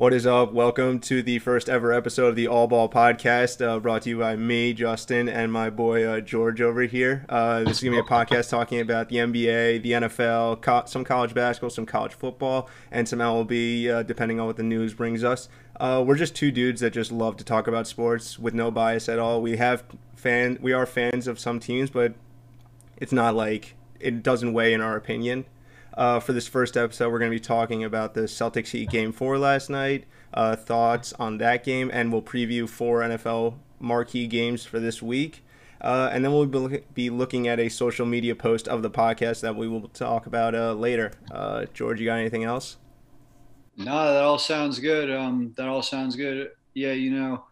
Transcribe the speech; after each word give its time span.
What 0.00 0.14
is 0.14 0.26
up? 0.26 0.54
Welcome 0.54 1.00
to 1.00 1.22
the 1.22 1.40
first 1.40 1.68
ever 1.68 1.92
episode 1.92 2.28
of 2.28 2.34
the 2.34 2.48
All 2.48 2.66
Ball 2.66 2.88
Podcast, 2.88 3.62
uh, 3.62 3.78
brought 3.80 4.00
to 4.04 4.08
you 4.08 4.18
by 4.18 4.34
me, 4.34 4.72
Justin, 4.72 5.28
and 5.28 5.52
my 5.52 5.68
boy 5.68 6.06
uh, 6.06 6.20
George 6.20 6.62
over 6.62 6.84
here. 6.84 7.26
Uh, 7.28 7.64
this 7.64 7.76
is 7.76 7.84
gonna 7.84 7.96
be 7.96 8.00
a 8.00 8.02
podcast 8.02 8.48
talking 8.48 8.80
about 8.80 9.10
the 9.10 9.16
NBA, 9.16 9.82
the 9.82 9.92
NFL, 9.92 10.62
co- 10.62 10.84
some 10.86 11.04
college 11.04 11.34
basketball, 11.34 11.68
some 11.68 11.84
college 11.84 12.14
football, 12.14 12.70
and 12.90 13.06
some 13.06 13.18
MLB, 13.18 13.90
uh, 13.90 14.02
depending 14.02 14.40
on 14.40 14.46
what 14.46 14.56
the 14.56 14.62
news 14.62 14.94
brings 14.94 15.22
us. 15.22 15.50
Uh, 15.78 16.02
we're 16.06 16.16
just 16.16 16.34
two 16.34 16.50
dudes 16.50 16.80
that 16.80 16.94
just 16.94 17.12
love 17.12 17.36
to 17.36 17.44
talk 17.44 17.66
about 17.66 17.86
sports 17.86 18.38
with 18.38 18.54
no 18.54 18.70
bias 18.70 19.06
at 19.06 19.18
all. 19.18 19.42
We 19.42 19.58
have 19.58 19.84
fan, 20.16 20.58
we 20.62 20.72
are 20.72 20.86
fans 20.86 21.28
of 21.28 21.38
some 21.38 21.60
teams, 21.60 21.90
but 21.90 22.14
it's 22.96 23.12
not 23.12 23.34
like 23.34 23.74
it 24.00 24.22
doesn't 24.22 24.54
weigh 24.54 24.72
in 24.72 24.80
our 24.80 24.96
opinion. 24.96 25.44
Uh, 25.94 26.20
for 26.20 26.32
this 26.32 26.46
first 26.46 26.76
episode, 26.76 27.10
we're 27.10 27.18
going 27.18 27.30
to 27.30 27.36
be 27.36 27.40
talking 27.40 27.82
about 27.84 28.14
the 28.14 28.22
Celtics 28.22 28.68
Heat 28.68 28.90
game 28.90 29.12
four 29.12 29.38
last 29.38 29.68
night, 29.68 30.04
uh, 30.32 30.56
thoughts 30.56 31.12
on 31.14 31.38
that 31.38 31.64
game, 31.64 31.90
and 31.92 32.12
we'll 32.12 32.22
preview 32.22 32.68
four 32.68 33.00
NFL 33.00 33.54
marquee 33.80 34.26
games 34.26 34.64
for 34.64 34.78
this 34.78 35.02
week. 35.02 35.44
Uh, 35.80 36.10
and 36.12 36.22
then 36.24 36.32
we'll 36.32 36.46
be 36.94 37.08
looking 37.08 37.48
at 37.48 37.58
a 37.58 37.68
social 37.68 38.04
media 38.04 38.34
post 38.34 38.68
of 38.68 38.82
the 38.82 38.90
podcast 38.90 39.40
that 39.40 39.56
we 39.56 39.66
will 39.66 39.88
talk 39.88 40.26
about 40.26 40.54
uh, 40.54 40.74
later. 40.74 41.10
Uh, 41.30 41.64
George, 41.72 41.98
you 42.00 42.06
got 42.06 42.18
anything 42.18 42.44
else? 42.44 42.76
No, 43.76 44.12
that 44.12 44.22
all 44.22 44.38
sounds 44.38 44.78
good. 44.78 45.10
Um, 45.10 45.54
that 45.56 45.66
all 45.68 45.80
sounds 45.82 46.16
good. 46.16 46.50
Yeah, 46.74 46.92
you 46.92 47.10
know, 47.10 47.44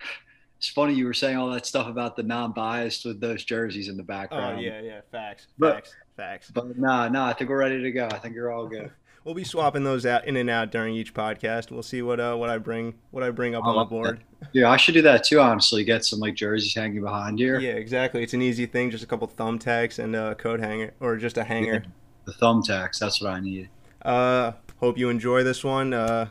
it's 0.58 0.70
funny 0.70 0.94
you 0.94 1.04
were 1.04 1.12
saying 1.14 1.36
all 1.36 1.50
that 1.50 1.66
stuff 1.66 1.86
about 1.88 2.16
the 2.16 2.22
non-biased 2.22 3.04
with 3.04 3.20
those 3.20 3.44
jerseys 3.44 3.88
in 3.88 3.98
the 3.98 4.02
background. 4.02 4.58
Oh 4.58 4.62
yeah, 4.62 4.80
yeah, 4.80 5.00
facts, 5.12 5.46
But- 5.58 5.74
facts, 5.74 5.94
facts. 6.18 6.50
But 6.50 6.76
nah, 6.76 7.08
nah, 7.08 7.28
I 7.28 7.32
think 7.32 7.48
we're 7.48 7.58
ready 7.58 7.80
to 7.80 7.90
go. 7.90 8.06
I 8.06 8.18
think 8.18 8.34
you're 8.34 8.52
all 8.52 8.66
good. 8.66 8.90
We'll 9.24 9.34
be 9.34 9.44
swapping 9.44 9.84
those 9.84 10.06
out 10.06 10.26
in 10.26 10.36
and 10.36 10.48
out 10.48 10.72
during 10.72 10.94
each 10.94 11.12
podcast. 11.12 11.70
We'll 11.70 11.82
see 11.82 12.00
what 12.00 12.18
uh, 12.18 12.34
what 12.36 12.48
I 12.48 12.56
bring 12.56 12.94
what 13.10 13.22
I 13.22 13.30
bring 13.30 13.54
up 13.54 13.62
I 13.62 13.68
on 13.68 13.76
the 13.76 13.84
board. 13.84 14.20
Yeah, 14.52 14.70
I 14.70 14.78
should 14.78 14.94
do 14.94 15.02
that 15.02 15.24
too. 15.24 15.38
Honestly, 15.38 15.84
get 15.84 16.02
some 16.02 16.20
like 16.20 16.34
jerseys 16.34 16.74
hanging 16.74 17.02
behind 17.02 17.38
here. 17.38 17.58
Yeah, 17.58 17.72
exactly. 17.72 18.22
It's 18.22 18.32
an 18.32 18.40
easy 18.40 18.64
thing, 18.64 18.90
just 18.90 19.04
a 19.04 19.06
couple 19.06 19.28
thumbtacks 19.28 19.98
and 19.98 20.16
a 20.16 20.34
coat 20.36 20.60
hanger, 20.60 20.94
or 21.00 21.16
just 21.18 21.36
a 21.36 21.44
hanger. 21.44 21.84
The 22.24 22.32
thumbtacks. 22.32 22.98
That's 22.98 23.20
what 23.20 23.32
I 23.32 23.40
need. 23.40 23.68
Uh, 24.00 24.52
hope 24.78 24.96
you 24.96 25.10
enjoy 25.10 25.42
this 25.42 25.62
one. 25.62 25.92
Uh, 25.92 26.28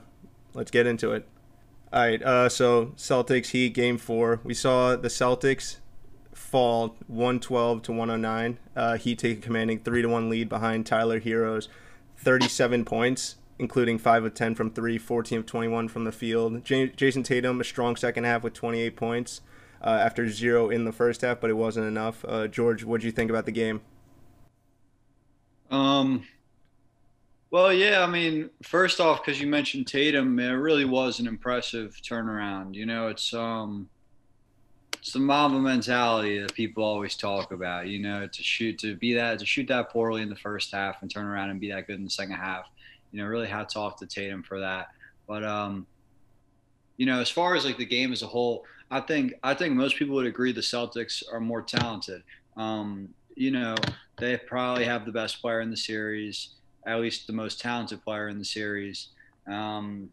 let's 0.55 0.71
get 0.71 0.87
into 0.87 1.11
it. 1.11 1.27
All 1.93 1.99
right. 1.99 2.23
Uh, 2.23 2.49
so 2.49 2.93
Celtics 2.95 3.49
Heat 3.49 3.75
game 3.75 3.99
four. 3.99 4.39
We 4.43 4.55
saw 4.55 4.95
the 4.95 5.09
Celtics 5.09 5.77
fall 6.47 6.95
112 7.07 7.81
to 7.83 7.91
109. 7.91 8.57
Uh, 8.73 8.97
take 8.97 9.23
a 9.23 9.41
commanding 9.41 9.79
three 9.79 10.01
to 10.01 10.07
one 10.07 10.29
lead 10.29 10.47
behind 10.47 10.85
Tyler 10.85 11.19
Herro's, 11.19 11.67
37 12.17 12.85
points, 12.85 13.35
including 13.59 13.97
five 13.97 14.23
of 14.23 14.33
10 14.33 14.55
from 14.55 14.71
three, 14.71 14.97
14 14.97 15.39
of 15.39 15.45
21 15.45 15.89
from 15.89 16.05
the 16.05 16.11
field. 16.11 16.63
J- 16.63 16.89
Jayson 16.89 17.23
Tatum 17.23 17.59
a 17.59 17.65
strong 17.65 17.97
second 17.97 18.23
half 18.23 18.43
with 18.43 18.53
28 18.53 18.95
points. 18.95 19.41
Uh, 19.79 19.89
after 19.89 20.27
zero 20.27 20.71
in 20.71 20.85
the 20.85 20.91
first 20.91 21.21
half, 21.21 21.39
but 21.39 21.51
it 21.51 21.53
wasn't 21.53 21.85
enough. 21.85 22.25
Uh, 22.27 22.47
George, 22.47 22.83
what 22.83 22.99
do 22.99 23.05
you 23.05 23.11
think 23.11 23.29
about 23.29 23.45
the 23.45 23.51
game? 23.51 23.79
Um. 25.69 26.23
Well, 27.51 27.71
yeah. 27.71 28.01
I 28.01 28.07
mean, 28.07 28.49
first 28.63 28.99
off, 28.99 29.23
because 29.23 29.39
you 29.39 29.45
mentioned 29.45 29.85
Tatum, 29.85 30.39
it 30.39 30.49
really 30.49 30.83
was 30.83 31.19
an 31.19 31.27
impressive 31.27 31.95
turnaround. 32.01 32.73
You 32.73 32.87
know, 32.87 33.09
it's 33.09 33.35
um, 33.35 33.87
it's 35.07 35.13
the 35.13 35.19
Mamba 35.19 35.57
mentality 35.57 36.37
that 36.37 36.53
people 36.53 36.83
always 36.83 37.15
talk 37.15 37.53
about. 37.53 37.87
You 37.87 37.99
know, 37.99 38.27
to 38.27 38.43
shoot 38.43 38.77
to 38.79 38.93
be 38.97 39.13
that 39.13 39.39
to 39.39 39.45
shoot 39.45 39.65
that 39.69 39.89
poorly 39.89 40.21
in 40.21 40.27
the 40.27 40.35
first 40.35 40.69
half 40.73 41.01
and 41.01 41.09
turn 41.09 41.25
around 41.25 41.49
and 41.49 41.61
be 41.61 41.71
that 41.71 41.87
good 41.87 41.97
in 41.97 42.03
the 42.03 42.09
second 42.09 42.35
half. 42.35 42.65
You 43.13 43.21
know, 43.21 43.29
really 43.29 43.47
hats 43.47 43.77
off 43.77 43.95
to 43.99 44.05
Tatum 44.05 44.43
for 44.43 44.59
that. 44.59 44.89
But 45.25 45.45
um, 45.45 45.87
you 46.97 47.05
know, 47.05 47.21
as 47.21 47.29
far 47.29 47.55
as 47.55 47.63
like 47.63 47.77
the 47.77 47.85
game 47.85 48.11
as 48.11 48.21
a 48.21 48.27
whole, 48.27 48.65
I 48.91 48.99
think 48.99 49.35
I 49.43 49.53
think 49.53 49.75
most 49.75 49.95
people 49.95 50.13
would 50.15 50.25
agree 50.25 50.51
the 50.51 50.59
Celtics 50.59 51.23
are 51.31 51.39
more 51.39 51.61
talented. 51.61 52.21
Um, 52.57 53.07
you 53.33 53.51
know, 53.51 53.75
they 54.17 54.35
probably 54.35 54.83
have 54.83 55.05
the 55.05 55.13
best 55.13 55.41
player 55.41 55.61
in 55.61 55.71
the 55.71 55.77
series, 55.77 56.49
at 56.85 56.99
least 56.99 57.27
the 57.27 57.33
most 57.33 57.61
talented 57.61 58.03
player 58.03 58.27
in 58.27 58.39
the 58.39 58.45
series. 58.45 59.07
Um, 59.49 60.09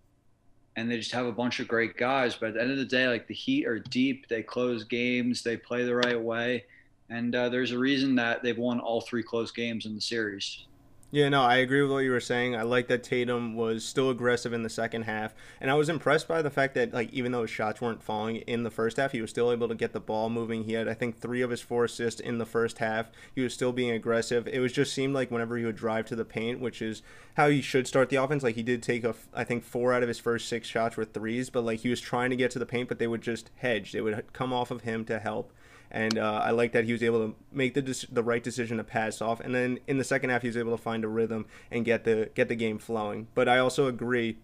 and 0.76 0.90
they 0.90 0.96
just 0.96 1.12
have 1.12 1.26
a 1.26 1.32
bunch 1.32 1.60
of 1.60 1.68
great 1.68 1.96
guys. 1.96 2.34
But 2.34 2.48
at 2.48 2.54
the 2.54 2.62
end 2.62 2.70
of 2.72 2.78
the 2.78 2.84
day, 2.84 3.06
like 3.06 3.26
the 3.26 3.34
Heat 3.34 3.66
are 3.66 3.78
deep. 3.78 4.28
They 4.28 4.42
close 4.42 4.84
games. 4.84 5.42
They 5.42 5.56
play 5.56 5.84
the 5.84 5.94
right 5.94 6.20
way. 6.20 6.64
And 7.10 7.34
uh, 7.34 7.48
there's 7.48 7.72
a 7.72 7.78
reason 7.78 8.14
that 8.16 8.42
they've 8.42 8.58
won 8.58 8.80
all 8.80 9.00
three 9.00 9.22
close 9.22 9.50
games 9.50 9.86
in 9.86 9.94
the 9.94 10.00
series. 10.00 10.66
Yeah, 11.14 11.28
no, 11.28 11.42
I 11.42 11.58
agree 11.58 11.80
with 11.80 11.92
what 11.92 11.98
you 11.98 12.10
were 12.10 12.18
saying. 12.18 12.56
I 12.56 12.62
like 12.62 12.88
that 12.88 13.04
Tatum 13.04 13.54
was 13.54 13.84
still 13.84 14.10
aggressive 14.10 14.52
in 14.52 14.64
the 14.64 14.68
second 14.68 15.02
half, 15.02 15.32
and 15.60 15.70
I 15.70 15.74
was 15.74 15.88
impressed 15.88 16.26
by 16.26 16.42
the 16.42 16.50
fact 16.50 16.74
that 16.74 16.92
like 16.92 17.12
even 17.12 17.30
though 17.30 17.42
his 17.42 17.50
shots 17.50 17.80
weren't 17.80 18.02
falling 18.02 18.38
in 18.38 18.64
the 18.64 18.70
first 18.72 18.96
half, 18.96 19.12
he 19.12 19.20
was 19.20 19.30
still 19.30 19.52
able 19.52 19.68
to 19.68 19.76
get 19.76 19.92
the 19.92 20.00
ball 20.00 20.28
moving. 20.28 20.64
He 20.64 20.72
had 20.72 20.88
I 20.88 20.94
think 20.94 21.20
3 21.20 21.40
of 21.42 21.50
his 21.50 21.60
4 21.60 21.84
assists 21.84 22.20
in 22.20 22.38
the 22.38 22.44
first 22.44 22.78
half. 22.78 23.12
He 23.32 23.42
was 23.42 23.54
still 23.54 23.70
being 23.70 23.92
aggressive. 23.92 24.48
It 24.48 24.58
was 24.58 24.72
just 24.72 24.92
seemed 24.92 25.14
like 25.14 25.30
whenever 25.30 25.56
he 25.56 25.64
would 25.64 25.76
drive 25.76 26.06
to 26.06 26.16
the 26.16 26.24
paint, 26.24 26.58
which 26.58 26.82
is 26.82 27.00
how 27.34 27.48
he 27.48 27.60
should 27.60 27.86
start 27.86 28.08
the 28.08 28.16
offense, 28.16 28.42
like 28.42 28.56
he 28.56 28.64
did 28.64 28.82
take 28.82 29.04
a 29.04 29.14
I 29.32 29.44
think 29.44 29.62
4 29.62 29.92
out 29.92 30.02
of 30.02 30.08
his 30.08 30.18
first 30.18 30.48
6 30.48 30.66
shots 30.66 30.96
were 30.96 31.04
threes, 31.04 31.48
but 31.48 31.62
like 31.62 31.78
he 31.78 31.90
was 31.90 32.00
trying 32.00 32.30
to 32.30 32.36
get 32.36 32.50
to 32.50 32.58
the 32.58 32.66
paint, 32.66 32.88
but 32.88 32.98
they 32.98 33.06
would 33.06 33.22
just 33.22 33.52
hedge. 33.58 33.92
They 33.92 34.00
would 34.00 34.32
come 34.32 34.52
off 34.52 34.72
of 34.72 34.80
him 34.80 35.04
to 35.04 35.20
help 35.20 35.52
and 35.94 36.18
uh, 36.18 36.42
I 36.44 36.50
like 36.50 36.72
that 36.72 36.84
he 36.84 36.92
was 36.92 37.02
able 37.02 37.28
to 37.28 37.34
make 37.52 37.72
the 37.72 37.82
dec- 37.82 38.12
the 38.12 38.22
right 38.22 38.42
decision 38.42 38.76
to 38.78 38.84
pass 38.84 39.22
off, 39.22 39.40
and 39.40 39.54
then 39.54 39.78
in 39.86 39.96
the 39.96 40.04
second 40.04 40.28
half 40.30 40.42
he 40.42 40.48
was 40.48 40.56
able 40.56 40.76
to 40.76 40.82
find 40.82 41.04
a 41.04 41.08
rhythm 41.08 41.46
and 41.70 41.84
get 41.84 42.04
the 42.04 42.28
get 42.34 42.48
the 42.48 42.56
game 42.56 42.78
flowing. 42.78 43.28
But 43.34 43.48
I 43.48 43.58
also 43.58 43.86
agree 43.86 44.36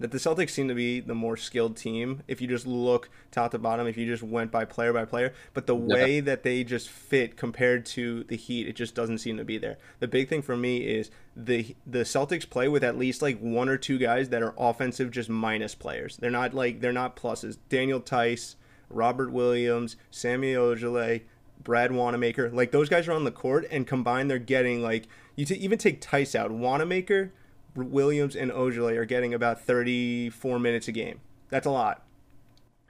that 0.00 0.10
the 0.10 0.18
Celtics 0.18 0.50
seem 0.50 0.66
to 0.66 0.74
be 0.74 0.98
the 0.98 1.14
more 1.14 1.36
skilled 1.36 1.76
team 1.76 2.22
if 2.26 2.40
you 2.40 2.48
just 2.48 2.66
look 2.66 3.08
top 3.30 3.52
to 3.52 3.58
bottom, 3.58 3.86
if 3.86 3.96
you 3.96 4.04
just 4.06 4.22
went 4.22 4.50
by 4.50 4.64
player 4.64 4.92
by 4.92 5.04
player. 5.04 5.32
But 5.54 5.66
the 5.68 5.76
Yeah. 5.76 5.94
way 5.94 6.18
that 6.20 6.42
they 6.42 6.64
just 6.64 6.88
fit 6.88 7.36
compared 7.36 7.86
to 7.86 8.24
the 8.24 8.34
Heat, 8.36 8.66
it 8.66 8.74
just 8.74 8.96
doesn't 8.96 9.18
seem 9.18 9.36
to 9.36 9.44
be 9.44 9.58
there. 9.58 9.76
The 10.00 10.08
big 10.08 10.28
thing 10.28 10.42
for 10.42 10.56
me 10.56 10.78
is 10.78 11.10
the 11.36 11.76
the 11.86 12.00
Celtics 12.00 12.48
play 12.48 12.66
with 12.66 12.82
at 12.82 12.98
least 12.98 13.22
like 13.22 13.38
one 13.38 13.68
or 13.68 13.76
two 13.76 13.98
guys 13.98 14.30
that 14.30 14.42
are 14.42 14.54
offensive, 14.58 15.10
just 15.12 15.28
minus 15.28 15.74
players. 15.76 16.16
They're 16.16 16.30
not 16.30 16.52
like 16.54 16.80
they're 16.80 16.92
not 16.92 17.14
pluses. 17.14 17.58
Daniel 17.68 18.00
Theis. 18.00 18.56
Robert 18.92 19.32
Williams, 19.32 19.96
Semi 20.10 20.54
Ojeleye, 20.54 21.22
Brad 21.62 21.92
Wanamaker. 21.92 22.50
Like 22.50 22.70
those 22.72 22.88
guys 22.88 23.08
are 23.08 23.12
on 23.12 23.24
the 23.24 23.30
court, 23.30 23.66
and 23.70 23.86
combined 23.86 24.30
they're 24.30 24.38
getting 24.38 24.82
like 24.82 25.06
you 25.36 25.44
t- 25.44 25.54
even 25.56 25.78
take 25.78 26.00
Theis 26.00 26.34
out, 26.34 26.50
Wanamaker, 26.50 27.32
Williams, 27.74 28.36
and 28.36 28.50
Ojale 28.50 28.96
are 28.96 29.04
getting 29.04 29.32
about 29.32 29.60
34 29.60 30.58
minutes 30.58 30.88
a 30.88 30.92
game. 30.92 31.20
That's 31.48 31.66
a 31.66 31.70
lot. 31.70 32.04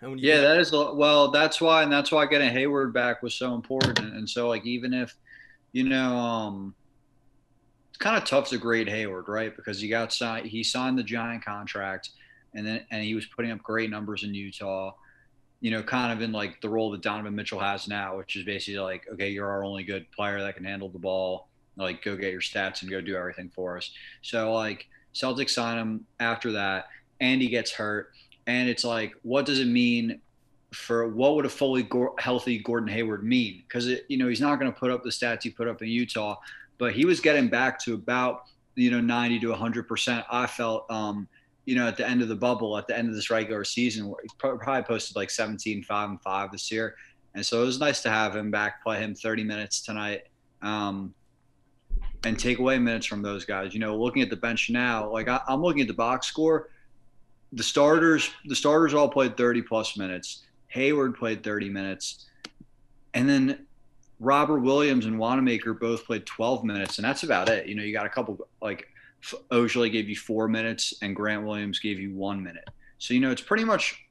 And 0.00 0.10
when 0.10 0.18
you 0.18 0.28
Yeah, 0.28 0.40
that 0.40 0.58
is 0.58 0.72
a- 0.72 0.94
well. 0.94 1.30
That's 1.30 1.60
why, 1.60 1.82
and 1.82 1.92
that's 1.92 2.10
why 2.10 2.26
getting 2.26 2.50
Hayward 2.50 2.92
back 2.92 3.22
was 3.22 3.34
so 3.34 3.54
important. 3.54 4.00
And 4.00 4.28
so, 4.28 4.48
like, 4.48 4.66
even 4.66 4.92
if 4.92 5.14
you 5.72 5.88
know, 5.88 6.16
um, 6.16 6.74
it's 7.88 7.98
kind 7.98 8.16
of 8.16 8.24
tough 8.24 8.48
to 8.50 8.58
grade 8.58 8.88
Hayward, 8.88 9.28
right? 9.28 9.54
Because 9.54 9.80
he 9.80 9.88
got 9.88 10.12
signed, 10.12 10.46
he 10.46 10.62
signed 10.62 10.98
the 10.98 11.02
giant 11.02 11.44
contract, 11.44 12.10
and 12.54 12.66
then 12.66 12.84
and 12.90 13.02
he 13.04 13.14
was 13.14 13.26
putting 13.26 13.50
up 13.52 13.62
great 13.62 13.90
numbers 13.90 14.24
in 14.24 14.34
Utah. 14.34 14.92
You 15.62 15.70
know, 15.70 15.82
kind 15.82 16.12
of 16.12 16.20
in 16.20 16.32
like 16.32 16.60
the 16.60 16.68
role 16.68 16.90
that 16.90 17.00
Donovan 17.00 17.34
Mitchell 17.34 17.60
has 17.60 17.88
now, 17.88 18.18
which 18.18 18.36
is 18.36 18.44
basically 18.44 18.80
like, 18.80 19.06
okay, 19.14 19.30
you're 19.30 19.48
our 19.48 19.64
only 19.64 19.84
good 19.84 20.10
player 20.12 20.40
that 20.40 20.56
can 20.56 20.64
handle 20.64 20.90
the 20.90 20.98
ball. 20.98 21.48
Like, 21.76 22.02
go 22.02 22.16
get 22.16 22.32
your 22.32 22.42
stats 22.42 22.82
and 22.82 22.90
go 22.90 23.00
do 23.00 23.16
everything 23.16 23.50
for 23.54 23.78
us. 23.78 23.90
So, 24.20 24.52
like, 24.52 24.86
Celtics 25.14 25.50
sign 25.50 25.78
him 25.78 26.06
after 26.20 26.52
that, 26.52 26.88
and 27.20 27.40
he 27.40 27.48
gets 27.48 27.70
hurt 27.70 28.12
and 28.46 28.68
it's 28.68 28.84
like 28.84 29.14
what 29.22 29.46
does 29.46 29.60
it 29.60 29.66
mean 29.66 30.20
for 30.72 31.08
what 31.08 31.36
would 31.36 31.44
a 31.44 31.50
fully 31.50 31.82
go- 31.82 32.14
healthy 32.18 32.58
Gordon 32.58 32.88
Hayward 32.88 33.24
mean? 33.24 33.62
Because 33.66 33.88
you 34.08 34.16
know 34.16 34.28
he's 34.28 34.40
not 34.40 34.58
going 34.58 34.72
to 34.72 34.78
put 34.78 34.90
up 34.90 35.02
the 35.02 35.10
stats 35.10 35.42
he 35.42 35.50
put 35.50 35.68
up 35.68 35.82
in 35.82 35.88
Utah, 35.88 36.36
but 36.78 36.92
he 36.92 37.04
was 37.04 37.20
getting 37.20 37.48
back 37.48 37.78
to 37.80 37.94
about 37.94 38.44
you 38.74 38.90
know 38.90 39.00
90 39.00 39.40
to 39.40 39.48
100 39.48 39.86
percent. 39.86 40.24
I 40.30 40.46
felt 40.46 40.90
um, 40.90 41.28
you 41.64 41.74
know 41.74 41.86
at 41.86 41.96
the 41.96 42.08
end 42.08 42.22
of 42.22 42.28
the 42.28 42.36
bubble, 42.36 42.76
at 42.76 42.86
the 42.86 42.96
end 42.96 43.08
of 43.08 43.14
this 43.14 43.30
regular 43.30 43.64
season, 43.64 44.12
he 44.22 44.28
probably 44.38 44.82
posted 44.82 45.16
like 45.16 45.30
17, 45.30 45.82
5 45.82 46.10
and 46.10 46.20
5 46.20 46.52
this 46.52 46.70
year, 46.70 46.96
and 47.34 47.44
so 47.44 47.62
it 47.62 47.66
was 47.66 47.80
nice 47.80 48.02
to 48.02 48.10
have 48.10 48.34
him 48.34 48.50
back, 48.50 48.82
play 48.82 48.98
him 49.00 49.14
30 49.14 49.44
minutes 49.44 49.80
tonight. 49.80 50.22
Um, 50.62 51.14
and 52.24 52.38
take 52.38 52.60
away 52.60 52.78
minutes 52.78 53.04
from 53.04 53.20
those 53.20 53.44
guys. 53.44 53.74
You 53.74 53.80
know, 53.80 53.96
looking 53.96 54.22
at 54.22 54.30
the 54.30 54.36
bench 54.36 54.70
now, 54.70 55.10
like 55.10 55.26
I, 55.26 55.40
I'm 55.48 55.60
looking 55.60 55.80
at 55.80 55.88
the 55.88 55.94
box 55.94 56.28
score 56.28 56.68
the 57.52 57.62
starters 57.62 58.30
the 58.46 58.56
starters 58.56 58.94
all 58.94 59.08
played 59.08 59.36
30 59.36 59.62
plus 59.62 59.96
minutes 59.96 60.44
hayward 60.68 61.14
played 61.14 61.44
30 61.44 61.68
minutes 61.68 62.26
and 63.14 63.28
then 63.28 63.66
robert 64.20 64.60
williams 64.60 65.06
and 65.06 65.18
wanamaker 65.18 65.74
both 65.74 66.04
played 66.06 66.24
12 66.24 66.64
minutes 66.64 66.98
and 66.98 67.04
that's 67.04 67.22
about 67.22 67.48
it 67.48 67.66
you 67.66 67.74
know 67.74 67.82
you 67.82 67.92
got 67.92 68.06
a 68.06 68.10
couple 68.10 68.38
like 68.60 68.88
Ojeleye 69.50 69.92
gave 69.92 70.08
you 70.08 70.16
four 70.16 70.48
minutes 70.48 70.94
and 71.02 71.14
grant 71.14 71.44
williams 71.44 71.78
gave 71.78 71.98
you 71.98 72.14
one 72.14 72.42
minute 72.42 72.68
so 72.98 73.14
you 73.14 73.20
know 73.20 73.30
it's 73.30 73.42
pretty 73.42 73.64
much 73.64 74.04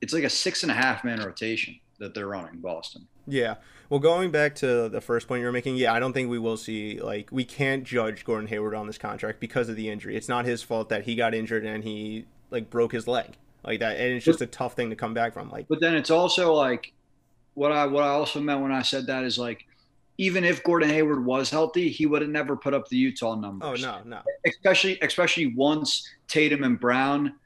it's 0.00 0.12
like 0.12 0.24
a 0.24 0.30
six 0.30 0.62
and 0.62 0.72
a 0.72 0.74
half 0.74 1.04
man 1.04 1.20
rotation 1.20 1.78
that 1.98 2.14
they're 2.14 2.28
running 2.28 2.60
boston 2.60 3.06
Yeah. 3.26 3.56
Well, 3.88 4.00
going 4.00 4.30
back 4.30 4.54
to 4.56 4.88
the 4.88 5.00
first 5.00 5.26
point 5.26 5.40
you 5.40 5.46
were 5.46 5.52
making, 5.52 5.76
yeah, 5.76 5.92
I 5.92 5.98
don't 5.98 6.12
think 6.12 6.30
we 6.30 6.38
will 6.38 6.56
see 6.56 7.00
like 7.00 7.28
we 7.32 7.44
can't 7.44 7.82
judge 7.84 8.24
Gordon 8.24 8.46
Hayward 8.48 8.74
on 8.74 8.86
this 8.86 8.98
contract 8.98 9.40
because 9.40 9.68
of 9.68 9.76
the 9.76 9.88
injury. 9.88 10.16
It's 10.16 10.28
not 10.28 10.44
his 10.44 10.62
fault 10.62 10.88
that 10.90 11.04
he 11.04 11.16
got 11.16 11.34
injured 11.34 11.64
and 11.64 11.82
he 11.82 12.26
like 12.50 12.70
broke 12.70 12.92
his 12.92 13.08
leg 13.08 13.36
like 13.64 13.80
that, 13.80 13.96
and 13.96 14.14
it's 14.14 14.24
just 14.24 14.40
a 14.40 14.46
tough 14.46 14.74
thing 14.74 14.90
to 14.90 14.96
come 14.96 15.12
back 15.12 15.32
from. 15.32 15.50
Like, 15.50 15.66
but 15.68 15.80
then 15.80 15.94
it's 15.94 16.10
also 16.10 16.54
like 16.54 16.92
what 17.54 17.72
I 17.72 17.86
what 17.86 18.04
I 18.04 18.08
also 18.08 18.40
meant 18.40 18.60
when 18.60 18.72
I 18.72 18.82
said 18.82 19.06
that 19.08 19.24
is 19.24 19.38
like 19.38 19.66
even 20.20 20.44
if 20.44 20.62
Gordon 20.62 20.90
Hayward 20.90 21.24
was 21.24 21.48
healthy, 21.48 21.88
he 21.88 22.04
would 22.04 22.20
have 22.20 22.30
never 22.30 22.54
put 22.54 22.74
up 22.74 22.86
the 22.88 22.96
Utah 22.98 23.36
numbers. 23.36 23.82
Oh 23.82 24.02
no, 24.02 24.02
no. 24.04 24.20
Especially 24.46 24.98
especially 25.00 25.54
once 25.54 26.06
Tatum 26.28 26.62
and 26.62 26.78
Brown. 26.78 27.36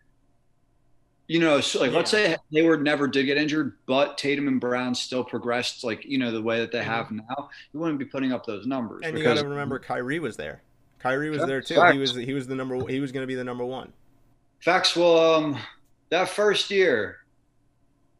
You 1.28 1.38
know, 1.38 1.60
so 1.60 1.78
like 1.78 1.92
yeah. 1.92 1.96
let's 1.96 2.10
say 2.10 2.36
Hayward 2.50 2.82
never 2.82 3.06
did 3.06 3.26
get 3.26 3.36
injured, 3.36 3.76
but 3.86 4.18
Tatum 4.18 4.48
and 4.48 4.60
Brown 4.60 4.92
still 4.92 5.22
progressed 5.22 5.84
like 5.84 6.04
you 6.04 6.18
know 6.18 6.32
the 6.32 6.42
way 6.42 6.58
that 6.58 6.72
they 6.72 6.80
mm-hmm. 6.80 6.90
have 6.90 7.12
now. 7.12 7.48
You 7.72 7.78
wouldn't 7.78 8.00
be 8.00 8.06
putting 8.06 8.32
up 8.32 8.44
those 8.44 8.66
numbers. 8.66 9.02
And 9.04 9.16
you 9.16 9.22
got 9.22 9.36
to 9.36 9.46
remember, 9.46 9.78
Kyrie 9.78 10.18
was 10.18 10.36
there. 10.36 10.60
Kyrie 10.98 11.30
was 11.30 11.46
there 11.46 11.60
too. 11.60 11.76
Facts. 11.76 11.92
He 11.92 12.00
was 12.00 12.14
he 12.16 12.32
was 12.32 12.48
the 12.48 12.56
number. 12.56 12.84
He 12.88 12.98
was 12.98 13.12
going 13.12 13.22
to 13.22 13.28
be 13.28 13.36
the 13.36 13.44
number 13.44 13.64
one. 13.64 13.92
Facts. 14.58 14.96
Well, 14.96 15.34
um, 15.36 15.58
that 16.10 16.28
first 16.28 16.72
year, 16.72 17.18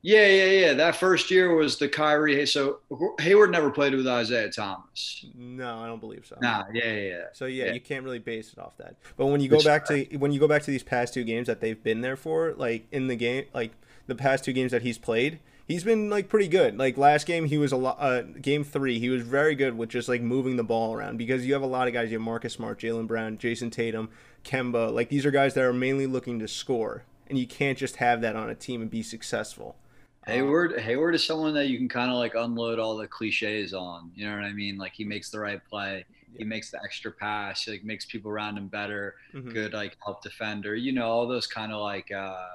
yeah, 0.05 0.27
yeah, 0.27 0.45
yeah. 0.45 0.73
That 0.75 0.97
first 0.97 1.31
year 1.31 1.55
was 1.55 1.79
the 1.79 1.89
Kyrie. 1.89 2.45
So 2.47 2.81
Hayward 3.21 3.51
never 3.51 3.71
played 3.71 3.95
with 3.95 4.07
Isaiah 4.07 4.51
Thomas. 4.51 5.25
No, 5.35 5.79
I 5.79 5.87
don't 5.87 5.99
believe 5.99 6.27
so. 6.27 6.37
Nah, 6.43 6.65
yeah, 6.75 6.85
yeah. 6.85 7.01
yeah. 7.01 7.25
So 7.33 7.47
yeah, 7.47 7.65
yeah, 7.65 7.73
you 7.73 7.81
can't 7.81 8.05
really 8.05 8.19
base 8.19 8.53
it 8.53 8.59
off 8.59 8.77
that. 8.77 8.97
But 9.17 9.27
when 9.27 9.41
you 9.41 9.49
go 9.49 9.63
back 9.63 9.87
to 9.87 10.05
when 10.19 10.31
you 10.31 10.39
go 10.39 10.47
back 10.47 10.63
to 10.65 10.71
these 10.71 10.83
past 10.83 11.15
two 11.15 11.25
games 11.25 11.47
that 11.47 11.63
they've 11.63 11.83
been 11.83 12.03
there 12.03 12.17
for, 12.17 12.53
like 12.53 12.87
in 12.93 13.07
the 13.07 13.17
game, 13.17 13.47
like 13.55 13.73
the 14.07 14.15
past 14.15 14.45
two 14.45 14.53
games 14.53 14.73
that 14.73 14.83
he's 14.83 14.99
played, 14.99 15.39
he's 15.67 15.85
been 15.85 16.11
like 16.11 16.29
pretty 16.29 16.49
good. 16.49 16.77
Like 16.77 16.99
last 16.99 17.27
game, 17.27 17.47
he 17.47 17.57
was 17.57 17.73
a 17.73 17.79
lot. 17.79 17.97
Uh, 17.99 18.23
game 18.23 18.63
three, 18.63 18.99
he 18.99 19.09
was 19.09 19.23
very 19.23 19.55
good 19.55 19.75
with 19.75 19.89
just 19.89 20.11
like 20.11 20.21
moving 20.21 20.57
the 20.57 20.65
ball 20.65 20.95
around 20.95 21.17
because 21.17 21.47
you 21.47 21.55
have 21.55 21.63
a 21.63 21.67
lot 21.67 21.89
of 21.89 21.95
guys. 21.95 22.11
You 22.11 22.19
have 22.19 22.27
Marcus 22.27 22.53
Smart, 22.53 22.79
Jaylen 22.79 23.07
Brown, 23.07 23.39
Jayson 23.39 23.71
Tatum, 23.71 24.11
Kemba. 24.45 24.93
Like 24.93 25.09
these 25.09 25.25
are 25.25 25.31
guys 25.31 25.55
that 25.55 25.65
are 25.65 25.73
mainly 25.73 26.07
looking 26.07 26.41
to 26.41 26.47
score, 26.47 27.05
and 27.27 27.39
you 27.39 27.47
can't 27.47 27.79
just 27.79 27.97
have 27.97 28.21
that 28.21 28.37
on 28.37 28.51
a 28.51 28.55
team 28.55 28.83
and 28.83 28.91
be 28.91 29.03
successful. 29.03 29.77
Hayward 30.27 30.79
Hayward 30.81 31.15
is 31.15 31.25
someone 31.25 31.55
that 31.55 31.69
you 31.69 31.77
can 31.77 31.89
kind 31.89 32.11
of 32.11 32.17
like 32.17 32.35
unload 32.35 32.79
all 32.79 32.97
the 32.97 33.07
cliches 33.07 33.75
on. 33.75 34.11
You 34.15 34.29
know 34.29 34.35
what 34.35 34.45
I 34.45 34.53
mean? 34.53 34.79
Like 34.79 34.93
he 34.93 35.05
makes 35.05 35.31
the 35.31 35.39
right 35.39 35.63
play, 35.65 36.05
yeah. 36.33 36.39
he 36.39 36.45
makes 36.45 36.71
the 36.71 36.83
extra 36.83 37.13
pass, 37.13 37.65
he, 37.65 37.73
like 37.73 37.85
makes 37.85 38.07
people 38.07 38.31
around 38.31 38.57
him 38.57 38.69
better, 38.69 39.17
mm-hmm. 39.35 39.51
good 39.51 39.73
like 39.75 39.97
help 40.03 40.23
defender. 40.23 40.75
You 40.75 40.93
know 40.93 41.07
all 41.07 41.27
those 41.27 41.47
kind 41.47 41.73
of 41.73 41.81
like 41.83 42.11
uh 42.11 42.47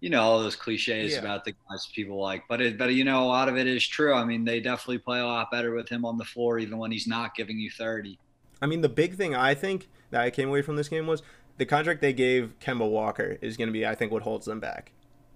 you 0.00 0.08
know 0.10 0.22
all 0.22 0.40
those 0.40 0.56
cliches 0.56 1.12
yeah. 1.12 1.18
about 1.18 1.44
the 1.44 1.52
guys 1.68 1.88
people 1.94 2.18
like, 2.18 2.44
but 2.48 2.62
it 2.62 2.78
but 2.78 2.94
you 2.94 3.04
know 3.04 3.24
a 3.24 3.26
lot 3.26 3.48
of 3.48 3.58
it 3.58 3.66
is 3.66 3.86
true. 3.86 4.14
I 4.14 4.24
mean 4.24 4.44
they 4.44 4.60
definitely 4.60 4.98
play 4.98 5.20
a 5.20 5.26
lot 5.26 5.50
better 5.50 5.74
with 5.74 5.88
him 5.88 6.04
on 6.06 6.16
the 6.16 6.24
floor 6.24 6.58
even 6.58 6.78
when 6.78 6.90
he's 6.90 7.06
not 7.06 7.34
giving 7.34 7.58
you 7.58 7.70
30. 7.70 8.18
I 8.62 8.66
mean 8.66 8.80
the 8.80 8.88
big 8.88 9.16
thing 9.16 9.34
I 9.34 9.54
think 9.54 9.88
that 10.10 10.22
I 10.22 10.30
came 10.30 10.48
away 10.48 10.62
from 10.62 10.76
this 10.76 10.88
game 10.88 11.06
was 11.06 11.22
the 11.58 11.66
contract 11.66 12.00
they 12.00 12.14
gave 12.14 12.54
Kemba 12.60 12.88
Walker 12.88 13.36
is 13.42 13.58
going 13.58 13.68
to 13.68 13.72
be 13.72 13.84
I 13.84 13.94
think 13.94 14.12
what 14.12 14.22
holds 14.22 14.46
them 14.46 14.60
back 14.60 14.92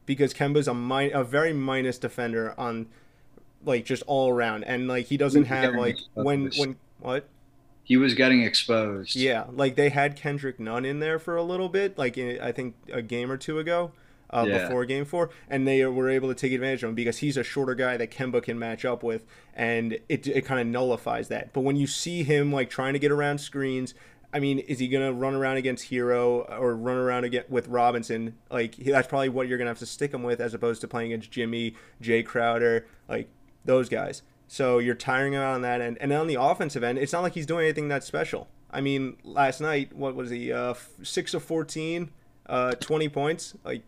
because 0.07 0.35
Kemba's 0.35 0.69
a 0.69 1.19
a 1.19 1.25
very 1.25 1.53
minus 1.53 1.99
defender 1.99 2.55
on 2.59 2.87
like 3.65 3.85
just 3.85 4.03
all 4.07 4.31
around, 4.31 4.65
and 4.65 4.89
like 4.89 5.07
he 5.07 5.17
doesn't 5.17 5.45
have 5.45 5.75
like 5.75 5.99
when 6.15 6.51
when 6.57 6.77
what 7.01 7.29
he 7.85 7.97
was 7.97 8.15
getting 8.15 8.43
exposed. 8.43 9.17
Yeah, 9.17 9.45
like 9.51 9.77
they 9.77 9.89
had 9.89 10.17
Kendrick 10.17 10.61
Nunn 10.61 10.85
in 10.85 11.01
there 11.01 11.19
for 11.19 11.37
a 11.37 11.43
little 11.43 11.69
bit, 11.69 11.99
like 11.99 12.17
in, 12.17 12.41
I 12.41 12.53
think 12.53 12.75
a 12.93 13.03
game 13.03 13.31
or 13.31 13.37
two 13.37 13.59
ago. 13.59 13.93
Uh, 14.35 14.47
yeah. 14.49 14.63
Before 14.63 14.87
game 14.87 15.05
four, 15.05 15.29
and 15.51 15.69
they 15.69 15.85
were 15.85 16.09
able 16.09 16.27
to 16.31 16.35
take 16.35 16.53
advantage 16.53 16.83
of 16.83 16.89
him 16.89 16.95
because 16.95 17.19
he's 17.19 17.37
a 17.37 17.45
shorter 17.45 17.75
guy 17.75 17.99
that 17.99 18.11
Kemba 18.11 18.43
can 18.43 18.59
match 18.59 18.83
up 18.83 19.03
with, 19.03 19.27
and 19.53 19.99
it, 20.09 20.27
it 20.27 20.47
kind 20.47 20.59
of 20.59 20.67
nullifies 20.67 21.29
that. 21.29 21.53
But 21.53 21.61
when 21.61 21.77
you 21.77 21.87
see 21.87 22.23
him 22.23 22.51
like 22.51 22.71
trying 22.71 22.95
to 22.95 22.99
get 22.99 23.13
around 23.13 23.43
screens, 23.43 23.93
I 24.33 24.41
mean, 24.41 24.61
is 24.61 24.79
he 24.79 24.89
gonna 24.89 25.13
run 25.13 25.35
around 25.35 25.59
against 25.59 25.91
Herro 25.91 26.47
or 26.59 26.75
run 26.75 26.97
around 26.97 27.25
again 27.25 27.45
with 27.49 27.69
Robinson? 27.69 28.37
Like 28.51 28.77
that's 28.77 29.09
probably 29.09 29.29
what 29.29 29.49
you're 29.49 29.59
gonna 29.59 29.71
have 29.71 29.79
to 29.81 29.87
stick 29.87 30.13
him 30.13 30.23
with, 30.23 30.41
as 30.41 30.55
opposed 30.55 30.81
to 30.81 30.89
playing 30.89 31.13
against 31.13 31.31
Jimmy, 31.31 31.75
Jae 32.01 32.25
Crowder, 32.25 32.87
like 33.09 33.29
those 33.65 33.89
guys. 33.89 34.23
So 34.49 34.79
you're 34.79 34.95
tiring 34.95 35.35
him 35.35 35.41
out 35.41 35.55
on 35.55 35.63
that 35.63 35.81
end, 35.81 35.99
and 36.01 36.13
on 36.13 36.27
the 36.27 36.41
offensive 36.41 36.83
end, 36.83 36.99
it's 36.99 37.13
not 37.13 37.23
like 37.23 37.35
he's 37.35 37.47
doing 37.47 37.65
anything 37.65 37.89
that 37.89 38.05
special. 38.05 38.49
I 38.71 38.81
mean, 38.81 39.17
last 39.23 39.61
night, 39.61 39.95
what 39.95 40.15
was 40.15 40.31
he? 40.31 40.53
Uh, 40.53 40.75
six 41.03 41.35
of 41.35 41.43
14, 41.43 42.11
uh, 42.47 42.73
20 42.73 43.09
points. 43.11 43.55
Like, 43.65 43.83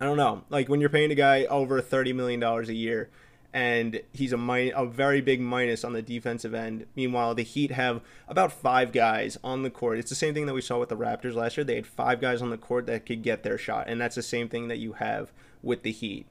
I 0.00 0.04
don't 0.04 0.16
know. 0.16 0.44
Like 0.48 0.68
when 0.68 0.80
you're 0.80 0.90
paying 0.90 1.10
a 1.10 1.16
guy 1.16 1.44
over 1.44 1.80
thirty 1.80 2.12
million 2.12 2.40
dollars 2.40 2.68
a 2.68 2.74
year 2.74 3.10
and 3.52 4.00
he's 4.12 4.32
a 4.32 4.36
min- 4.36 4.72
a 4.76 4.86
very 4.86 5.20
big 5.20 5.40
minus 5.40 5.84
on 5.84 5.92
the 5.92 6.02
defensive 6.02 6.54
end. 6.54 6.86
Meanwhile, 6.94 7.34
the 7.34 7.42
Heat 7.42 7.72
have 7.72 8.00
about 8.28 8.52
five 8.52 8.92
guys 8.92 9.38
on 9.42 9.62
the 9.62 9.70
court. 9.70 9.98
It's 9.98 10.10
the 10.10 10.16
same 10.16 10.34
thing 10.34 10.46
that 10.46 10.54
we 10.54 10.60
saw 10.60 10.78
with 10.78 10.88
the 10.88 10.96
Raptors 10.96 11.34
last 11.34 11.56
year. 11.56 11.64
They 11.64 11.74
had 11.76 11.86
five 11.86 12.20
guys 12.20 12.42
on 12.42 12.50
the 12.50 12.58
court 12.58 12.86
that 12.86 13.06
could 13.06 13.22
get 13.22 13.42
their 13.42 13.58
shot, 13.58 13.88
and 13.88 14.00
that's 14.00 14.14
the 14.14 14.22
same 14.22 14.48
thing 14.48 14.68
that 14.68 14.78
you 14.78 14.94
have 14.94 15.32
with 15.62 15.82
the 15.82 15.92
Heat. 15.92 16.26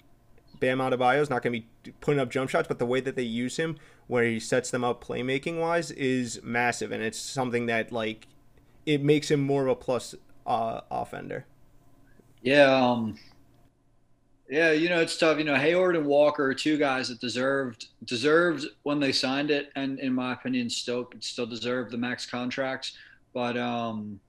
Bam 0.60 0.80
Adebayo 0.80 1.22
is 1.22 1.30
not 1.30 1.42
going 1.42 1.54
to 1.54 1.60
be 1.60 1.94
putting 2.02 2.20
up 2.20 2.30
jump 2.30 2.50
shots, 2.50 2.68
but 2.68 2.80
the 2.80 2.86
way 2.86 3.00
that 3.00 3.16
they 3.16 3.24
use 3.24 3.58
him, 3.58 3.78
where 4.08 4.24
he 4.24 4.40
sets 4.40 4.72
them 4.72 4.84
up 4.84 5.04
playmaking 5.04 5.60
wise, 5.60 5.92
is 5.92 6.42
massive, 6.44 6.92
and 6.92 7.04
it's 7.04 7.20
something 7.20 7.66
that 7.68 7.92
like 7.92 8.28
it 8.86 9.04
makes 9.04 9.30
him 9.30 9.42
more 9.42 9.64
of 9.64 9.70
a 9.70 9.76
plus 9.76 10.16
uh, 10.46 10.82
offender. 10.90 11.46
Yeah, 12.42 12.74
um, 12.74 13.18
yeah, 14.50 14.72
you 14.72 14.90
know 14.90 15.00
it's 15.00 15.16
tough. 15.16 15.38
You 15.38 15.44
know 15.44 15.56
Hayward 15.56 15.96
and 15.96 16.08
Walker 16.08 16.46
are 16.46 16.54
two 16.56 16.78
guys 16.78 17.10
that 17.10 17.20
deserved 17.20 17.88
deserved 18.06 18.66
when 18.84 19.00
they 19.00 19.12
signed 19.12 19.52
it, 19.52 19.70
and 19.76 20.00
in 20.00 20.14
my 20.14 20.34
opinion, 20.34 20.70
still 20.70 21.08
still 21.20 21.46
deserve 21.46 21.92
the 21.92 21.98
max 21.98 22.26
contracts. 22.26 22.98
But 23.32 23.58
um, 23.58 24.20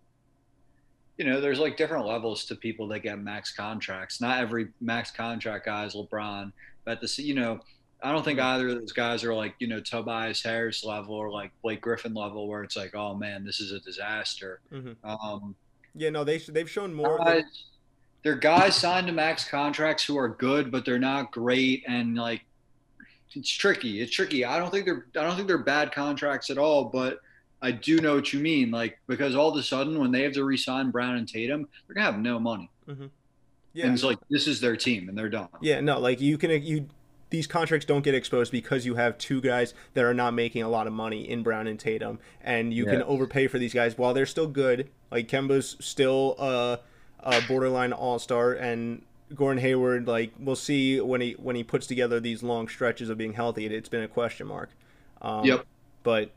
you 1.16 1.24
know, 1.24 1.40
there's 1.40 1.58
like 1.58 1.78
different 1.78 2.06
levels 2.06 2.44
to 2.46 2.54
people 2.54 2.86
that 2.88 3.00
get 3.00 3.18
max 3.18 3.54
contracts. 3.54 4.20
Not 4.20 4.40
every 4.40 4.68
max 4.80 5.10
contract 5.10 5.64
guy 5.64 5.86
is 5.86 5.94
LeBron, 5.94 6.52
but 6.84 7.00
the 7.00 7.22
you 7.22 7.34
know, 7.34 7.60
I 8.02 8.12
don't 8.12 8.24
think 8.24 8.40
either 8.40 8.68
of 8.68 8.78
those 8.78 8.92
guys 8.92 9.24
are 9.24 9.34
like 9.34 9.54
you 9.58 9.68
know 9.68 9.80
Tobias 9.80 10.42
Harris 10.42 10.84
level 10.84 11.14
or 11.14 11.30
like 11.30 11.50
Blake 11.62 11.80
Griffin 11.80 12.12
level, 12.12 12.46
where 12.46 12.62
it's 12.62 12.76
like, 12.76 12.94
oh 12.94 13.14
man, 13.14 13.42
this 13.42 13.58
is 13.58 13.72
a 13.72 13.80
disaster. 13.80 14.60
Mm-hmm. 14.70 15.08
Um, 15.08 15.54
yeah, 15.94 16.10
no, 16.10 16.24
they 16.24 16.38
they've 16.38 16.70
shown 16.70 16.92
more. 16.92 17.16
Guys, 17.18 17.44
they're 18.22 18.36
guys 18.36 18.76
signed 18.76 19.06
to 19.06 19.12
max 19.12 19.48
contracts 19.48 20.04
who 20.04 20.18
are 20.18 20.28
good, 20.28 20.70
but 20.70 20.84
they're 20.84 20.98
not 20.98 21.32
great, 21.32 21.84
and 21.86 22.16
like 22.16 22.42
it's 23.34 23.50
tricky. 23.50 24.00
It's 24.00 24.12
tricky. 24.12 24.44
I 24.44 24.58
don't 24.58 24.70
think 24.70 24.84
they're 24.84 25.06
I 25.16 25.22
don't 25.24 25.36
think 25.36 25.48
they're 25.48 25.58
bad 25.58 25.92
contracts 25.92 26.50
at 26.50 26.58
all, 26.58 26.84
but 26.84 27.20
I 27.62 27.70
do 27.72 28.00
know 28.00 28.14
what 28.14 28.32
you 28.32 28.40
mean. 28.40 28.70
Like 28.70 28.98
because 29.06 29.34
all 29.34 29.50
of 29.50 29.56
a 29.56 29.62
sudden 29.62 29.98
when 29.98 30.10
they 30.10 30.22
have 30.22 30.32
to 30.34 30.44
resign 30.44 30.90
Brown 30.90 31.16
and 31.16 31.28
Tatum, 31.28 31.68
they're 31.86 31.94
gonna 31.94 32.06
have 32.06 32.20
no 32.20 32.38
money. 32.38 32.70
Mm-hmm. 32.88 33.06
Yeah, 33.72 33.84
and 33.84 33.94
it's 33.94 34.02
like 34.02 34.18
this 34.28 34.46
is 34.46 34.60
their 34.60 34.76
team, 34.76 35.08
and 35.08 35.16
they're 35.16 35.28
done. 35.28 35.48
Yeah, 35.60 35.80
no, 35.80 35.98
like 35.98 36.20
you 36.20 36.36
can 36.38 36.50
you 36.62 36.88
these 37.30 37.46
contracts 37.46 37.86
don't 37.86 38.02
get 38.02 38.14
exposed 38.14 38.50
because 38.50 38.84
you 38.84 38.96
have 38.96 39.16
two 39.16 39.40
guys 39.40 39.72
that 39.94 40.04
are 40.04 40.14
not 40.14 40.34
making 40.34 40.62
a 40.62 40.68
lot 40.68 40.88
of 40.88 40.92
money 40.92 41.28
in 41.28 41.44
Brown 41.44 41.68
and 41.68 41.78
Tatum, 41.78 42.18
and 42.42 42.74
you 42.74 42.84
yeah. 42.84 42.92
can 42.92 43.02
overpay 43.04 43.46
for 43.46 43.58
these 43.58 43.72
guys 43.72 43.96
while 43.96 44.12
they're 44.12 44.26
still 44.26 44.48
good. 44.48 44.90
Like 45.10 45.28
Kemba's 45.28 45.76
still 45.78 46.34
uh 46.38 46.78
uh, 47.22 47.40
borderline 47.48 47.92
all 47.92 48.18
star, 48.18 48.52
and 48.52 49.02
Gordon 49.34 49.60
Hayward, 49.62 50.06
like 50.06 50.32
we'll 50.38 50.56
see 50.56 51.00
when 51.00 51.20
he 51.20 51.32
when 51.32 51.56
he 51.56 51.64
puts 51.64 51.86
together 51.86 52.20
these 52.20 52.42
long 52.42 52.68
stretches 52.68 53.08
of 53.08 53.18
being 53.18 53.34
healthy. 53.34 53.66
It, 53.66 53.72
has 53.72 53.88
been 53.88 54.02
a 54.02 54.08
question 54.08 54.46
mark. 54.46 54.70
Um, 55.22 55.44
yep. 55.44 55.66
But 56.02 56.30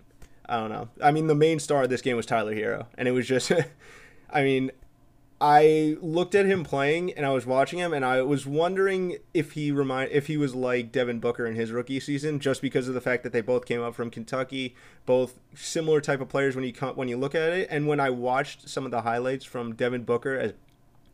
I 0.47 0.57
don't 0.57 0.69
know. 0.69 0.89
I 1.01 1.11
mean, 1.11 1.27
the 1.27 1.35
main 1.35 1.59
star 1.59 1.83
of 1.83 1.89
this 1.89 2.01
game 2.01 2.17
was 2.17 2.25
Tyler 2.25 2.53
Herro, 2.53 2.87
and 2.97 3.07
it 3.07 3.11
was 3.11 3.27
just, 3.27 3.51
I 4.29 4.43
mean, 4.43 4.71
I 5.43 5.97
looked 6.01 6.35
at 6.35 6.45
him 6.45 6.63
playing 6.63 7.11
and 7.11 7.25
I 7.25 7.31
was 7.31 7.45
watching 7.45 7.77
him 7.77 7.93
and 7.93 8.05
I 8.05 8.21
was 8.21 8.45
wondering 8.45 9.17
if 9.33 9.51
he 9.51 9.73
remind 9.73 10.11
if 10.13 10.27
he 10.27 10.37
was 10.37 10.55
like 10.55 10.93
Devin 10.93 11.19
Booker 11.19 11.45
in 11.45 11.55
his 11.55 11.69
rookie 11.69 11.99
season 11.99 12.39
just 12.39 12.61
because 12.61 12.87
of 12.87 12.93
the 12.93 13.01
fact 13.01 13.23
that 13.23 13.33
they 13.33 13.41
both 13.41 13.65
came 13.65 13.81
up 13.81 13.93
from 13.93 14.09
Kentucky, 14.09 14.73
both 15.05 15.37
similar 15.53 15.99
type 15.99 16.21
of 16.21 16.29
players 16.29 16.55
when 16.55 16.63
you 16.63 16.71
when 16.95 17.09
you 17.09 17.17
look 17.17 17.35
at 17.35 17.51
it. 17.51 17.67
And 17.69 17.87
when 17.87 17.99
I 17.99 18.09
watched 18.09 18.69
some 18.69 18.85
of 18.85 18.91
the 18.91 19.01
highlights 19.01 19.43
from 19.43 19.75
Devin 19.75 20.03
Booker 20.05 20.37
as 20.37 20.53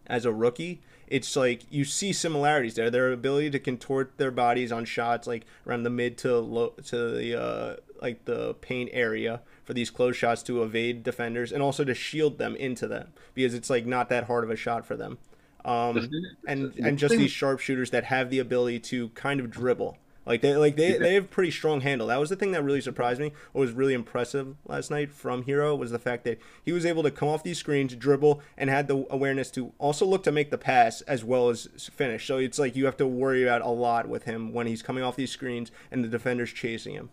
as 0.10 0.26
a 0.26 0.34
rookie, 0.34 0.82
it's 1.08 1.36
like 1.36 1.64
you 1.70 1.86
see 1.86 2.14
similarities 2.14 2.76
there. 2.76 2.90
Their 2.90 3.12
ability 3.12 3.52
to 3.52 3.60
contort 3.60 4.18
their 4.18 4.32
bodies 4.32 4.72
on 4.72 4.86
shots 4.86 5.28
like 5.28 5.46
around 5.66 5.84
the 5.84 5.90
mid 5.90 6.18
to 6.20 6.38
low 6.40 6.70
to 6.86 7.12
the 7.12 7.42
uh, 7.42 7.76
like 8.02 8.26
the 8.26 8.56
paint 8.56 8.90
area 8.94 9.42
for 9.64 9.74
these 9.74 9.90
close 9.90 10.16
shots 10.16 10.44
to 10.44 10.64
evade 10.64 11.04
defenders 11.04 11.52
and 11.52 11.62
also 11.62 11.84
to 11.84 11.94
shield 11.94 12.38
them 12.38 12.56
into 12.56 12.88
them 12.88 13.14
because 13.34 13.54
it's 13.54 13.70
like 13.70 13.86
not 13.86 14.10
that 14.10 14.26
hard 14.26 14.44
of 14.44 14.50
a 14.50 14.56
shot 14.56 14.86
for 14.86 14.96
them. 14.96 15.18
Um, 15.66 16.10
and 16.48 16.74
and 16.78 16.98
just 16.98 17.16
these 17.16 17.32
sharpshooters 17.32 17.92
that 17.92 18.06
have 18.06 18.30
the 18.30 18.40
ability 18.40 18.80
to 18.80 19.10
kind 19.10 19.40
of 19.40 19.50
dribble 19.52 19.98
like 20.30 20.42
they 20.42 20.56
like 20.56 20.76
they, 20.76 20.96
they 20.96 21.16
have 21.16 21.32
pretty 21.32 21.50
strong 21.50 21.82
handle. 21.82 22.06
That 22.06 22.20
was 22.20 22.30
the 22.30 22.36
thing 22.36 22.52
that 22.52 22.64
really 22.64 22.82
surprised 22.82 23.20
me. 23.20 23.34
What 23.52 23.62
was 23.62 23.72
really 23.72 23.96
impressive 23.96 24.56
last 24.68 24.92
night 24.92 25.12
from 25.12 25.46
Herro 25.46 25.76
was 25.76 25.90
the 25.90 25.98
fact 25.98 26.24
that 26.26 26.40
he 26.64 26.72
was 26.72 26.86
able 26.86 27.02
to 27.02 27.10
come 27.10 27.28
off 27.28 27.42
these 27.42 27.58
screens, 27.58 27.96
dribble, 27.96 28.40
and 28.56 28.70
had 28.70 28.88
the 28.88 29.08
awareness 29.10 29.50
to 29.52 29.74
also 29.80 30.06
look 30.06 30.22
to 30.26 30.32
make 30.32 30.52
the 30.52 30.58
pass 30.60 31.02
as 31.02 31.24
well 31.24 31.50
as 31.50 31.68
finish. 31.92 32.28
So 32.28 32.38
it's 32.38 32.60
like 32.60 32.76
you 32.76 32.86
have 32.86 32.98
to 32.98 33.08
worry 33.08 33.42
about 33.42 33.64
a 33.64 33.70
lot 33.70 34.08
with 34.08 34.26
him 34.26 34.54
when 34.54 34.68
he's 34.68 34.84
coming 34.84 35.04
off 35.04 35.16
these 35.16 35.32
screens 35.32 35.72
and 35.90 36.04
the 36.04 36.08
defender's 36.08 36.54
chasing 36.54 36.94
him. 36.94 37.10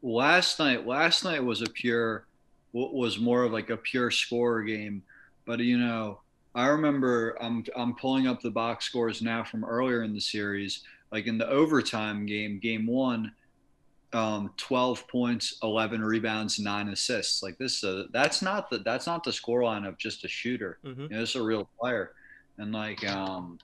Last 0.00 0.60
night, 0.60 0.86
last 0.86 1.24
night 1.24 1.42
was 1.42 1.62
a 1.62 1.68
pure, 1.68 2.26
was 2.72 3.18
more 3.18 3.42
of 3.42 3.50
like 3.50 3.70
a 3.70 3.76
pure 3.76 4.12
scorer 4.12 4.62
game, 4.62 5.02
but 5.46 5.58
you 5.58 5.78
know 5.78 6.20
I 6.56 6.68
remember 6.68 7.36
I'm 7.38 7.64
I'm 7.76 7.94
pulling 7.94 8.26
up 8.26 8.40
the 8.40 8.50
box 8.50 8.86
scores 8.86 9.20
now 9.20 9.44
from 9.44 9.62
earlier 9.62 10.02
in 10.02 10.14
the 10.14 10.20
series. 10.20 10.82
Like 11.12 11.26
in 11.26 11.38
the 11.38 11.48
overtime 11.48 12.26
game, 12.26 12.58
game 12.58 12.86
one, 12.86 13.32
um, 14.12 14.52
12 14.56 15.06
points, 15.08 15.58
11 15.62 16.02
rebounds, 16.02 16.58
nine 16.58 16.88
assists. 16.88 17.42
Like 17.42 17.58
this, 17.58 17.84
uh, 17.84 18.04
that's 18.12 18.42
not 18.42 18.70
the 18.70 18.78
that's 18.78 19.06
not 19.06 19.24
the 19.24 19.30
scoreline 19.30 19.86
of 19.86 19.98
just 19.98 20.24
a 20.24 20.28
shooter. 20.28 20.78
Mm-hmm. 20.84 21.02
You 21.02 21.08
know, 21.08 21.20
is 21.20 21.34
a 21.34 21.42
real 21.42 21.68
player, 21.78 22.12
and 22.58 22.72
like 22.72 23.06
um, 23.08 23.58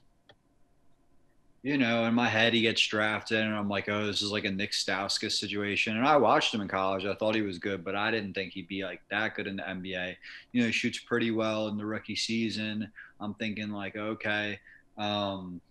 you 1.63 1.77
know, 1.77 2.03
in 2.03 2.13
my 2.13 2.27
head, 2.27 2.53
he 2.53 2.61
gets 2.61 2.85
drafted, 2.85 3.39
and 3.39 3.55
I'm 3.55 3.69
like, 3.69 3.87
oh, 3.87 4.05
this 4.05 4.21
is 4.21 4.31
like 4.31 4.43
a 4.43 4.51
Nick 4.51 4.71
Stauskas 4.71 5.31
situation. 5.31 5.95
And 5.95 6.05
I 6.05 6.17
watched 6.17 6.53
him 6.53 6.59
in 6.59 6.67
college. 6.67 7.05
I 7.05 7.15
thought 7.15 7.35
he 7.35 7.41
was 7.41 7.57
good, 7.57 7.85
but 7.85 7.95
I 7.95 8.11
didn't 8.11 8.33
think 8.33 8.51
he'd 8.51 8.67
be 8.67 8.83
like 8.83 9.01
that 9.09 9.35
good 9.35 9.47
in 9.47 9.55
the 9.55 9.63
NBA. 9.63 10.17
You 10.51 10.61
know, 10.61 10.67
he 10.67 10.73
shoots 10.73 10.99
pretty 10.99 11.31
well 11.31 11.69
in 11.69 11.77
the 11.77 11.85
rookie 11.85 12.17
season. 12.17 12.91
I'm 13.21 13.33
thinking 13.35 13.71
like, 13.71 13.95
okay, 13.95 14.59
um, 14.97 15.61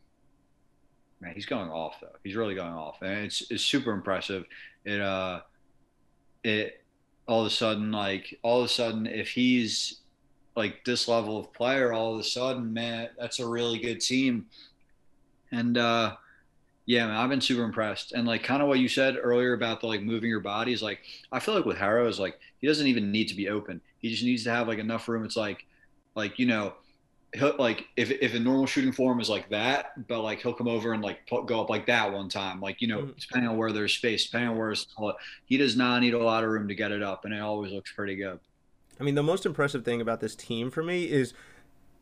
man, 1.22 1.32
he's 1.34 1.46
going 1.46 1.70
off 1.70 1.96
though. 2.00 2.16
He's 2.22 2.36
really 2.36 2.54
going 2.54 2.74
off, 2.74 2.98
and 3.00 3.24
it's 3.24 3.50
it's 3.50 3.64
super 3.64 3.92
impressive. 3.92 4.44
It 4.84 5.00
uh, 5.00 5.40
it 6.44 6.84
all 7.26 7.40
of 7.40 7.46
a 7.46 7.50
sudden 7.50 7.92
like 7.92 8.38
all 8.42 8.58
of 8.58 8.66
a 8.66 8.68
sudden 8.68 9.06
if 9.06 9.30
he's 9.30 10.00
like 10.56 10.84
this 10.84 11.08
level 11.08 11.38
of 11.38 11.52
player, 11.54 11.92
all 11.92 12.14
of 12.14 12.20
a 12.20 12.24
sudden, 12.24 12.74
man, 12.74 13.08
that's 13.18 13.38
a 13.38 13.46
really 13.46 13.78
good 13.78 14.00
team 14.00 14.46
and 15.52 15.76
uh, 15.76 16.16
yeah, 16.86 17.06
man, 17.06 17.16
I've 17.16 17.28
been 17.28 17.40
super 17.40 17.62
impressed. 17.62 18.12
And 18.12 18.26
like 18.26 18.42
kind 18.42 18.62
of 18.62 18.68
what 18.68 18.80
you 18.80 18.88
said 18.88 19.16
earlier 19.20 19.52
about 19.52 19.80
the 19.80 19.86
like 19.86 20.02
moving 20.02 20.30
your 20.30 20.40
body 20.40 20.72
is 20.72 20.82
like 20.82 21.00
I 21.30 21.38
feel 21.38 21.54
like 21.54 21.66
with 21.66 21.76
Herro 21.76 22.08
is 22.08 22.18
like 22.18 22.40
he 22.60 22.66
doesn't 22.66 22.86
even 22.86 23.12
need 23.12 23.28
to 23.28 23.36
be 23.36 23.48
open. 23.48 23.80
He 23.98 24.10
just 24.10 24.24
needs 24.24 24.42
to 24.44 24.50
have 24.50 24.66
like 24.66 24.78
enough 24.78 25.06
room. 25.08 25.24
It's 25.24 25.36
like 25.36 25.66
like 26.16 26.38
you 26.38 26.46
know 26.46 26.74
he'll 27.34 27.56
like 27.58 27.86
if 27.96 28.10
if 28.10 28.34
a 28.34 28.38
normal 28.38 28.66
shooting 28.66 28.92
form 28.92 29.20
is 29.20 29.30
like 29.30 29.48
that, 29.50 30.06
but 30.08 30.22
like 30.22 30.40
he'll 30.40 30.52
come 30.52 30.68
over 30.68 30.92
and 30.92 31.02
like 31.02 31.26
put, 31.26 31.46
go 31.46 31.60
up 31.60 31.70
like 31.70 31.86
that 31.86 32.12
one 32.12 32.28
time. 32.28 32.60
Like 32.60 32.80
you 32.80 32.88
know, 32.88 32.98
mm-hmm. 32.98 33.18
depending 33.18 33.50
on 33.50 33.56
where 33.56 33.72
there's 33.72 33.94
space, 33.94 34.24
depending 34.26 34.50
on 34.50 34.56
where 34.56 34.72
it's 34.72 34.86
he 35.46 35.56
does 35.56 35.76
not 35.76 36.00
need 36.00 36.14
a 36.14 36.22
lot 36.22 36.44
of 36.44 36.50
room 36.50 36.68
to 36.68 36.74
get 36.74 36.92
it 36.92 37.02
up, 37.02 37.24
and 37.24 37.34
it 37.34 37.40
always 37.40 37.72
looks 37.72 37.92
pretty 37.92 38.16
good. 38.16 38.38
I 39.00 39.04
mean, 39.04 39.14
the 39.14 39.22
most 39.22 39.46
impressive 39.46 39.84
thing 39.84 40.00
about 40.00 40.20
this 40.20 40.36
team 40.36 40.70
for 40.70 40.82
me 40.82 41.10
is 41.10 41.32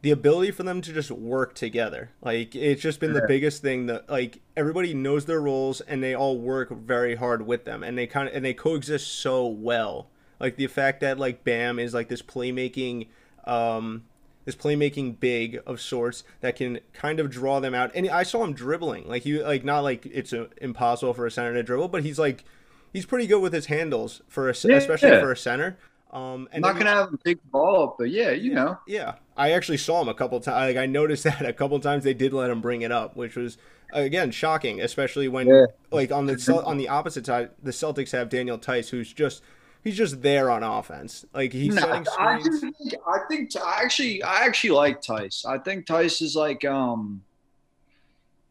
the 0.03 0.11
ability 0.11 0.51
for 0.51 0.63
them 0.63 0.81
to 0.81 0.93
just 0.93 1.11
work 1.11 1.55
together. 1.55 2.11
Like 2.23 2.55
it's 2.55 2.83
just 2.83 3.01
been 3.01 3.15
yeah. 3.15 3.21
the 3.21 3.27
biggest 3.29 3.63
thing 3.63 3.87
that 3.87 4.09
like 4.09 4.41
everybody 4.57 4.95
knows 4.95 5.27
their 5.27 5.41
roles 5.41 5.81
and 5.83 6.03
they 6.03 6.15
all 6.15 6.39
work 6.39 6.71
very 6.71 7.15
hard 7.15 7.47
with 7.47 7.65
them 7.65 7.83
and 7.83 7.97
they 7.97 8.07
kind 8.07 8.29
of 8.29 8.35
and 8.35 8.45
they 8.45 8.55
coexist 8.55 9.07
so 9.07 9.47
well. 9.47 10.09
Like 10.39 10.57
the 10.57 10.67
fact 10.69 11.01
that 11.01 11.19
like 11.19 11.45
Bam 11.45 11.79
is 11.79 11.93
like 11.93 12.09
this 12.09 12.23
playmaking 12.23 13.09
um 13.45 14.05
this 14.45 14.57
playmaking 14.57 15.21
big 15.21 15.61
of 15.67 15.81
sorts 15.81 16.25
that 16.41 16.57
can 16.57 16.81
kind 16.93 17.21
of 17.21 17.31
draw 17.31 17.61
them 17.61 17.75
out. 17.75 17.91
And 17.95 18.09
I 18.09 18.23
saw 18.23 18.45
him 18.45 18.53
dribbling. 18.53 19.07
Like 19.09 19.23
he 19.23 19.43
like 19.43 19.65
not 19.65 19.81
like 19.81 20.07
it's 20.07 20.33
a, 20.33 20.49
impossible 20.61 21.15
for 21.15 21.27
a 21.27 21.31
center 21.31 21.55
to 21.55 21.63
dribble, 21.63 21.89
but 21.89 22.05
he's 22.05 22.19
like 22.19 22.45
he's 22.93 23.07
pretty 23.07 23.27
good 23.27 23.41
with 23.41 23.53
his 23.53 23.67
handles 23.67 24.23
for 24.29 24.49
a, 24.49 24.55
yeah, 24.65 24.77
especially 24.77 25.11
yeah. 25.11 25.21
for 25.21 25.33
a 25.33 25.37
center. 25.37 25.77
Um, 26.13 26.49
and 26.51 26.63
not 26.63 26.77
gonna 26.77 26.91
have 26.91 27.13
a 27.13 27.19
big 27.23 27.39
ball 27.53 27.85
up, 27.85 27.97
but 27.99 28.11
yeah, 28.11 28.31
you 28.31 28.53
know. 28.53 28.79
Yeah, 28.87 29.15
I 29.37 29.53
actually 29.53 29.77
saw 29.77 30.03
him 30.03 30.09
a 30.09 30.15
couple 30.15 30.41
times. 30.41 30.75
Like 30.75 30.77
I 30.77 30.87
noticed 30.87 31.25
that 31.25 31.45
a 31.47 31.53
couple 31.53 31.79
times 31.79 32.03
they 32.03 32.15
did 32.15 32.33
let 32.33 32.51
him 32.51 32.61
bring 32.61 32.83
it 32.83 32.91
up, 32.91 33.17
which 33.17 33.37
was 33.37 33.59
again 33.93 34.33
shocking, 34.33 34.81
especially 34.81 35.29
when 35.29 35.47
yeah. 35.47 35.67
like 35.93 36.11
on 36.11 36.27
the 36.27 36.63
on 36.67 36.79
the 36.79 36.89
opposite 36.89 37.27
side, 37.27 37.51
the 37.63 37.71
Celtics 37.71 38.11
have 38.11 38.29
Daniel 38.29 38.59
Theis, 38.59 38.89
who's 38.89 39.13
just 39.13 39.43
he's 39.85 39.97
just 39.97 40.23
there 40.23 40.51
on 40.51 40.63
offense. 40.63 41.25
Like 41.33 41.53
he's 41.53 41.75
no, 41.75 41.83
setting 41.83 42.05
screens. 42.05 42.47
I 42.47 42.61
think, 42.61 42.95
I 43.07 43.19
think 43.29 43.57
I 43.57 43.83
actually 43.83 44.23
I 44.23 44.45
actually 44.45 44.71
like 44.71 45.03
Theis. 45.03 45.45
I 45.45 45.59
think 45.59 45.87
Theis 45.87 46.23
is 46.23 46.37
like 46.37 46.65
um, 46.65 47.23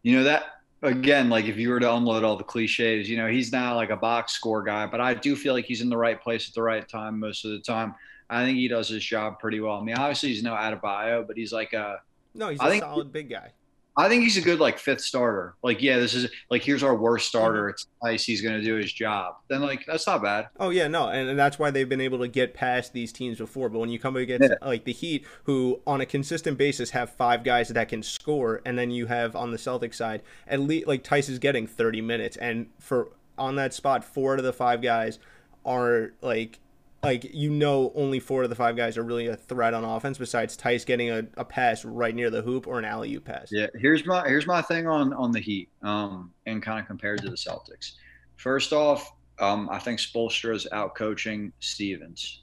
you 0.04 0.16
know 0.16 0.24
that 0.24 0.46
again, 0.82 1.30
like 1.30 1.46
if 1.46 1.58
you 1.58 1.70
were 1.70 1.80
to 1.80 1.94
unload 1.94 2.24
all 2.24 2.36
the 2.36 2.44
cliches, 2.44 3.10
you 3.10 3.18
know, 3.18 3.28
he's 3.28 3.52
not 3.52 3.76
like 3.76 3.90
a 3.90 3.98
box 3.98 4.34
score 4.34 4.64
guy, 4.64 4.86
but 4.86 5.02
I 5.02 5.14
do 5.14 5.36
feel 5.36 5.54
like 5.54 5.66
he's 5.66 5.82
in 5.82 5.90
the 5.90 5.98
right 5.98 6.22
place 6.22 6.48
at 6.48 6.56
the 6.56 6.64
right 6.64 6.88
time 6.88 7.20
most 7.20 7.46
of 7.46 7.52
the 7.52 7.60
time. 7.60 7.96
I 8.30 8.46
think 8.46 8.58
he 8.58 8.68
does 8.68 8.90
his 8.90 9.04
job 9.04 9.40
pretty 9.40 9.60
well. 9.60 9.76
I 9.76 9.84
mean, 9.84 9.96
obviously 9.96 10.30
he's 10.30 10.44
no 10.44 10.54
Adebayo, 10.54 11.26
but 11.26 11.36
he's 11.36 11.52
like 11.52 11.74
a 11.74 12.02
no, 12.34 12.50
he's 12.50 12.60
I 12.60 12.76
a 12.76 12.80
solid 12.80 13.12
big 13.12 13.30
guy. 13.30 13.52
I 13.98 14.08
think 14.08 14.24
he's 14.24 14.38
a 14.38 14.42
good 14.42 14.60
like 14.60 14.78
fifth 14.80 15.02
starter. 15.02 15.56
Like, 15.62 15.82
yeah, 15.82 15.98
this 15.98 16.14
is 16.14 16.32
like 16.50 16.64
here's 16.64 16.84
our 16.84 16.96
worst 16.96 17.28
starter. 17.28 17.70
It's 17.70 17.88
nice 18.04 18.24
he's 18.24 18.42
going 18.42 18.56
to 18.56 18.64
do 18.64 18.76
his 18.76 18.94
job. 18.94 19.36
Then 19.50 19.62
like 19.62 19.86
that's 19.86 20.08
not 20.08 20.22
bad. 20.22 20.48
Oh 20.60 20.70
yeah, 20.70 20.88
no, 20.88 21.10
and, 21.10 21.30
and 21.30 21.38
that's 21.38 21.60
why 21.60 21.72
they've 21.72 21.90
been 21.90 22.02
able 22.02 22.20
to 22.20 22.28
get 22.28 22.54
past 22.54 22.94
these 22.94 23.12
teams 23.12 23.38
before. 23.40 23.68
But 23.70 23.80
when 23.80 23.90
you 23.90 24.00
come 24.00 24.16
against 24.16 24.50
yeah. 24.50 24.68
like 24.68 24.86
the 24.86 24.94
Heat, 24.94 25.26
who 25.44 25.82
on 25.86 26.02
a 26.02 26.06
consistent 26.06 26.58
basis 26.58 26.92
have 26.92 27.10
five 27.10 27.44
guys 27.44 27.70
that 27.70 27.90
can 27.90 28.04
score, 28.04 28.62
and 28.66 28.78
then 28.78 28.92
you 28.92 29.08
have 29.08 29.36
on 29.36 29.52
the 29.52 29.58
Celtic 29.58 29.94
side 29.94 30.22
at 30.48 30.60
least 30.60 30.88
like 30.88 31.04
Theis 31.04 31.28
is 31.30 31.40
getting 31.40 31.68
30 31.68 32.02
minutes, 32.02 32.38
and 32.38 32.68
for 32.80 33.10
on 33.38 33.56
that 33.56 33.74
spot, 33.74 34.04
four 34.04 34.34
out 34.34 34.40
of 34.40 34.46
the 34.46 34.54
five 34.54 34.82
guys 34.82 35.20
are 35.66 36.14
like 36.22 36.60
like 37.04 37.34
you 37.34 37.50
know 37.50 37.92
only 37.96 38.20
four 38.20 38.44
of 38.44 38.50
the 38.50 38.56
five 38.56 38.76
guys 38.76 38.98
are 38.98 39.04
really 39.04 39.28
a 39.28 39.36
threat 39.36 39.74
on 39.74 39.84
offense 39.84 40.18
besides 40.18 40.58
Theis 40.58 40.86
getting 40.86 41.10
a, 41.10 41.26
a 41.38 41.46
pass 41.46 41.86
right 41.86 42.14
near 42.14 42.30
the 42.30 42.42
hoop 42.42 42.68
or 42.68 42.80
an 42.80 42.86
alley 42.86 43.14
oop 43.16 43.26
pass. 43.26 43.50
Yeah, 43.52 43.68
here's 43.80 44.06
my 44.06 44.28
here's 44.28 44.48
my 44.48 44.62
thing 44.62 44.88
on 44.88 45.14
on 45.14 45.32
the 45.32 45.40
Heat, 45.40 45.70
um, 45.82 46.32
and 46.46 46.62
kind 46.62 46.80
of 46.80 46.88
compared 46.88 47.22
to 47.22 47.30
the 47.30 47.36
Celtics. 47.36 47.94
First 48.36 48.74
off, 48.74 49.12
um, 49.40 49.70
I 49.72 49.80
think 49.80 50.00
Spoelstra 50.00 50.54
is 50.54 50.68
out 50.72 50.96
coaching 50.96 51.54
Stevens. 51.60 52.42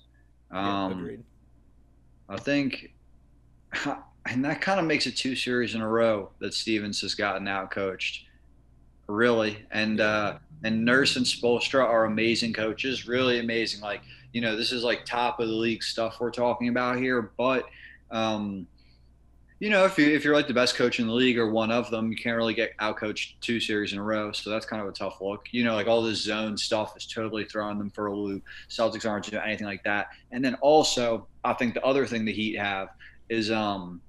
Um, 0.51 0.65
yeah, 0.65 0.91
agreed. 0.99 1.23
I 2.29 2.37
think, 2.39 2.95
and 4.27 4.45
that 4.45 4.61
kind 4.61 4.81
of 4.81 4.87
makes 4.87 5.07
it 5.07 5.17
two 5.17 5.37
series 5.37 5.75
in 5.75 5.81
a 5.81 5.89
row 5.89 6.31
that 6.41 6.55
Stevens 6.55 7.01
has 7.03 7.15
gotten 7.15 7.47
out 7.47 7.71
coached. 7.71 8.25
Really, 9.09 9.65
and 9.71 10.01
uh, 10.01 10.39
and 10.65 10.85
Nurse 10.85 11.17
and 11.17 11.25
Spoelstra 11.25 11.85
are 11.85 12.07
amazing 12.07 12.53
coaches, 12.53 13.07
really 13.07 13.39
amazing. 13.39 13.81
Like 13.81 14.03
you 14.33 14.41
know, 14.41 14.57
this 14.57 14.73
is 14.73 14.83
like 14.83 15.05
top 15.05 15.41
of 15.41 15.49
the 15.49 15.55
league 15.55 15.83
stuff 15.83 16.19
we're 16.21 16.31
talking 16.31 16.69
about 16.69 16.99
here. 16.99 17.33
But, 17.37 17.65
um, 18.11 18.67
you 19.59 19.71
know, 19.71 19.85
if, 19.87 19.99
you, 19.99 20.07
if 20.07 20.25
you're 20.25 20.35
like 20.35 20.49
the 20.49 20.55
best 20.55 20.75
coach 20.77 21.01
in 21.01 21.07
the 21.07 21.13
league 21.15 21.39
or 21.39 21.51
one 21.51 21.71
of 21.71 21.91
them, 21.91 22.11
you 22.11 22.17
can't 22.17 22.37
really 22.37 22.53
get 22.53 22.77
outcoached 22.77 23.35
two 23.41 23.59
series 23.59 23.93
in 23.93 23.99
a 23.99 24.03
row. 24.03 24.33
So 24.33 24.51
that's 24.51 24.67
kind 24.67 24.83
of 24.83 24.89
a 24.89 24.93
tough 24.93 25.21
look. 25.21 25.47
You 25.51 25.65
know, 25.65 25.75
like 25.75 25.87
all 25.87 26.03
this 26.03 26.23
zone 26.23 26.57
stuff 26.59 26.95
is 26.97 27.07
totally 27.07 27.45
throwing 27.45 27.79
them 27.79 27.91
for 27.91 28.07
a 28.07 28.15
loop. 28.15 28.43
Celtics 28.69 29.09
aren't 29.09 29.31
doing 29.31 29.43
anything 29.43 29.67
like 29.67 29.85
that. 29.85 30.09
And 30.31 30.45
then 30.45 30.57
also, 30.57 31.27
I 31.45 31.55
think 31.55 31.75
the 31.75 31.85
other 31.85 32.07
thing 32.07 32.25
the 32.25 32.33
Heat 32.33 32.59
have 32.59 32.89
is 33.29 33.51
um, 33.51 34.01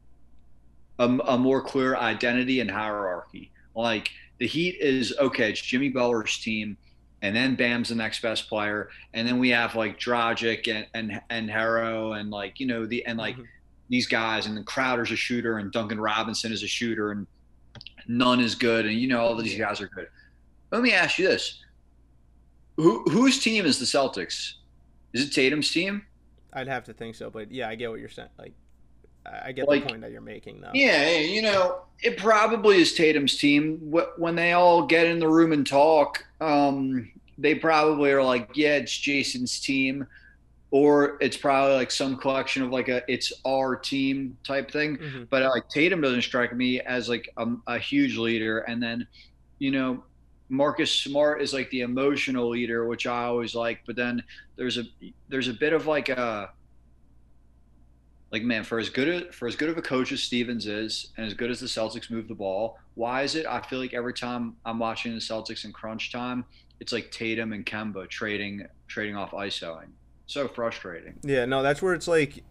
a, 1.00 1.06
a 1.06 1.38
more 1.38 1.62
clear 1.62 1.96
identity 1.96 2.60
and 2.60 2.70
hierarchy. 2.70 3.52
Like 3.76 4.10
the 4.40 4.48
Heat 4.48 4.76
is 4.80 5.16
okay, 5.18 5.52
it's 5.52 5.62
Jimmy 5.62 5.90
Butler's 5.90 6.38
team 6.40 6.78
and 7.22 7.36
then 7.36 7.56
Bam's 7.56 7.90
the 7.90 7.96
next 7.96 8.22
best 8.22 8.48
player, 8.48 8.90
and 9.14 9.28
then 9.28 9.40
we 9.40 9.50
have 9.50 9.76
like 9.76 10.00
Dragic 10.00 10.68
and 10.68 10.88
and 10.94 11.22
and 11.30 11.50
Herro 11.50 12.20
and 12.20 12.30
like 12.30 12.60
you 12.60 12.68
know 12.68 12.86
the 12.86 13.06
and 13.06 13.18
like 13.18 13.36
mm-hmm. 13.36 13.44
these 13.90 14.08
guys, 14.08 14.46
and 14.46 14.56
then 14.56 14.64
Crowder's 14.64 15.12
a 15.12 15.16
shooter, 15.16 15.58
and 15.58 15.72
Duncan 15.72 16.00
Robinson 16.00 16.52
is 16.52 16.64
a 16.64 16.68
shooter, 16.68 17.12
and 17.12 17.26
none 18.08 18.40
is 18.40 18.56
good, 18.56 18.86
and 18.86 18.96
you 18.96 19.08
know 19.08 19.20
all 19.20 19.36
these 19.36 19.58
guys 19.58 19.82
are 19.82 19.88
good. 19.88 20.08
Let 20.72 20.82
me 20.82 20.94
ask 20.94 21.18
you 21.18 21.28
this: 21.28 21.64
Who 22.76 23.04
whose 23.06 23.40
team 23.40 23.66
is 23.66 23.80
the 23.80 23.86
Celtics? 23.86 24.54
Is 25.14 25.28
it 25.28 25.34
Tatum's 25.34 25.72
team? 25.72 26.06
I'd 26.54 26.68
have 26.68 26.86
to 26.86 26.94
think 26.94 27.16
so, 27.16 27.30
but 27.30 27.52
yeah, 27.52 27.70
I 27.70 27.76
get 27.76 27.90
what 27.90 28.00
you're 28.00 28.10
saying. 28.10 28.30
Like, 28.38 28.54
I 29.44 29.52
get 29.52 29.68
like, 29.68 29.84
the 29.84 29.90
point 29.90 30.02
that 30.02 30.12
you're 30.12 30.22
making, 30.22 30.62
though. 30.62 30.72
Yeah, 30.74 31.18
you 31.18 31.42
know, 31.42 31.82
it 32.02 32.18
probably 32.18 32.82
is 32.82 32.94
Tatum's 32.94 33.38
team. 33.38 33.80
When 34.18 34.36
they 34.36 34.54
all 34.54 34.86
get 34.86 35.08
in 35.08 35.20
the 35.20 35.28
room 35.28 35.52
and 35.52 35.66
talk, 35.66 36.26
um, 36.40 37.12
they 37.38 37.56
probably 37.56 38.12
are 38.12 38.24
like, 38.24 38.52
yeah, 38.56 38.76
it's 38.76 38.98
Jason's 38.98 39.60
team, 39.60 40.08
or 40.72 41.18
it's 41.22 41.38
probably 41.38 41.76
like 41.76 41.92
some 41.92 42.18
collection 42.18 42.64
of 42.64 42.72
like 42.72 42.90
a 42.90 43.02
it's 43.12 43.34
our 43.46 43.76
team 43.76 44.38
type 44.44 44.72
thing. 44.72 44.98
Mm-hmm. 44.98 45.24
But 45.30 45.44
like 45.44 45.70
Tatum 45.70 46.02
doesn't 46.02 46.24
strike 46.24 46.56
me 46.56 46.80
as 46.82 47.10
like 47.10 47.30
a, 47.38 47.48
a 47.68 47.80
huge 47.80 48.18
leader, 48.18 48.60
and 48.60 48.82
then, 48.82 49.08
you 49.60 49.72
know, 49.72 50.04
Marcus 50.50 50.94
Smart 50.94 51.42
is 51.42 51.54
like 51.54 51.70
the 51.72 51.82
emotional 51.82 52.50
leader, 52.50 52.88
which 52.88 53.06
I 53.06 53.24
always 53.26 53.56
like. 53.56 53.80
But 53.86 53.96
then 53.98 54.24
there's 54.56 54.78
a 54.78 54.84
there's 55.28 55.50
a 55.50 55.54
bit 55.54 55.74
of 55.74 55.88
like 55.88 56.10
a 56.10 56.52
like 58.32 58.44
man, 58.44 58.64
for 58.64 58.80
as 58.80 58.90
good 58.90 59.08
a, 59.08 59.32
for 59.32 59.48
as 59.48 59.56
good 59.56 59.70
of 59.70 59.78
a 59.78 59.82
coach 59.82 60.12
as 60.12 60.22
Stevens 60.22 60.68
is, 60.68 61.12
and 61.18 61.26
as 61.26 61.34
good 61.34 61.50
as 61.50 61.60
the 61.60 61.68
Celtics 61.68 62.10
move 62.10 62.28
the 62.28 62.36
ball, 62.36 62.78
why 62.96 63.24
is 63.24 63.36
it? 63.36 63.46
I 63.46 63.62
feel 63.62 63.80
like 63.80 63.94
every 63.94 64.14
time 64.14 64.56
I'm 64.66 64.80
watching 64.80 65.14
the 65.14 65.20
Celtics 65.20 65.66
in 65.66 65.72
crunch 65.72 66.12
time, 66.12 66.46
it's 66.80 66.92
like 66.92 67.12
Tatum 67.12 67.54
and 67.54 67.66
Kemba 67.66 68.10
trading 68.10 68.68
trading 68.88 69.16
off 69.16 69.32
ISOing. 69.32 69.90
So 70.26 70.48
frustrating. 70.48 71.16
Yeah, 71.24 71.46
no, 71.46 71.64
that's 71.64 71.82
where 71.82 71.94
it's 71.94 72.08
like 72.08 72.44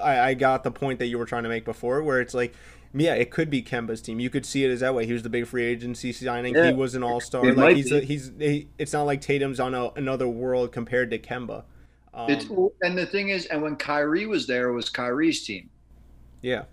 I, 0.00 0.20
I 0.20 0.34
got 0.34 0.64
the 0.64 0.70
point 0.70 0.98
that 0.98 1.06
you 1.06 1.18
were 1.18 1.26
trying 1.26 1.44
to 1.44 1.48
make 1.48 1.64
before, 1.64 2.02
where 2.02 2.20
it's 2.20 2.34
like 2.34 2.54
yeah, 2.92 3.14
it 3.14 3.30
could 3.30 3.50
be 3.50 3.62
Kemba's 3.62 4.00
team. 4.00 4.18
You 4.18 4.30
could 4.30 4.44
see 4.44 4.64
it 4.64 4.70
as 4.70 4.80
that 4.80 4.94
way. 4.94 5.06
He 5.06 5.12
was 5.12 5.22
the 5.22 5.30
big 5.30 5.46
free 5.46 5.64
agency 5.64 6.12
signing. 6.12 6.54
Yeah. 6.54 6.66
He 6.66 6.72
was 6.72 6.94
an 6.94 7.04
all 7.04 7.20
star. 7.20 7.52
Like 7.52 7.76
he's 7.76 7.92
a, 7.92 8.00
he's 8.00 8.32
he, 8.38 8.68
it's 8.78 8.92
not 8.92 9.04
like 9.04 9.20
Tatum's 9.20 9.60
on 9.60 9.74
a, 9.74 9.90
another 9.90 10.26
world 10.26 10.72
compared 10.72 11.10
to 11.10 11.18
Kemba. 11.18 11.64
Um, 12.12 12.30
it's, 12.30 12.46
and 12.82 12.98
the 12.98 13.06
thing 13.06 13.28
is, 13.28 13.46
and 13.46 13.62
when 13.62 13.76
Kyrie 13.76 14.26
was 14.26 14.46
there, 14.46 14.68
it 14.68 14.72
was 14.72 14.88
Kyrie's 14.88 15.44
team. 15.44 15.70
Yeah. 16.42 16.64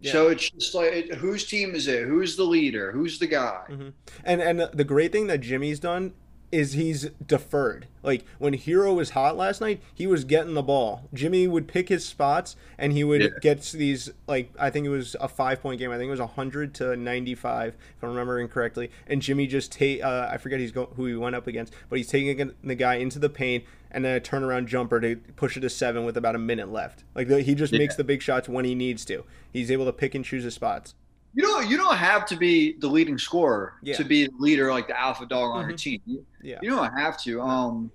Yeah. 0.00 0.12
So 0.12 0.28
it's 0.28 0.50
just 0.50 0.74
like 0.74 1.12
whose 1.12 1.46
team 1.46 1.76
is 1.76 1.86
it? 1.86 2.08
Who's 2.08 2.36
the 2.36 2.44
leader? 2.44 2.90
Who's 2.90 3.20
the 3.20 3.28
guy? 3.28 3.62
Mm-hmm. 3.70 3.88
And 4.24 4.42
and 4.42 4.60
the 4.72 4.84
great 4.84 5.12
thing 5.12 5.28
that 5.28 5.40
Jimmy's 5.40 5.78
done 5.78 6.14
is 6.52 6.74
he's 6.74 7.08
deferred. 7.26 7.86
Like 8.02 8.24
when 8.38 8.52
Herro 8.54 8.94
was 8.94 9.10
hot 9.10 9.36
last 9.36 9.60
night, 9.60 9.80
he 9.94 10.06
was 10.06 10.24
getting 10.24 10.54
the 10.54 10.62
ball. 10.62 11.08
Jimmy 11.14 11.48
would 11.48 11.66
pick 11.66 11.88
his 11.88 12.04
spots 12.04 12.56
and 12.76 12.92
he 12.92 13.02
would 13.02 13.22
yeah. 13.22 13.28
get 13.40 13.62
these 13.72 14.10
like 14.26 14.52
I 14.58 14.68
think 14.68 14.86
it 14.86 14.90
was 14.90 15.16
a 15.18 15.28
five 15.28 15.62
point 15.62 15.78
game. 15.78 15.90
I 15.90 15.96
think 15.96 16.08
it 16.08 16.18
was 16.18 16.30
hundred 16.32 16.74
to 16.74 16.94
ninety 16.94 17.34
five 17.34 17.74
if 17.96 18.02
I'm 18.02 18.10
remembering 18.10 18.48
correctly. 18.48 18.90
And 19.06 19.22
Jimmy 19.22 19.46
just 19.46 19.72
take 19.72 20.04
uh, 20.04 20.28
I 20.30 20.36
forget 20.36 20.60
he's 20.60 20.72
go- 20.72 20.92
who 20.96 21.06
he 21.06 21.14
went 21.14 21.34
up 21.34 21.46
against, 21.46 21.72
but 21.88 21.96
he's 21.96 22.08
taking 22.08 22.52
the 22.62 22.74
guy 22.74 22.96
into 22.96 23.18
the 23.18 23.30
paint 23.30 23.64
and 23.92 24.04
then 24.04 24.16
a 24.16 24.20
turnaround 24.20 24.66
jumper 24.66 25.00
to 25.00 25.16
push 25.36 25.56
it 25.56 25.60
to 25.60 25.70
seven 25.70 26.04
with 26.04 26.16
about 26.16 26.34
a 26.34 26.38
minute 26.38 26.72
left. 26.72 27.04
Like 27.14 27.28
he 27.28 27.54
just 27.54 27.72
yeah. 27.72 27.78
makes 27.78 27.94
the 27.94 28.04
big 28.04 28.22
shots 28.22 28.48
when 28.48 28.64
he 28.64 28.74
needs 28.74 29.04
to. 29.04 29.24
He's 29.52 29.70
able 29.70 29.84
to 29.84 29.92
pick 29.92 30.14
and 30.14 30.24
choose 30.24 30.42
his 30.42 30.54
spots. 30.54 30.94
You 31.34 31.42
don't 31.42 31.70
you 31.70 31.76
don't 31.76 31.96
have 31.96 32.26
to 32.26 32.36
be 32.36 32.72
the 32.78 32.88
leading 32.88 33.18
scorer 33.18 33.74
yeah. 33.82 33.96
to 33.96 34.04
be 34.04 34.26
the 34.26 34.32
leader 34.38 34.70
like 34.70 34.88
the 34.88 34.98
alpha 34.98 35.26
dog 35.26 35.52
on 35.52 35.60
mm-hmm. 35.60 35.70
your 35.70 35.78
team. 35.78 36.00
You, 36.04 36.26
yeah. 36.42 36.58
You 36.62 36.70
don't 36.70 36.92
have 36.96 37.22
to. 37.22 37.40
Um 37.40 37.90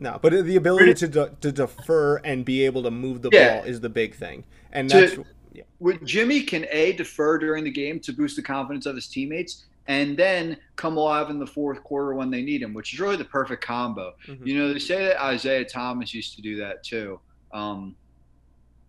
no, 0.00 0.18
but 0.20 0.32
the 0.44 0.56
ability 0.56 0.94
to 0.94 1.08
de- 1.08 1.36
to 1.40 1.52
defer 1.52 2.16
and 2.18 2.44
be 2.44 2.64
able 2.64 2.82
to 2.82 2.90
move 2.90 3.22
the 3.22 3.30
yeah. 3.32 3.56
ball 3.56 3.64
is 3.64 3.80
the 3.80 3.88
big 3.88 4.14
thing. 4.14 4.44
And 4.72 4.88
that's 4.88 5.14
to, 5.14 5.24
yeah. 5.52 5.64
With 5.80 6.04
Jimmy 6.04 6.42
can 6.42 6.66
a 6.70 6.92
defer 6.92 7.38
during 7.38 7.64
the 7.64 7.70
game 7.70 7.98
to 8.00 8.12
boost 8.12 8.36
the 8.36 8.42
confidence 8.42 8.86
of 8.86 8.94
his 8.94 9.08
teammates 9.08 9.64
and 9.88 10.16
then 10.18 10.58
come 10.76 10.98
alive 10.98 11.30
in 11.30 11.38
the 11.38 11.46
fourth 11.46 11.82
quarter 11.82 12.14
when 12.14 12.30
they 12.30 12.42
need 12.42 12.62
him, 12.62 12.74
which 12.74 12.92
is 12.92 13.00
really 13.00 13.16
the 13.16 13.24
perfect 13.24 13.64
combo. 13.64 14.14
Mm-hmm. 14.26 14.46
You 14.46 14.58
know, 14.58 14.72
they 14.72 14.78
say 14.78 15.06
that 15.06 15.22
Isaiah 15.22 15.64
Thomas 15.64 16.12
used 16.12 16.36
to 16.36 16.42
do 16.42 16.56
that 16.56 16.84
too. 16.84 17.18
Um, 17.52 17.96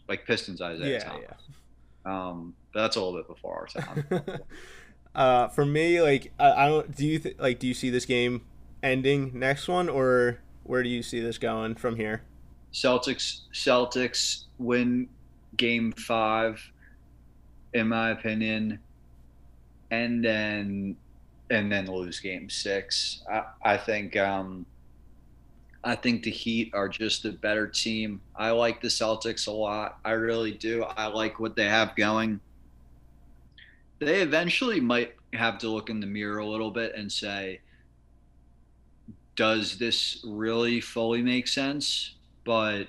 like 0.10 0.26
Pistons 0.26 0.62
Isaiah 0.62 1.00
yeah, 1.00 1.00
Thomas. 1.00 1.24
Yeah. 2.06 2.28
Um, 2.28 2.54
that's 2.74 2.98
a 2.98 3.02
little 3.02 3.18
bit 3.18 3.28
before 3.28 3.56
our 3.56 3.68
time. 3.68 4.40
uh, 5.16 5.48
for 5.48 5.66
me, 5.66 6.02
like 6.02 6.34
I, 6.38 6.66
I 6.66 6.68
don't. 6.68 6.94
Do 6.94 7.06
you 7.08 7.20
th- 7.20 7.38
like? 7.40 7.60
Do 7.60 7.68
you 7.68 7.74
see 7.74 7.90
this 7.90 8.06
game 8.06 8.42
ending 8.84 9.32
next 9.34 9.68
one, 9.68 9.88
or 9.88 10.40
where 10.64 10.84
do 10.84 10.90
you 10.90 11.02
see 11.02 11.22
this 11.22 11.38
going 11.38 11.76
from 11.76 11.96
here? 11.96 12.24
Celtics. 12.74 13.42
Celtics 13.54 14.46
win 14.58 15.08
Game 15.56 15.94
Five, 15.94 16.62
in 17.74 17.88
my 17.88 18.10
opinion, 18.10 18.80
and 19.92 20.24
then 20.24 20.96
and 21.50 21.72
then 21.72 21.88
lose 21.88 22.20
Game 22.20 22.50
Six. 22.50 23.24
I, 23.32 23.44
I 23.64 23.78
think. 23.78 24.16
Um, 24.18 24.66
I 25.82 25.96
think 25.96 26.24
the 26.24 26.32
Heat 26.32 26.72
are 26.74 26.90
just 26.90 27.24
a 27.24 27.32
better 27.32 27.66
team. 27.66 28.20
I 28.36 28.52
like 28.52 28.82
the 28.82 28.90
Celtics 28.90 29.48
a 29.48 29.52
lot. 29.52 30.00
I 30.04 30.12
really 30.12 30.52
do. 30.52 30.84
I 30.84 31.08
like 31.08 31.40
what 31.40 31.56
they 31.56 31.70
have 31.70 31.96
going 31.96 32.42
they 34.00 34.22
eventually 34.22 34.80
might 34.80 35.14
have 35.34 35.58
to 35.60 35.70
look 35.70 35.90
in 35.90 36.00
the 36.00 36.08
mirror 36.08 36.40
a 36.40 36.46
little 36.46 36.72
bit 36.72 36.96
and 36.96 37.12
say, 37.12 37.60
does 39.36 39.78
this 39.78 40.24
really 40.26 40.82
fully 40.82 41.22
make 41.22 41.48
sense? 41.48 42.16
But 42.46 42.88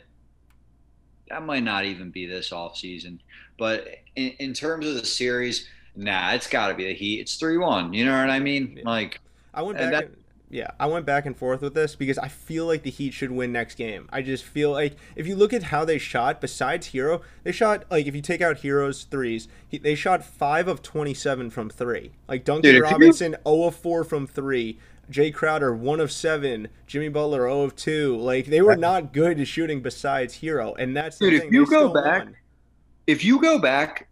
that 1.28 1.44
might 1.44 1.62
not 1.62 1.84
even 1.84 2.10
be 2.10 2.26
this 2.26 2.52
off 2.52 2.76
season. 2.76 3.20
But 3.58 3.88
in, 4.16 4.30
in 4.38 4.54
terms 4.54 4.86
of 4.86 4.94
the 4.94 5.04
series, 5.04 5.68
nah, 5.96 6.32
it's 6.32 6.46
got 6.46 6.68
to 6.68 6.74
be 6.74 6.84
the 6.84 6.94
Heat. 6.94 7.20
It's 7.20 7.36
three 7.36 7.58
one. 7.58 7.92
You 7.92 8.04
know 8.04 8.18
what 8.18 8.30
I 8.30 8.38
mean? 8.38 8.74
Yeah. 8.76 8.82
Like 8.84 9.20
I 9.54 9.62
went 9.62 9.78
back. 9.78 9.92
That, 9.92 10.10
yeah, 10.52 10.72
I 10.80 10.86
went 10.86 11.06
back 11.06 11.26
and 11.26 11.36
forth 11.36 11.62
with 11.62 11.74
this 11.74 11.94
because 11.94 12.18
I 12.18 12.26
feel 12.26 12.66
like 12.66 12.82
the 12.82 12.90
Heat 12.90 13.14
should 13.14 13.30
win 13.30 13.52
next 13.52 13.76
game. 13.76 14.08
I 14.12 14.20
just 14.20 14.42
feel 14.42 14.72
like 14.72 14.96
if 15.14 15.28
you 15.28 15.36
look 15.36 15.52
at 15.52 15.62
how 15.62 15.84
they 15.84 15.96
shot, 15.98 16.40
besides 16.40 16.88
Herro, 16.88 17.22
they 17.44 17.52
shot 17.52 17.84
like 17.88 18.06
if 18.06 18.16
you 18.16 18.20
take 18.20 18.40
out 18.40 18.58
Herro's 18.58 19.04
threes, 19.04 19.46
he, 19.68 19.78
they 19.78 19.94
shot 19.94 20.24
five 20.24 20.66
of 20.66 20.82
twenty-seven 20.82 21.50
from 21.50 21.70
three. 21.70 22.10
Like 22.26 22.44
Duncan 22.44 22.72
Dude, 22.72 22.82
Robinson, 22.82 23.32
zero 23.32 23.42
oh 23.44 23.64
of 23.68 23.76
four 23.76 24.02
from 24.02 24.26
three. 24.26 24.78
Jae 25.08 25.32
Crowder, 25.32 25.74
one 25.74 26.00
of 26.00 26.10
seven. 26.10 26.68
Jimmy 26.86 27.08
Butler, 27.08 27.42
zero 27.42 27.62
of 27.62 27.76
two. 27.76 28.16
Like 28.16 28.46
they 28.46 28.60
were 28.60 28.76
not 28.76 29.12
good 29.12 29.40
at 29.40 29.46
shooting 29.46 29.82
besides 29.82 30.40
Herro, 30.40 30.74
and 30.76 30.96
that's 30.96 31.18
Dude, 31.18 31.34
if 31.34 31.52
you 31.52 31.64
go 31.64 31.94
back, 31.94 32.24
won. 32.24 32.36
if 33.06 33.24
you 33.24 33.40
go 33.40 33.60
back 33.60 34.08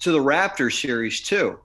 to 0.00 0.12
the 0.12 0.18
Raptors 0.18 0.80
series 0.80 1.20
too 1.22 1.58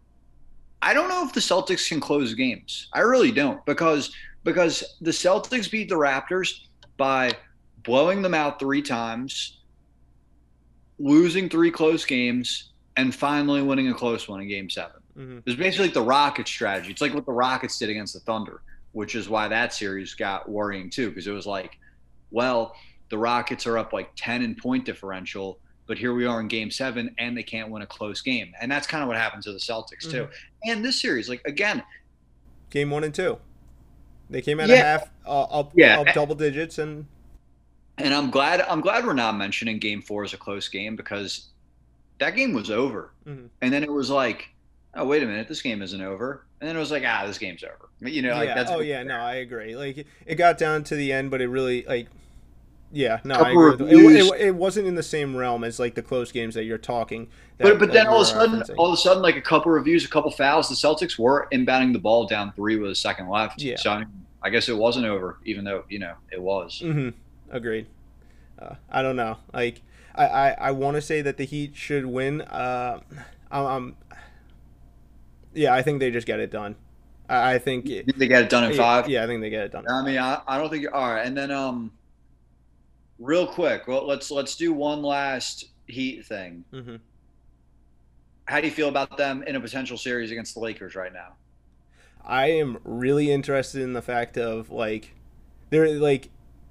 I 0.84 0.93
don't 0.93 1.08
know 1.08 1.26
if 1.26 1.32
the 1.32 1.39
Celtics 1.39 1.88
can 1.88 2.02
close 2.02 2.34
games. 2.34 2.89
I 2.91 3.00
really 3.00 3.32
don't 3.32 3.65
because 3.65 4.13
because 4.43 4.84
the 5.00 5.12
Celtics 5.12 5.72
beat 5.72 5.88
the 5.88 5.96
Raptors 5.96 6.60
by 6.98 7.32
blowing 7.84 8.22
them 8.22 8.34
out 8.34 8.60
three 8.60 8.82
times, 8.82 9.62
losing 11.00 11.48
three 11.48 11.72
close 11.72 12.04
games, 12.04 12.74
and 12.98 13.15
finally 13.15 13.62
winning 13.62 13.88
a 13.88 13.93
close 13.93 14.28
one 14.28 14.41
in 14.41 14.50
Game 14.50 14.69
7 14.69 14.91
mm-hmm. 15.17 15.39
It's 15.46 15.56
basically 15.56 15.86
like 15.86 15.93
the 15.93 16.02
Rockets 16.02 16.52
strategy. 16.52 16.91
It's 16.91 17.02
like 17.02 17.13
what 17.13 17.26
the 17.26 17.32
Rockets 17.32 17.80
did 17.80 17.89
against 17.89 18.13
the 18.13 18.19
Thunder, 18.19 18.62
which 18.91 19.15
is 19.15 19.30
why 19.30 19.48
that 19.48 19.74
series 19.74 20.13
got 20.15 20.50
worrying 20.50 20.89
too, 20.89 21.08
because 21.08 21.28
it 21.28 21.32
was 21.32 21.48
like, 21.48 21.80
well, 22.30 22.76
the 23.10 23.17
Rockets 23.17 23.65
are 23.65 23.78
up 23.78 23.93
like 23.93 24.10
ten 24.17 24.43
in 24.43 24.54
point 24.54 24.84
differential 24.84 25.60
but 25.88 25.98
here 25.98 26.13
we 26.13 26.26
are 26.26 26.39
in 26.39 26.48
game 26.48 26.72
seven 26.72 27.13
and 27.17 27.38
they 27.38 27.43
can't 27.43 27.69
win 27.69 27.82
a 27.82 27.88
close 27.88 28.22
game. 28.22 28.54
And 28.62 28.72
that's 28.72 28.88
kind 28.88 29.04
of 29.04 29.08
what 29.08 29.17
happens 29.17 29.46
to 29.46 29.52
the 29.52 29.60
Celtics 29.60 30.10
too. 30.10 30.24
Mm-hmm. 30.24 30.72
And 30.72 30.86
this 30.86 31.00
series, 31.00 31.30
like 31.30 31.41
again, 31.46 31.84
game 32.69 32.89
one 32.89 33.04
and 33.04 33.13
two, 33.13 33.38
they 34.30 34.41
came 34.41 34.60
out 34.60 34.69
yeah. 34.69 34.76
a 34.76 34.84
half 34.84 35.10
uh, 35.26 35.43
up, 35.43 35.72
yeah. 35.76 36.00
up 36.00 36.08
double 36.13 36.36
digits 36.36 36.78
and. 36.78 37.06
And 38.00 38.12
I'm 38.12 38.32
glad 38.32 38.62
I'm 38.62 38.82
glad 38.82 39.06
we're 39.06 39.13
not 39.13 39.38
mentioning 39.38 39.78
game 39.78 40.02
four 40.02 40.24
as 40.24 40.34
a 40.34 40.38
close 40.38 40.67
game 40.67 40.96
because 40.96 41.50
that 42.17 42.36
game 42.36 42.54
was 42.54 42.72
over. 42.72 43.12
Mm-hmm. 43.28 43.46
And 43.62 43.72
then 43.72 43.84
it 43.84 43.91
was 43.91 44.10
like, 44.10 44.50
oh 44.96 45.06
wait 45.06 45.22
a 45.22 45.28
minute, 45.28 45.48
this 45.48 45.62
game 45.62 45.82
isn't 45.84 46.02
over. 46.02 46.43
And 46.60 46.67
then 46.67 46.76
it 46.76 46.80
was 46.80 46.89
like, 46.89 47.04
ah, 47.06 47.28
this 47.28 47.38
game's 47.38 47.63
over. 47.63 47.89
You 48.00 48.24
know, 48.24 48.34
like 48.34 48.48
yeah. 48.48 48.56
that's 48.56 48.72
oh 48.72 48.80
yeah, 48.80 49.04
no, 49.04 49.17
I 49.17 49.36
agree. 49.36 49.76
Like 49.76 50.08
it 50.26 50.36
got 50.36 50.58
down 50.58 50.84
to 50.86 50.96
the 50.96 51.13
end, 51.13 51.30
but 51.30 51.39
it 51.39 51.50
really 51.50 51.84
like 51.84 52.08
yeah, 52.93 53.19
no, 53.23 53.34
I 53.36 53.49
agree. 53.49 53.88
It, 53.89 54.15
it, 54.15 54.41
it, 54.41 54.56
wasn't 54.56 54.86
in 54.86 54.93
the 54.93 55.01
same 55.01 55.36
realm 55.36 55.63
as 55.63 55.79
like 55.79 55.95
the 55.95 56.03
close 56.03 56.32
games 56.32 56.53
that 56.53 56.65
you're 56.65 56.77
talking. 56.77 57.27
That, 57.58 57.63
but 57.63 57.79
but 57.79 57.91
then 57.91 58.06
all 58.06 58.21
of 58.21 58.21
a 58.21 58.25
sudden, 58.25 58.60
referencing. 58.60 58.75
all 58.77 58.88
of 58.88 58.93
a 58.93 58.97
sudden, 58.97 59.23
like 59.23 59.36
a 59.36 59.41
couple 59.41 59.71
reviews, 59.71 60.06
a 60.06 60.08
couple 60.08 60.29
fouls, 60.29 60.69
the 60.69 60.75
Celtics 60.75 61.17
were 61.17 61.47
inbounding 61.51 61.91
the 61.91 61.99
ball 61.99 62.27
down 62.27 62.53
three 62.53 62.75
with 62.75 62.91
a 62.91 62.95
second 62.95 63.29
left. 63.29 63.60
Yeah. 63.60 63.77
So 63.77 63.89
I, 63.89 63.99
mean, 63.99 64.25
I 64.43 64.51
guess 64.51 64.69
it 64.69 64.77
wasn't 64.77 65.08
over, 65.08 65.39
even 65.43 65.65
though 65.65 65.86
you 65.89 65.97
know 65.97 66.13
it 66.32 66.39
was. 66.39 66.84
Mm-hmm. 66.86 67.10
Agreed. 67.49 67.88
Uh, 68.60 68.75
I 68.91 69.01
don't 69.01 69.15
know. 69.15 69.38
Like 69.51 69.82
I 70.13 70.25
I, 70.25 70.49
I 70.51 70.71
want 70.71 70.93
to 70.93 71.01
say 71.01 71.23
that 71.23 71.38
the 71.38 71.45
Heat 71.45 71.75
should 71.75 72.06
win. 72.06 72.41
Uh, 72.41 72.99
um, 73.49 73.95
yeah, 75.56 75.73
I 75.73 75.82
think 75.82 75.99
they 75.99 76.12
just 76.12 76.27
get 76.27 76.39
it 76.39 76.51
done. 76.51 76.75
I, 77.27 77.56
I 77.56 77.58
think, 77.58 77.88
think 77.88 78.17
they 78.17 78.27
get 78.27 78.43
it 78.43 78.49
done 78.51 78.65
in 78.65 78.77
five. 78.77 79.10
Yeah, 79.10 79.23
I 79.23 79.27
think 79.27 79.41
they 79.41 79.49
get 79.49 79.63
it 79.63 79.71
done. 79.71 79.86
I 79.89 80.03
mean, 80.03 80.19
I, 80.19 80.41
I 80.47 80.60
don't 80.60 80.69
think. 80.69 80.86
All 80.93 81.12
right, 81.12 81.25
and 81.25 81.36
then 81.36 81.49
um 81.49 81.91
real 83.19 83.47
quick, 83.47 83.88
well, 83.88 84.06
let's 84.06 84.32
let's 84.32 84.56
do 84.56 84.73
one 84.73 85.02
last 85.02 85.65
Heat 85.88 86.26
thing. 86.26 86.63
Mm-hmm. 86.73 86.95
How 88.45 88.62
do 88.62 88.67
you 88.67 88.73
feel 88.73 88.89
about 88.89 89.17
them 89.17 89.43
in 89.43 89.56
a 89.56 89.60
potential 89.60 89.97
series 89.97 90.32
against 90.32 90.54
the 90.54 90.62
Lakers 90.62 90.95
right 90.95 91.12
now? 91.12 91.34
I 92.23 92.52
am 92.52 92.78
really 92.84 93.32
interested 93.32 93.82
in 93.82 93.93
the 93.93 94.02
fact 94.02 94.38
of 94.38 94.69
like 94.69 95.13
they're 95.69 95.99
like 95.99 96.30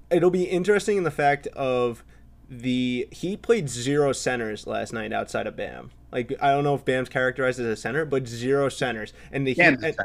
it'll 0.09 0.31
be 0.31 0.43
interesting 0.43 0.97
in 0.97 1.03
the 1.03 1.11
fact 1.11 1.47
of 1.47 2.03
the 2.49 3.07
Heat 3.11 3.41
played 3.41 3.69
zero 3.69 4.13
centers 4.13 4.67
last 4.67 4.93
night 4.93 5.13
outside 5.13 5.47
of 5.47 5.55
Bam. 5.55 5.91
Like 6.11 6.33
I 6.41 6.51
don't 6.51 6.63
know 6.63 6.75
if 6.75 6.85
Bam's 6.85 7.09
characterized 7.09 7.59
as 7.59 7.67
a 7.67 7.75
center, 7.75 8.05
but 8.05 8.27
zero 8.27 8.69
centers. 8.69 9.13
And 9.31 9.45
the 9.45 9.53
Bam's 9.53 9.83
Heat, 9.83 9.95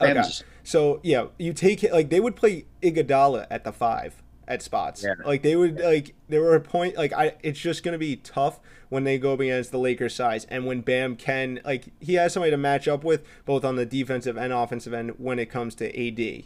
and, 0.00 0.18
okay. 0.18 0.28
So 0.62 1.00
yeah, 1.02 1.26
you 1.38 1.52
take 1.52 1.82
it 1.84 1.92
like 1.92 2.10
they 2.10 2.20
would 2.20 2.36
play 2.36 2.66
Iguodala 2.82 3.46
at 3.50 3.64
the 3.64 3.72
five 3.72 4.22
at 4.48 4.62
spots. 4.62 5.04
Yeah. 5.04 5.14
Like 5.24 5.42
they 5.42 5.54
would 5.54 5.78
like 5.78 6.14
there 6.28 6.40
were 6.40 6.56
a 6.56 6.60
point 6.60 6.96
like 6.96 7.12
I 7.12 7.34
it's 7.42 7.60
just 7.60 7.84
gonna 7.84 7.98
be 7.98 8.16
tough 8.16 8.58
when 8.88 9.04
they 9.04 9.18
go 9.18 9.34
against 9.34 9.70
the 9.70 9.78
Lakers 9.78 10.14
size 10.14 10.46
and 10.46 10.66
when 10.66 10.80
Bam 10.80 11.14
can 11.14 11.60
like 11.64 11.92
he 12.00 12.14
has 12.14 12.32
somebody 12.32 12.50
to 12.50 12.56
match 12.56 12.88
up 12.88 13.04
with 13.04 13.24
both 13.44 13.64
on 13.64 13.76
the 13.76 13.86
defensive 13.86 14.36
and 14.36 14.52
offensive 14.52 14.92
end 14.92 15.12
when 15.18 15.38
it 15.38 15.46
comes 15.46 15.74
to 15.76 15.86
AD 15.86 16.44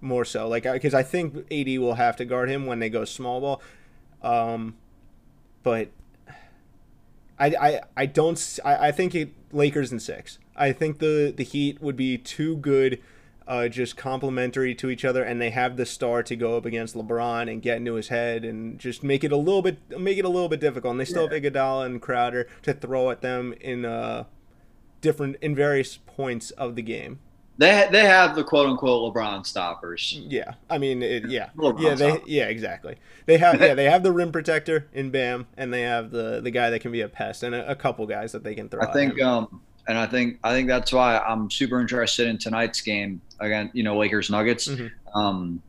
more 0.00 0.24
so 0.24 0.48
like 0.48 0.62
because 0.62 0.94
I 0.94 1.02
think 1.02 1.36
AD 1.52 1.78
will 1.78 1.96
have 1.96 2.16
to 2.16 2.24
guard 2.24 2.48
him 2.48 2.64
when 2.64 2.78
they 2.78 2.88
go 2.88 3.04
small 3.04 3.40
ball, 3.40 3.62
um, 4.22 4.76
but 5.62 5.88
I 7.38 7.46
I 7.46 7.80
I 7.96 8.06
don't 8.06 8.58
I, 8.64 8.88
I 8.88 8.92
think 8.92 9.14
it 9.14 9.32
Lakers 9.52 9.90
in 9.92 9.98
six. 9.98 10.38
I 10.54 10.72
think 10.72 11.00
the 11.00 11.34
the 11.36 11.44
Heat 11.44 11.82
would 11.82 11.96
be 11.96 12.16
too 12.16 12.56
good 12.56 13.00
uh, 13.46 13.68
just 13.68 13.96
complementary 13.96 14.74
to 14.76 14.90
each 14.90 15.04
other, 15.04 15.22
and 15.22 15.40
they 15.40 15.50
have 15.50 15.76
the 15.76 15.86
star 15.86 16.22
to 16.22 16.36
go 16.36 16.56
up 16.56 16.64
against 16.64 16.94
LeBron 16.94 17.50
and 17.50 17.62
get 17.62 17.78
into 17.78 17.94
his 17.94 18.08
head 18.08 18.44
and 18.44 18.78
just 18.78 19.02
make 19.02 19.24
it 19.24 19.32
a 19.32 19.36
little 19.36 19.62
bit 19.62 19.98
make 19.98 20.18
it 20.18 20.24
a 20.24 20.28
little 20.28 20.48
bit 20.48 20.60
difficult. 20.60 20.92
And 20.92 21.00
they 21.00 21.04
still 21.04 21.24
yeah. 21.30 21.34
have 21.34 21.42
Iguodala 21.42 21.86
and 21.86 22.02
Crowder 22.02 22.46
to 22.62 22.72
throw 22.72 23.10
at 23.10 23.22
them 23.22 23.54
in 23.60 23.84
uh, 23.84 24.24
different 25.00 25.36
in 25.40 25.54
various 25.54 25.96
points 25.96 26.50
of 26.52 26.76
the 26.76 26.82
game. 26.82 27.18
they 27.58 27.88
they 27.90 28.04
have 28.04 28.36
the 28.36 28.44
quote 28.44 28.68
unquote 28.68 29.14
LeBron 29.14 29.44
stoppers. 29.44 30.18
Yeah, 30.18 30.54
I 30.68 30.78
mean, 30.78 31.02
it, 31.02 31.28
yeah, 31.28 31.50
LeBron 31.56 31.82
yeah, 31.82 31.94
they, 31.94 32.22
yeah, 32.26 32.44
exactly. 32.44 32.96
They 33.26 33.38
have, 33.38 33.60
yeah, 33.60 33.74
they 33.74 33.84
have 33.90 34.02
the 34.02 34.12
rim 34.12 34.32
protector 34.32 34.88
in 34.92 35.10
Bam, 35.10 35.46
and 35.56 35.72
they 35.72 35.82
have 35.82 36.10
the 36.10 36.40
the 36.40 36.50
guy 36.50 36.70
that 36.70 36.80
can 36.80 36.92
be 36.92 37.00
a 37.00 37.08
pest, 37.08 37.42
and 37.42 37.54
a, 37.54 37.70
a 37.70 37.74
couple 37.74 38.06
guys 38.06 38.32
that 38.32 38.44
they 38.44 38.54
can 38.54 38.68
throw. 38.68 38.82
I 38.82 38.86
at 38.86 38.92
think, 38.92 39.20
um, 39.20 39.60
and 39.88 39.98
I 39.98 40.06
think 40.06 40.38
I 40.44 40.52
think 40.52 40.68
that's 40.68 40.92
why 40.92 41.18
I'm 41.18 41.50
super 41.50 41.80
interested 41.80 42.28
in 42.28 42.38
tonight's 42.38 42.80
game 42.80 43.20
again. 43.40 43.70
You 43.72 43.82
know, 43.82 43.98
Lakers 43.98 44.30
Nuggets. 44.30 44.68
Mhm. 44.68 44.90
Um, 45.14 45.62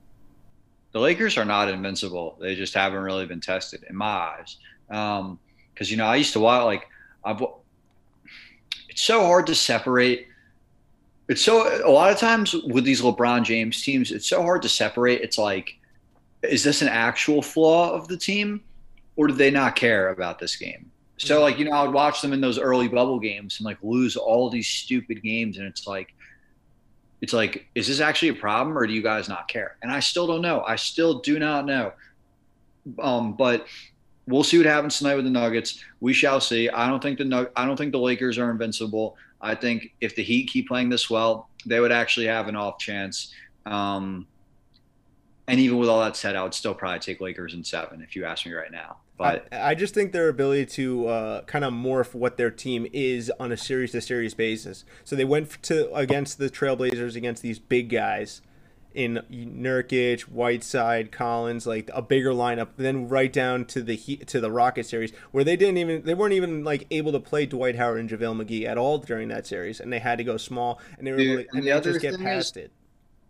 the 0.92 1.00
Lakers 1.00 1.38
are 1.38 1.46
not 1.46 1.70
invincible. 1.70 2.38
They 2.40 2.56
just 2.56 2.74
haven't 2.74 3.02
really 3.02 3.26
been 3.26 3.40
tested 3.40 3.86
in 3.90 3.96
my 3.96 4.06
eyes. 4.38 4.58
Because 5.74 5.90
you 5.90 5.98
know, 5.98 6.06
I 6.06 6.18
used 6.18 6.34
to 6.34 6.40
watch 6.40 6.66
like 6.66 6.88
I've. 7.24 7.42
It's 8.90 9.02
so 9.02 9.22
hard 9.22 9.48
to 9.48 9.56
separate. 9.56 10.28
It's 11.30 11.42
so 11.42 11.64
a 11.86 11.90
lot 11.90 12.12
of 12.12 12.18
times 12.18 12.54
with 12.54 12.84
these 12.84 13.02
LeBron 13.02 13.44
James 13.44 13.82
teams, 13.82 14.12
it's 14.12 14.28
so 14.28 14.42
hard 14.42 14.62
to 14.64 14.70
separate. 14.70 15.22
It's 15.22 15.38
like, 15.38 15.80
is 16.44 16.62
this 16.62 16.82
an 16.82 16.90
actual 16.90 17.42
flaw 17.42 17.94
of 17.94 18.10
the 18.10 18.18
team, 18.18 18.62
or 19.16 19.28
do 19.28 19.34
they 19.34 19.50
not 19.50 19.78
care 19.78 20.10
about 20.10 20.40
this 20.40 20.58
game? 20.58 20.91
So 21.22 21.42
like 21.42 21.60
you 21.60 21.66
know, 21.66 21.72
I 21.72 21.84
would 21.84 21.94
watch 21.94 22.22
them 22.22 22.34
in 22.34 22.42
those 22.42 22.58
early 22.58 22.88
bubble 22.88 23.20
games 23.20 23.60
and 23.60 23.66
like 23.66 23.78
lose 23.82 24.16
all 24.16 24.50
these 24.50 24.68
stupid 24.68 25.22
games, 25.22 25.58
and 25.58 25.68
it's 25.68 25.86
like, 25.86 26.14
it's 27.22 27.34
like, 27.34 27.68
is 27.76 27.88
this 27.88 28.00
actually 28.00 28.30
a 28.30 28.36
problem, 28.36 28.78
or 28.78 28.88
do 28.88 28.94
you 28.94 29.04
guys 29.04 29.30
not 29.30 29.48
care? 29.48 29.78
And 29.84 29.92
I 29.92 30.00
still 30.00 30.26
don't 30.26 30.42
know. 30.42 30.64
I 30.66 30.76
still 30.76 31.20
do 31.20 31.38
not 31.38 31.66
know. 31.66 31.94
Um, 33.00 33.34
but 33.34 33.68
we'll 34.26 34.44
see 34.44 34.58
what 34.58 34.66
happens 34.66 34.98
tonight 34.98 35.16
with 35.16 35.26
the 35.26 35.32
Nuggets. 35.32 35.84
We 36.00 36.14
shall 36.14 36.42
see. 36.42 36.70
I 36.70 36.90
don't 36.90 37.02
think 37.02 37.20
the 37.20 37.52
I 37.56 37.66
don't 37.66 37.78
think 37.78 37.92
the 37.92 38.00
Lakers 38.00 38.38
are 38.38 38.50
invincible. 38.50 39.16
I 39.42 39.56
think 39.56 39.94
if 40.02 40.16
the 40.16 40.24
Heat 40.24 40.50
keep 40.50 40.68
playing 40.68 40.90
this 40.90 41.10
well, 41.10 41.50
they 41.66 41.80
would 41.80 41.92
actually 41.92 42.28
have 42.28 42.48
an 42.48 42.56
off 42.56 42.80
chance. 42.80 43.34
Um, 43.66 44.28
and 45.48 45.60
even 45.60 45.78
with 45.78 45.90
all 45.90 46.00
that 46.02 46.16
said, 46.16 46.36
I 46.36 46.44
would 46.44 46.54
still 46.54 46.74
probably 46.74 47.00
take 47.00 47.20
Lakers 47.20 47.54
in 47.54 47.64
seven 47.64 48.02
if 48.02 48.16
you 48.16 48.26
ask 48.26 48.46
me 48.46 48.54
right 48.54 48.72
now. 48.72 48.98
But 49.22 49.48
I, 49.52 49.72
I 49.72 49.76
just 49.76 49.94
think 49.94 50.12
their 50.12 50.30
ability 50.30 50.66
to 50.68 51.08
uh, 51.08 51.42
kind 51.44 51.64
of 51.66 51.74
morph 51.74 52.14
what 52.14 52.38
their 52.38 52.52
team 52.52 52.88
is 52.94 53.32
on 53.40 53.52
a 53.52 53.58
series 53.58 53.92
to 53.94 54.02
series 54.02 54.34
basis. 54.34 54.84
So 55.04 55.16
they 55.16 55.26
went 55.26 55.62
to 55.64 55.94
against 55.94 56.38
the 56.38 56.50
Trailblazers 56.50 57.16
against 57.16 57.42
these 57.42 57.60
big 57.60 57.90
guys 57.90 58.42
in 58.94 59.22
Nurkic, 59.32 60.24
Whiteside, 60.24 61.14
Collins, 61.14 61.66
like 61.66 61.90
a 61.94 62.02
bigger 62.02 62.32
lineup. 62.32 62.70
Then 62.76 63.08
right 63.08 63.32
down 63.32 63.64
to 63.68 63.82
the 63.82 63.96
Heat, 63.96 64.28
to 64.28 64.42
the 64.42 64.52
Rocket 64.52 64.86
series 64.86 65.14
where 65.32 65.46
they 65.46 65.56
didn't 65.56 65.78
even 65.78 66.04
they 66.04 66.14
weren't 66.14 66.34
even 66.34 66.64
like 66.66 66.88
able 66.92 67.14
to 67.14 67.20
play 67.20 67.46
Dwight 67.46 67.76
Howard 67.78 68.00
and 68.02 68.10
JaVale 68.10 68.44
McGee 68.46 68.66
at 68.66 68.78
all 68.78 68.98
during 68.98 69.30
that 69.30 69.48
series, 69.48 69.80
and 69.80 69.94
they 69.94 70.00
had 70.00 70.18
to 70.18 70.24
go 70.26 70.36
small 70.38 70.82
and 70.98 71.08
they 71.08 71.12
were 71.12 71.18
Dude, 71.18 71.30
able 71.32 71.44
to, 71.44 71.50
and 71.52 71.58
and 71.60 71.68
the 71.68 71.72
they 71.72 71.92
just 71.92 72.02
get 72.02 72.20
past 72.20 72.58
is- 72.58 72.66
it. 72.66 72.72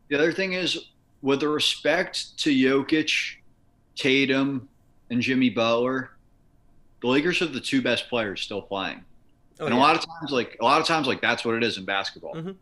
the 0.09 0.15
other 0.17 0.31
thing 0.33 0.53
is, 0.53 0.79
with 1.21 1.43
respect 1.43 2.35
to 2.39 2.49
Jokic, 2.49 3.35
Tatum, 3.95 4.67
and 5.11 5.21
Jimmy 5.21 5.51
Butler, 5.51 6.09
the 7.01 7.07
Lakers 7.07 7.39
have 7.39 7.53
the 7.53 7.59
two 7.59 7.81
best 7.81 8.09
players 8.09 8.41
still 8.41 8.61
playing. 8.61 9.03
Oh, 9.59 9.65
and 9.65 9.75
yeah. 9.75 9.79
a 9.79 9.81
lot 9.81 9.95
of 9.95 10.03
times, 10.03 10.31
like 10.31 10.57
a 10.59 10.63
lot 10.63 10.81
of 10.81 10.87
times, 10.87 11.05
like 11.05 11.21
that's 11.21 11.45
what 11.45 11.53
it 11.55 11.63
is 11.63 11.77
in 11.77 11.85
basketball. 11.85 12.33
Mhm. 12.33 12.55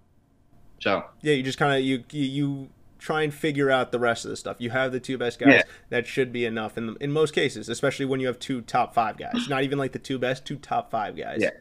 So 0.81 1.05
Yeah, 1.21 1.33
you 1.33 1.43
just 1.43 1.57
kind 1.57 1.73
of 1.73 1.81
you, 1.81 2.03
you 2.11 2.23
you 2.23 2.69
try 2.97 3.21
and 3.21 3.33
figure 3.33 3.69
out 3.69 3.93
the 3.93 3.99
rest 3.99 4.25
of 4.25 4.31
the 4.31 4.37
stuff. 4.37 4.57
You 4.59 4.71
have 4.71 4.91
the 4.91 4.99
two 4.99 5.17
best 5.17 5.39
guys. 5.39 5.53
Yeah. 5.53 5.61
That 5.89 6.05
should 6.07 6.33
be 6.33 6.45
enough 6.45 6.77
in 6.77 6.97
in 6.99 7.11
most 7.11 7.33
cases, 7.33 7.69
especially 7.69 8.05
when 8.05 8.19
you 8.19 8.27
have 8.27 8.39
two 8.39 8.61
top 8.61 8.93
five 8.93 9.17
guys. 9.17 9.47
Not 9.47 9.63
even 9.63 9.77
like 9.77 9.93
the 9.93 9.99
two 9.99 10.17
best, 10.19 10.45
two 10.45 10.57
top 10.57 10.91
five 10.91 11.15
guys. 11.15 11.39
Yeah. 11.41 11.51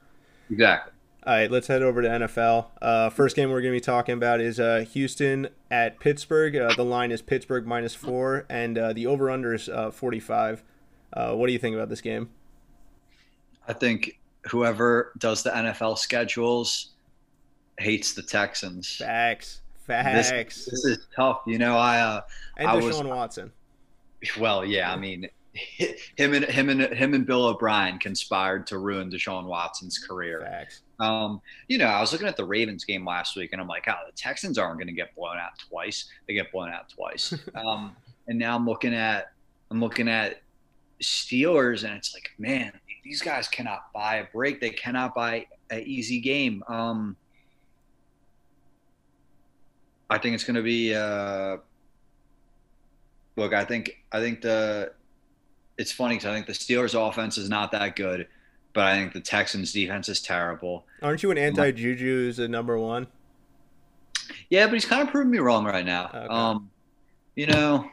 exactly. 0.51 0.93
All 1.27 1.35
right, 1.35 1.51
let's 1.51 1.67
head 1.67 1.83
over 1.83 2.01
to 2.01 2.09
NFL. 2.09 2.67
Uh, 2.81 3.11
first 3.11 3.37
game 3.37 3.51
we're 3.51 3.61
going 3.61 3.75
to 3.75 3.77
be 3.77 3.83
talking 3.85 4.15
about 4.15 4.41
is 4.41 4.59
uh, 4.59 4.87
Houston 4.93 5.49
at 5.71 6.01
Pittsburgh. 6.01 6.57
Uh, 6.57 6.73
the 6.75 6.85
line 6.85 7.13
is 7.13 7.21
Pittsburgh 7.21 7.67
minus 7.67 7.95
four, 7.95 8.47
and 8.49 8.79
uh, 8.79 8.93
the 8.95 9.07
over 9.07 9.29
under 9.31 9.53
is 9.53 9.69
uh, 9.69 9.91
45. 9.91 10.63
Uh, 11.13 11.35
what 11.35 11.47
do 11.47 11.53
you 11.53 11.59
think 11.59 11.75
about 11.75 11.89
this 11.89 12.01
game? 12.01 12.29
I 13.67 13.73
think 13.73 14.19
whoever 14.47 15.13
does 15.19 15.43
the 15.43 15.51
NFL 15.51 15.99
schedules 15.99 16.91
hates 17.79 18.15
the 18.15 18.23
Texans. 18.23 18.97
Facts. 18.97 19.61
This, 19.87 20.31
Facts. 20.31 20.65
this 20.67 20.85
is 20.85 21.07
tough. 21.17 21.41
You 21.47 21.59
know, 21.59 21.77
I 21.77 22.01
uh, 22.01 22.21
and 22.59 22.69
I 22.69 22.77
Deshaun 22.77 22.83
was- 22.85 23.03
Watson. 23.05 23.53
well, 24.39 24.65
yeah. 24.65 24.93
I 24.93 24.97
mean, 24.97 25.29
him 25.55 26.35
and 26.35 26.45
him 26.45 26.69
and 26.69 26.83
him 26.83 27.15
and 27.15 27.27
Bill 27.27 27.47
O'Brien 27.47 27.99
conspired 27.99 28.67
to 28.69 28.79
ruin 28.79 29.11
Deshaun 29.11 29.45
Watson's 29.47 29.99
career. 29.99 30.43
Facts. 30.43 30.83
Um, 31.01 31.41
you 31.69 31.79
know, 31.79 31.87
I 31.87 32.01
was 32.01 32.13
looking 32.13 32.27
at 32.27 32.37
the 32.37 32.45
Ravens 32.45 32.85
game 32.85 33.05
last 33.07 33.37
week, 33.37 33.51
and 33.53 33.63
I'm 33.63 33.69
like, 33.69 33.87
oh, 33.89 33.95
the 34.07 34.13
Texans 34.13 34.59
aren't 34.59 34.79
going 34.79 34.89
to 34.89 34.93
get 34.93 35.15
blown 35.15 35.39
out 35.39 35.59
twice. 35.59 36.07
They 36.27 36.35
get 36.35 36.51
blown 36.53 36.71
out 36.71 36.89
twice. 36.89 37.33
um, 37.55 37.95
and 38.27 38.39
now 38.39 38.57
I'm 38.57 38.67
looking 38.67 38.95
at 38.95 39.33
I'm 39.71 39.81
looking 39.81 40.09
at 40.09 40.43
Steelers, 41.03 41.85
and 41.85 41.97
it's 41.97 42.15
like, 42.15 42.31
man, 42.39 42.73
these 43.05 43.23
guys 43.23 43.49
cannot 43.49 43.93
buy 43.95 44.17
a 44.17 44.25
break. 44.33 44.61
They 44.61 44.71
cannot 44.71 45.15
buy 45.15 45.47
an 45.71 45.81
easy 45.81 46.21
game. 46.21 46.63
Um, 46.69 47.17
I 50.11 50.19
think 50.19 50.35
it's 50.35 50.45
going 50.45 50.57
to 50.57 50.63
be. 50.63 50.95
Uh, 50.95 51.59
look, 53.37 53.53
I 53.53 53.65
think 53.65 53.99
I 54.13 54.21
think 54.21 54.41
the 54.41 54.93
it's 55.77 55.93
funny 55.93 56.17
because 56.17 56.31
I 56.31 56.35
think 56.35 56.47
the 56.47 56.53
Steelers' 56.53 56.95
offense 56.95 57.39
is 57.39 57.49
not 57.49 57.73
that 57.73 57.97
good, 57.97 58.27
but 58.73 58.85
I 58.85 58.95
think 58.95 59.13
the 59.13 59.21
Texans' 59.21 59.73
defense 59.73 60.09
is 60.09 60.21
terrible. 60.21 60.85
Aren't 61.03 61.23
you 61.23 61.31
an 61.31 61.39
anti 61.39 61.71
Juju's 61.71 62.39
a 62.39 62.49
number 62.49 62.79
one? 62.79 63.07
Yeah, 64.51 64.67
but 64.67 64.75
he's 64.75 64.85
kind 64.85 65.03
of 65.03 65.11
proving 65.11 65.31
me 65.31 65.39
wrong 65.39 65.65
right 65.65 65.87
now. 65.87 66.11
Okay. 66.13 66.27
Um, 66.29 66.71
you 67.35 67.47
know, 67.47 67.89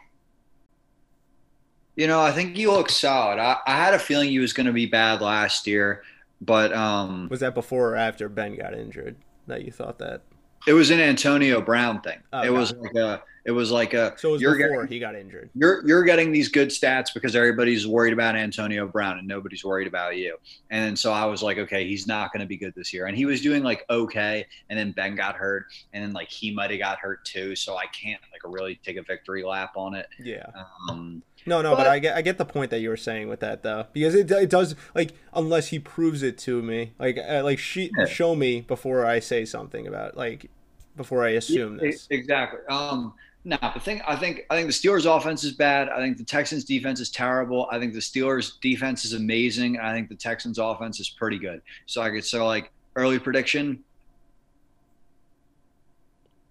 you 1.95 2.07
know, 2.07 2.21
I 2.21 2.31
think 2.31 2.55
he 2.55 2.67
looks 2.67 2.95
solid. 2.95 3.39
I, 3.39 3.57
I 3.65 3.75
had 3.75 3.93
a 3.93 3.99
feeling 3.99 4.29
he 4.29 4.39
was 4.39 4.53
going 4.53 4.67
to 4.67 4.73
be 4.73 4.85
bad 4.85 5.21
last 5.21 5.67
year, 5.67 6.03
but 6.41 6.73
um, 6.73 7.27
Was 7.29 7.39
that 7.39 7.53
before 7.53 7.91
or 7.91 7.95
after 7.95 8.29
Ben 8.29 8.55
got 8.55 8.73
injured 8.73 9.15
that 9.47 9.63
you 9.63 9.71
thought 9.71 9.99
that? 9.99 10.21
it 10.65 10.73
was 10.73 10.89
an 10.89 10.99
Antonio 10.99 11.61
Brown 11.61 12.01
thing. 12.01 12.19
Okay. 12.33 12.47
It 12.47 12.51
was 12.51 12.73
like 12.73 12.95
a, 12.95 13.21
it 13.45 13.51
was 13.51 13.71
like 13.71 13.93
a. 13.93 14.13
So 14.17 14.29
it 14.29 14.31
was 14.33 14.41
you're 14.41 14.57
before 14.57 14.83
getting, 14.83 14.93
he 14.93 14.99
got 14.99 15.15
injured. 15.15 15.49
you're 15.53 15.85
you're 15.87 16.03
getting 16.03 16.31
these 16.31 16.49
good 16.49 16.69
stats 16.69 17.13
because 17.13 17.35
everybody's 17.35 17.85
worried 17.85 18.13
about 18.13 18.35
Antonio 18.35 18.87
Brown 18.87 19.19
and 19.19 19.27
nobody's 19.27 19.63
worried 19.63 19.87
about 19.87 20.17
you. 20.17 20.37
And 20.71 20.97
so 20.97 21.11
I 21.13 21.25
was 21.25 21.43
like, 21.43 21.57
okay, 21.59 21.87
he's 21.87 22.07
not 22.07 22.33
going 22.33 22.41
to 22.41 22.47
be 22.47 22.57
good 22.57 22.73
this 22.75 22.93
year. 22.93 23.05
And 23.05 23.15
he 23.15 23.25
was 23.25 23.41
doing 23.41 23.63
like 23.63 23.85
okay, 23.89 24.45
and 24.69 24.77
then 24.77 24.91
Ben 24.91 25.15
got 25.15 25.35
hurt, 25.35 25.67
and 25.93 26.03
then 26.03 26.13
like 26.13 26.29
he 26.29 26.51
might 26.51 26.71
have 26.71 26.79
got 26.79 26.97
hurt 26.97 27.23
too. 27.25 27.55
So 27.55 27.77
I 27.77 27.85
can't 27.87 28.21
like 28.31 28.41
really 28.43 28.79
take 28.83 28.97
a 28.97 29.03
victory 29.03 29.43
lap 29.43 29.73
on 29.75 29.93
it. 29.93 30.07
Yeah. 30.19 30.47
Um, 30.89 31.21
No, 31.47 31.61
no, 31.61 31.71
but, 31.71 31.83
But- 31.83 31.87
I 31.87 31.99
get 31.99 32.15
I 32.17 32.21
get 32.21 32.37
the 32.37 32.45
point 32.45 32.71
that 32.71 32.79
you 32.79 32.89
were 32.89 32.97
saying 32.97 33.27
with 33.29 33.39
that 33.41 33.61
though, 33.63 33.85
because 33.93 34.15
it, 34.15 34.31
it 34.31 34.49
does 34.49 34.75
like 34.95 35.11
unless 35.33 35.67
he 35.67 35.77
proves 35.79 36.23
it 36.23 36.37
to 36.39 36.61
me, 36.61 36.93
like 36.97 37.17
uh, 37.17 37.43
like 37.43 37.59
she, 37.59 37.91
Yeah. 37.97 38.05
show 38.05 38.35
me 38.35 38.61
before 38.61 39.05
I 39.05 39.19
say 39.19 39.45
something 39.45 39.85
about 39.87 40.17
like 40.17 40.49
before 40.97 41.23
I 41.23 41.29
assume 41.31 41.75
e- 41.77 41.91
this. 41.91 42.07
exactly. 42.09 42.61
Um, 42.69 43.13
no, 43.43 43.57
the 43.75 43.79
thing 43.79 44.01
I 44.07 44.15
think 44.15 44.41
I 44.49 44.55
think 44.55 44.67
the 44.67 44.73
Steelers' 44.73 45.05
offense 45.05 45.43
is 45.43 45.51
bad. 45.51 45.89
I 45.89 45.97
think 45.99 46.17
the 46.17 46.23
Texans' 46.23 46.63
defense 46.63 46.99
is 46.99 47.11
terrible. 47.11 47.67
I 47.71 47.77
think 47.79 47.93
the 47.93 47.99
Steelers' 47.99 48.59
defense 48.59 49.05
is 49.05 49.13
amazing. 49.13 49.75
And 49.77 49.85
I 49.85 49.93
think 49.93 50.09
the 50.09 50.15
Texans' 50.15 50.57
offense 50.57 50.99
is 50.99 51.09
pretty 51.09 51.37
good. 51.37 51.61
So 51.85 52.01
I 52.01 52.09
could 52.09 52.25
so 52.25 52.43
like 52.47 52.71
early 52.95 53.19
prediction, 53.19 53.83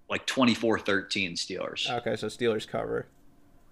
like 0.08 0.24
24-13 0.26 1.32
Steelers. 1.32 1.90
Okay, 1.90 2.14
so 2.14 2.28
Steelers 2.28 2.68
cover. 2.68 3.06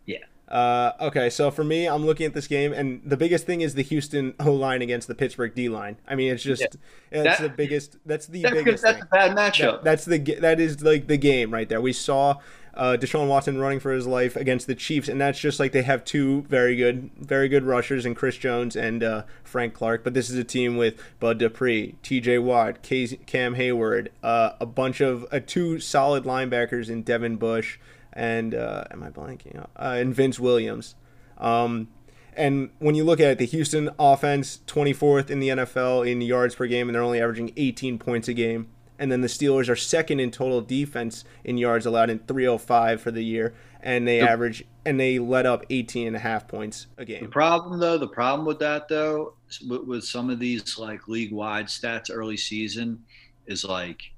Yeah. 0.07 0.19
Uh, 0.49 0.93
okay, 1.01 1.31
so 1.31 1.51
for 1.51 1.65
me, 1.65 1.87
I'm 1.87 2.05
looking 2.05 2.27
at 2.27 2.35
this 2.35 2.47
game, 2.47 2.73
and 2.75 3.01
the 3.05 3.17
biggest 3.17 3.47
thing 3.47 3.63
is 3.63 3.75
the 3.75 3.83
Houston 3.83 4.35
O 4.41 4.53
line 4.53 4.83
against 4.83 5.09
the 5.09 5.15
Pittsburgh 5.15 5.55
D 5.55 5.69
line. 5.71 5.97
I 6.07 6.15
mean, 6.15 6.33
it's 6.33 6.43
just 6.43 6.77
that's 7.11 7.39
That- 7.39 7.41
the 7.41 7.49
biggest. 7.49 7.97
That's 8.05 8.27
the 8.27 8.43
that's, 8.43 8.55
biggest 8.55 8.83
that's 8.83 8.99
thing. 8.99 9.03
a 9.11 9.15
bad 9.15 9.37
That- 9.37 9.55
matchup. 9.55 9.83
that's 9.83 10.05
the 10.05 10.19
that 10.41 10.61
is 10.61 10.83
like 10.83 11.07
the 11.07 11.17
game 11.17 11.53
right 11.53 11.69
there. 11.69 11.81
We 11.81 11.95
saw 11.95 12.37
uh, 12.75 12.97
Deshaun 13.01 13.29
Watson 13.29 13.59
running 13.59 13.81
for 13.81 13.93
his 13.93 14.07
life 14.07 14.35
against 14.37 14.67
the 14.67 14.75
Chiefs, 14.75 15.09
and 15.09 15.19
that's 15.21 15.39
just 15.39 15.59
like 15.61 15.73
they 15.73 15.83
have 15.83 16.05
two 16.05 16.43
very 16.49 16.75
good, 16.77 17.11
very 17.19 17.49
good 17.49 17.65
rushers 17.65 18.05
in 18.07 18.15
Chris 18.15 18.37
Jones 18.37 18.77
and 18.77 19.03
uh, 19.03 19.23
Frank 19.45 19.73
Clark. 19.75 20.03
But 20.05 20.13
this 20.15 20.29
is 20.31 20.37
a 20.37 20.45
team 20.45 20.77
with 20.79 20.95
Bud 21.21 21.39
Dupree, 21.39 21.97
T.J. 22.03 22.39
Watt, 22.39 22.83
Cam 22.83 23.57
Heyward, 23.57 24.09
uh, 24.23 24.53
a 24.61 24.65
bunch 24.67 25.01
of 25.03 25.27
uh, 25.31 25.41
two 25.47 25.81
solid 25.81 26.25
linebackers 26.25 26.89
in 26.91 27.03
Devin 27.03 27.37
Bush 27.37 27.79
and 28.13 28.55
uh, 28.55 28.85
am 28.91 29.03
I 29.03 29.11
blanking? 29.11 29.59
Uh, 29.59 29.67
and 29.77 30.15
Vince 30.15 30.39
Williams. 30.39 30.95
Um, 31.39 31.89
and 32.35 32.71
when 32.79 32.95
you 32.95 33.05
look 33.05 33.21
at 33.21 33.33
it, 33.33 33.39
the 33.39 33.47
Houston 33.47 33.91
offense, 33.99 34.61
24th 34.67 35.31
in 35.31 35.41
the 35.41 35.49
NFL 35.49 36.11
in 36.11 36.21
yards 36.21 36.55
per 36.55 36.67
game, 36.67 36.89
and 36.89 36.95
they're 36.95 37.03
only 37.03 37.21
averaging 37.21 37.53
18 37.57 37.99
points 37.99 38.29
a 38.29 38.35
game. 38.35 38.69
And 38.99 39.11
then 39.11 39.21
the 39.21 39.29
Steelers 39.29 39.69
are 39.69 39.77
second 39.77 40.21
in 40.21 40.31
total 40.31 40.61
defense 40.61 41.25
in 41.43 41.59
yards 41.59 41.87
allowed 41.87 42.09
in 42.09 42.21
305 42.21 43.01
for 43.01 43.11
the 43.11 43.25
year, 43.25 43.53
and 43.81 44.07
they 44.07 44.21
average 44.21 44.65
and 44.85 44.99
they 44.99 45.19
let 45.19 45.45
up 45.45 45.65
18 45.71 46.07
and 46.07 46.17
a 46.17 46.21
half 46.21 46.47
points 46.47 46.87
a 46.99 47.05
game. 47.05 47.25
The 47.25 47.29
problem, 47.29 47.81
though, 47.81 47.99
the 47.99 48.09
problem 48.09 48.47
with 48.47 48.61
that, 48.61 48.89
though, 48.89 49.35
with, 49.69 49.83
with 49.85 50.05
some 50.05 50.31
of 50.31 50.39
these 50.39 50.79
like 50.79 51.09
league-wide 51.09 51.67
stats 51.67 52.11
early 52.13 52.37
season, 52.37 53.03
is 53.47 53.65
like 53.65 54.12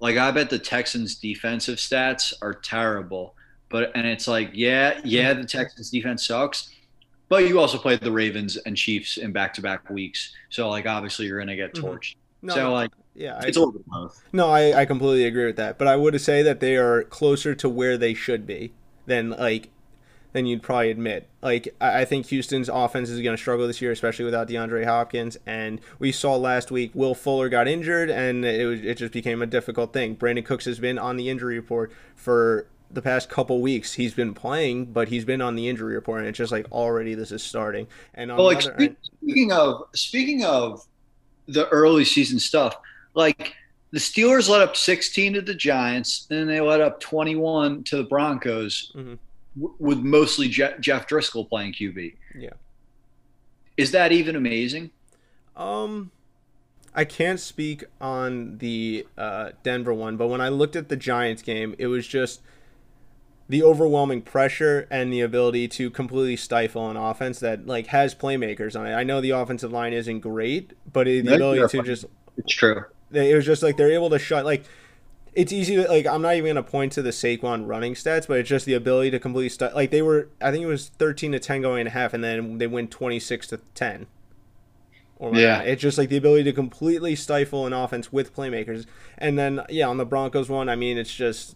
like 0.00 0.16
I 0.16 0.30
bet 0.30 0.50
the 0.50 0.58
Texans 0.58 1.16
defensive 1.16 1.76
stats 1.78 2.32
are 2.42 2.54
terrible. 2.54 3.34
But 3.70 3.92
and 3.94 4.06
it's 4.06 4.26
like, 4.26 4.50
yeah, 4.54 5.00
yeah, 5.04 5.34
the 5.34 5.44
Texans 5.44 5.90
defense 5.90 6.26
sucks. 6.26 6.70
But 7.28 7.46
you 7.46 7.60
also 7.60 7.76
played 7.76 8.00
the 8.00 8.10
Ravens 8.12 8.56
and 8.56 8.74
Chiefs 8.76 9.18
in 9.18 9.32
back 9.32 9.52
to 9.54 9.60
back 9.62 9.90
weeks. 9.90 10.32
So 10.50 10.68
like 10.70 10.86
obviously 10.86 11.26
you're 11.26 11.38
gonna 11.38 11.56
get 11.56 11.74
Mhm. 11.74 11.82
torched. 11.82 12.14
No, 12.40 12.54
so 12.54 12.72
like 12.72 12.90
yeah, 13.14 13.40
it's 13.44 13.56
a 13.56 13.60
little 13.60 13.72
bit 13.72 13.84
both. 13.86 14.22
no, 14.32 14.48
I, 14.48 14.80
I 14.82 14.84
completely 14.86 15.24
agree 15.26 15.44
with 15.46 15.56
that. 15.56 15.76
But 15.76 15.88
I 15.88 15.96
would 15.96 16.18
say 16.20 16.42
that 16.42 16.60
they 16.60 16.76
are 16.76 17.02
closer 17.02 17.54
to 17.56 17.68
where 17.68 17.98
they 17.98 18.14
should 18.14 18.46
be 18.46 18.72
than 19.06 19.30
like 19.30 19.68
than 20.32 20.46
you'd 20.46 20.62
probably 20.62 20.90
admit. 20.90 21.28
Like 21.42 21.74
I, 21.80 22.04
think 22.04 22.26
Houston's 22.26 22.68
offense 22.68 23.08
is 23.08 23.20
going 23.20 23.36
to 23.36 23.40
struggle 23.40 23.66
this 23.66 23.80
year, 23.80 23.92
especially 23.92 24.24
without 24.24 24.48
DeAndre 24.48 24.84
Hopkins. 24.84 25.38
And 25.46 25.80
we 25.98 26.12
saw 26.12 26.36
last 26.36 26.70
week 26.70 26.90
Will 26.94 27.14
Fuller 27.14 27.48
got 27.48 27.66
injured, 27.66 28.10
and 28.10 28.44
it 28.44 28.66
was, 28.66 28.80
it 28.80 28.94
just 28.98 29.12
became 29.12 29.42
a 29.42 29.46
difficult 29.46 29.92
thing. 29.92 30.16
Brandin 30.16 30.44
Cooks 30.44 30.66
has 30.66 30.78
been 30.78 30.98
on 30.98 31.16
the 31.16 31.28
injury 31.28 31.56
report 31.56 31.92
for 32.14 32.66
the 32.90 33.02
past 33.02 33.28
couple 33.28 33.60
weeks. 33.60 33.94
He's 33.94 34.14
been 34.14 34.34
playing, 34.34 34.86
but 34.86 35.08
he's 35.08 35.24
been 35.24 35.40
on 35.40 35.56
the 35.56 35.68
injury 35.68 35.94
report, 35.94 36.20
and 36.20 36.28
it's 36.28 36.38
just 36.38 36.52
like 36.52 36.70
already 36.72 37.14
this 37.14 37.32
is 37.32 37.42
starting. 37.42 37.86
And 38.14 38.30
on 38.30 38.36
But 38.36 38.44
like 38.44 38.60
the 38.60 38.68
other 38.72 38.74
spe- 38.74 38.80
end, 38.80 38.96
speaking 39.22 39.52
of 39.52 39.82
speaking 39.94 40.44
of 40.44 40.86
the 41.46 41.68
early 41.68 42.04
season 42.04 42.38
stuff, 42.38 42.76
like 43.14 43.54
the 43.90 43.98
Steelers 43.98 44.48
let 44.48 44.60
up 44.60 44.76
16 44.76 45.34
to 45.34 45.40
the 45.40 45.54
Giants, 45.54 46.26
and 46.30 46.40
then 46.40 46.46
they 46.46 46.60
let 46.60 46.80
up 46.80 47.00
21 47.00 47.84
to 47.84 47.96
the 47.96 48.04
Broncos, 48.04 48.92
Mhm. 48.94 49.18
W- 49.58 49.74
with 49.78 49.98
mostly 49.98 50.48
Je- 50.48 50.76
Jeff 50.80 51.06
Driskel 51.08 51.48
playing 51.48 51.72
QB. 51.74 52.14
yeah. 52.36 52.50
Is 53.76 53.92
that 53.92 54.10
even 54.12 54.34
amazing? 54.36 54.90
Um, 55.56 56.10
I 56.94 57.04
can't 57.04 57.38
speak 57.38 57.84
on 58.00 58.58
the 58.58 59.06
uh, 59.16 59.50
Denver 59.62 59.94
one, 59.94 60.16
but 60.16 60.26
when 60.28 60.40
I 60.40 60.48
looked 60.48 60.74
at 60.74 60.88
the 60.88 60.96
Giants 60.96 61.42
game, 61.42 61.74
it 61.78 61.86
was 61.86 62.06
just 62.06 62.40
the 63.48 63.62
overwhelming 63.62 64.20
pressure 64.22 64.86
and 64.90 65.12
the 65.12 65.20
ability 65.20 65.68
to 65.68 65.90
completely 65.90 66.36
stifle 66.36 66.90
an 66.90 66.96
offense 66.96 67.38
that 67.40 67.66
like 67.66 67.86
has 67.88 68.14
playmakers 68.14 68.78
on 68.78 68.86
it. 68.86 68.94
I 68.94 69.04
know 69.04 69.20
the 69.20 69.30
offensive 69.30 69.72
line 69.72 69.92
isn't 69.92 70.20
great, 70.20 70.72
but 70.92 71.06
the 71.06 71.22
No, 71.22 71.34
ability 71.34 71.78
to 71.78 71.82
just 71.84 72.04
It's 72.36 72.52
true. 72.54 72.84
it 73.12 73.34
was 73.34 73.46
just 73.46 73.62
like 73.62 73.76
they're 73.76 73.92
able 73.92 74.10
to 74.10 74.18
shut 74.18 74.44
like 74.44 74.64
it's 75.38 75.52
easy 75.52 75.76
to 75.76 75.86
like 75.88 76.04
I'm 76.04 76.20
not 76.20 76.34
even 76.34 76.50
gonna 76.50 76.64
point 76.64 76.90
to 76.94 77.02
the 77.02 77.10
Saquon 77.10 77.68
running 77.68 77.94
stats, 77.94 78.26
but 78.26 78.38
it's 78.40 78.48
just 78.48 78.66
the 78.66 78.74
ability 78.74 79.12
to 79.12 79.20
completely 79.20 79.48
stu- 79.50 79.70
like 79.72 79.92
they 79.92 80.02
were 80.02 80.28
I 80.40 80.50
think 80.50 80.64
it 80.64 80.66
was 80.66 80.88
13 80.88 81.30
to 81.30 81.38
10 81.38 81.62
going 81.62 81.80
and 81.80 81.86
a 81.86 81.92
half, 81.92 82.12
and 82.12 82.24
then 82.24 82.58
they 82.58 82.66
win 82.66 82.88
26 82.88 83.46
to 83.46 83.60
10. 83.76 84.06
Or 85.20 85.32
Yeah. 85.32 85.40
yeah, 85.40 85.60
it's 85.62 85.80
just 85.80 85.96
like 85.96 86.08
the 86.08 86.16
ability 86.16 86.42
to 86.44 86.52
completely 86.52 87.14
stifle 87.14 87.66
an 87.66 87.72
offense 87.72 88.12
with 88.12 88.34
playmakers, 88.34 88.84
and 89.16 89.38
then 89.38 89.60
yeah, 89.68 89.86
on 89.86 89.96
the 89.96 90.04
Broncos 90.04 90.48
one, 90.48 90.68
I 90.68 90.74
mean 90.74 90.98
it's 90.98 91.14
just. 91.14 91.54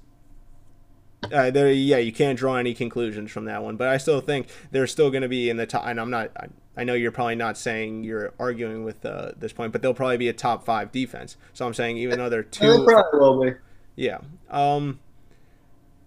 Uh, 1.33 1.53
there, 1.53 1.71
yeah, 1.71 1.99
you 1.99 2.13
can't 2.13 2.37
draw 2.37 2.57
any 2.57 2.75
conclusions 2.75 3.31
from 3.31 3.45
that 3.45 3.63
one, 3.63 3.77
but 3.77 3.87
I 3.89 3.97
still 3.97 4.21
think 4.21 4.49
they're 4.73 4.89
still 4.89 5.09
going 5.09 5.23
to 5.23 5.29
be 5.29 5.49
in 5.49 5.57
the 5.57 5.67
top. 5.67 5.87
And 5.87 6.01
I'm 6.01 6.11
not, 6.11 6.33
I, 6.37 6.49
I 6.77 6.83
know 6.83 6.95
you're 6.95 7.13
probably 7.13 7.37
not 7.37 7.57
saying 7.57 8.03
you're 8.03 8.35
arguing 8.41 8.83
with 8.83 9.07
uh, 9.07 9.31
this 9.37 9.53
point, 9.53 9.71
but 9.71 9.83
they'll 9.83 9.95
probably 9.95 10.17
be 10.17 10.29
a 10.29 10.33
top 10.33 10.65
five 10.65 10.91
defense. 10.91 11.37
So 11.53 11.65
I'm 11.65 11.75
saying 11.75 11.97
even 11.99 12.19
though 12.19 12.29
they're 12.29 12.43
two, 12.43 12.85
probably 12.85 13.21
will 13.21 13.41
be. 13.41 13.53
Yeah. 13.97 14.19
Um, 14.51 15.01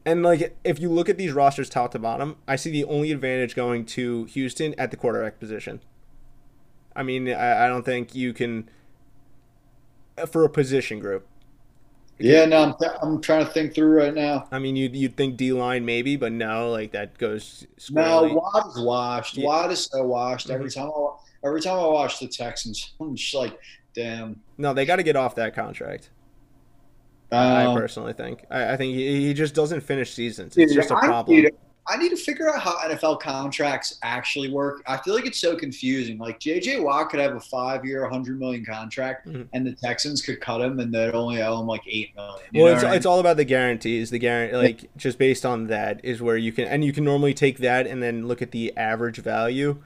and 0.05 0.23
like 0.23 0.55
if 0.63 0.79
you 0.79 0.89
look 0.89 1.09
at 1.09 1.17
these 1.17 1.31
rosters 1.31 1.69
top 1.69 1.91
to 1.91 1.99
bottom, 1.99 2.37
I 2.47 2.55
see 2.55 2.71
the 2.71 2.85
only 2.85 3.11
advantage 3.11 3.55
going 3.55 3.85
to 3.87 4.25
Houston 4.25 4.75
at 4.77 4.91
the 4.91 4.97
quarterback 4.97 5.39
position. 5.39 5.81
I 6.95 7.03
mean, 7.03 7.27
I, 7.29 7.65
I 7.65 7.67
don't 7.67 7.83
think 7.83 8.15
you 8.15 8.33
can 8.33 8.69
for 10.27 10.45
a 10.45 10.49
position 10.49 10.99
group. 10.99 11.27
Yeah, 12.17 12.45
no, 12.45 12.63
I'm, 12.63 12.89
I'm 13.01 13.21
trying 13.21 13.45
to 13.45 13.51
think 13.51 13.75
through 13.75 13.97
right 13.97 14.13
now. 14.13 14.47
I 14.49 14.59
mean, 14.59 14.77
you'd 14.77 14.95
you'd 14.95 15.17
think 15.17 15.35
D 15.35 15.51
line 15.51 15.83
maybe, 15.83 16.15
but 16.15 16.31
no, 16.31 16.71
like 16.71 16.91
that 16.91 17.17
goes 17.17 17.67
No, 17.89 18.19
squarely. 18.21 18.33
Watt 18.33 18.67
is 18.67 18.79
washed. 18.79 19.37
Yeah. 19.37 19.41
Mm-hmm. 19.41 19.47
Watt 19.47 19.71
is 19.71 19.85
so 19.85 20.03
washed. 20.03 20.49
Every 20.49 20.69
time 20.69 20.89
I 20.89 21.15
every 21.45 21.61
time 21.61 21.77
I 21.77 21.87
watch 21.87 22.19
the 22.19 22.27
Texans, 22.27 22.93
I'm 23.01 23.15
just 23.15 23.33
like, 23.33 23.59
damn. 23.93 24.39
No, 24.57 24.73
they 24.73 24.85
got 24.85 24.95
to 24.97 25.03
get 25.03 25.17
off 25.17 25.35
that 25.35 25.53
contract. 25.55 26.09
I 27.35 27.65
Um, 27.65 27.77
personally 27.77 28.13
think. 28.13 28.45
I, 28.49 28.73
I 28.73 28.77
think 28.77 28.95
he, 28.95 29.27
he 29.27 29.33
just 29.33 29.53
doesn't 29.55 29.81
finish 29.81 30.13
seasons. 30.13 30.55
It's 30.57 30.71
Dude, 30.71 30.81
just 30.81 30.91
a 30.91 30.95
problem. 30.95 31.35
need, 31.37 31.51
I 31.87 31.97
need 31.97 32.09
to 32.09 32.15
figure 32.17 32.49
out 32.49 32.59
how 32.61 32.77
NFL 32.79 33.19
contracts 33.19 33.99
actually 34.01 34.49
work. 34.51 34.81
I 34.87 34.97
feel 34.97 35.13
like 35.13 35.27
it's 35.27 35.39
so 35.39 35.55
confusing. 35.55 36.17
Like 36.17 36.39
JJ 36.39 36.81
Watt 36.83 37.09
could 37.11 37.19
have 37.19 37.35
a 37.35 37.39
five-year, 37.39 38.01
100 38.01 38.39
million 38.39 38.65
contract, 38.65 39.27
Mhm. 39.27 39.47
and 39.53 39.67
the 39.67 39.73
Texans 39.73 40.21
could 40.23 40.41
cut 40.41 40.61
him, 40.61 40.79
and 40.79 40.91
they'd 40.91 41.11
only 41.13 41.41
owe 41.43 41.59
him 41.59 41.67
like 41.67 41.81
eight 41.87 42.15
million. 42.15 42.39
Well, 42.55 42.73
it's, 42.73 42.83
I 42.83 42.95
it's 42.95 43.05
all 43.05 43.19
about 43.19 43.37
the 43.37 43.45
guarantees. 43.45 44.09
The 44.09 44.17
guarantee, 44.19 44.55
like 44.57 44.89
just 44.97 45.19
based 45.19 45.45
on 45.45 45.67
that, 45.67 45.99
is 46.03 46.21
where 46.23 46.37
you 46.37 46.51
can, 46.51 46.65
and 46.65 46.83
you 46.83 46.91
can 46.91 47.03
normally 47.03 47.35
take 47.35 47.59
that 47.59 47.85
and 47.85 48.01
then 48.01 48.27
look 48.27 48.41
at 48.41 48.49
the 48.49 48.75
average 48.75 49.17
value, 49.17 49.77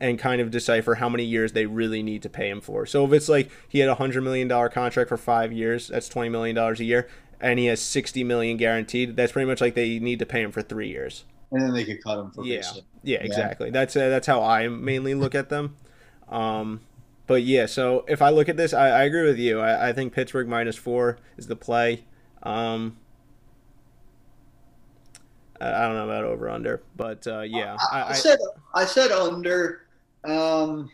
and 0.00 0.18
kind 0.18 0.40
of 0.40 0.50
decipher 0.50 0.96
how 0.96 1.08
many 1.08 1.24
years 1.24 1.52
they 1.52 1.66
really 1.66 2.02
need 2.02 2.22
to 2.22 2.28
pay 2.28 2.48
him 2.48 2.60
for. 2.60 2.86
So 2.86 3.04
if 3.06 3.12
it's 3.12 3.28
like 3.28 3.50
he 3.68 3.80
had 3.80 3.88
a 3.88 3.96
hundred 3.96 4.22
million 4.22 4.48
dollar 4.48 4.68
contract 4.68 5.08
for 5.08 5.16
five 5.16 5.52
years, 5.52 5.88
that's 5.88 6.08
twenty 6.08 6.28
million 6.30 6.54
dollars 6.56 6.80
a 6.80 6.84
year, 6.84 7.08
and 7.40 7.58
he 7.58 7.66
has 7.66 7.80
sixty 7.80 8.24
million 8.24 8.56
guaranteed. 8.56 9.16
That's 9.16 9.32
pretty 9.32 9.46
much 9.46 9.60
like 9.60 9.74
they 9.74 9.98
need 9.98 10.18
to 10.20 10.26
pay 10.26 10.42
him 10.42 10.52
for 10.52 10.62
three 10.62 10.88
years. 10.88 11.24
and 11.50 11.62
then 11.62 11.72
they 11.72 11.84
could 11.84 12.02
cut 12.02 12.18
him 12.18 12.30
for 12.30 12.44
Yeah, 12.44 12.56
basically. 12.58 12.84
yeah, 13.02 13.18
exactly. 13.22 13.70
That's 13.70 13.96
uh, 13.96 14.08
that's 14.08 14.26
how 14.26 14.42
I 14.42 14.68
mainly 14.68 15.14
look 15.14 15.34
at 15.34 15.48
them. 15.48 15.76
Um, 16.28 16.82
but 17.26 17.42
yeah, 17.42 17.66
so 17.66 18.04
if 18.08 18.22
I 18.22 18.30
look 18.30 18.48
at 18.48 18.56
this, 18.56 18.72
I, 18.72 18.88
I 18.88 19.02
agree 19.04 19.24
with 19.24 19.38
you. 19.38 19.60
I, 19.60 19.90
I 19.90 19.92
think 19.92 20.12
Pittsburgh 20.12 20.48
minus 20.48 20.76
four 20.76 21.18
is 21.36 21.46
the 21.46 21.56
play. 21.56 22.04
Um, 22.42 22.96
I, 25.60 25.68
I 25.72 25.86
don't 25.86 25.94
know 25.96 26.04
about 26.04 26.24
over 26.24 26.48
under, 26.48 26.82
but 26.96 27.26
uh, 27.26 27.40
yeah, 27.40 27.76
I, 27.92 28.00
I, 28.00 28.02
I 28.02 28.12
I, 28.12 28.12
said 28.12 28.38
I 28.74 28.84
said 28.84 29.10
under. 29.12 29.82
Um, 30.24 30.90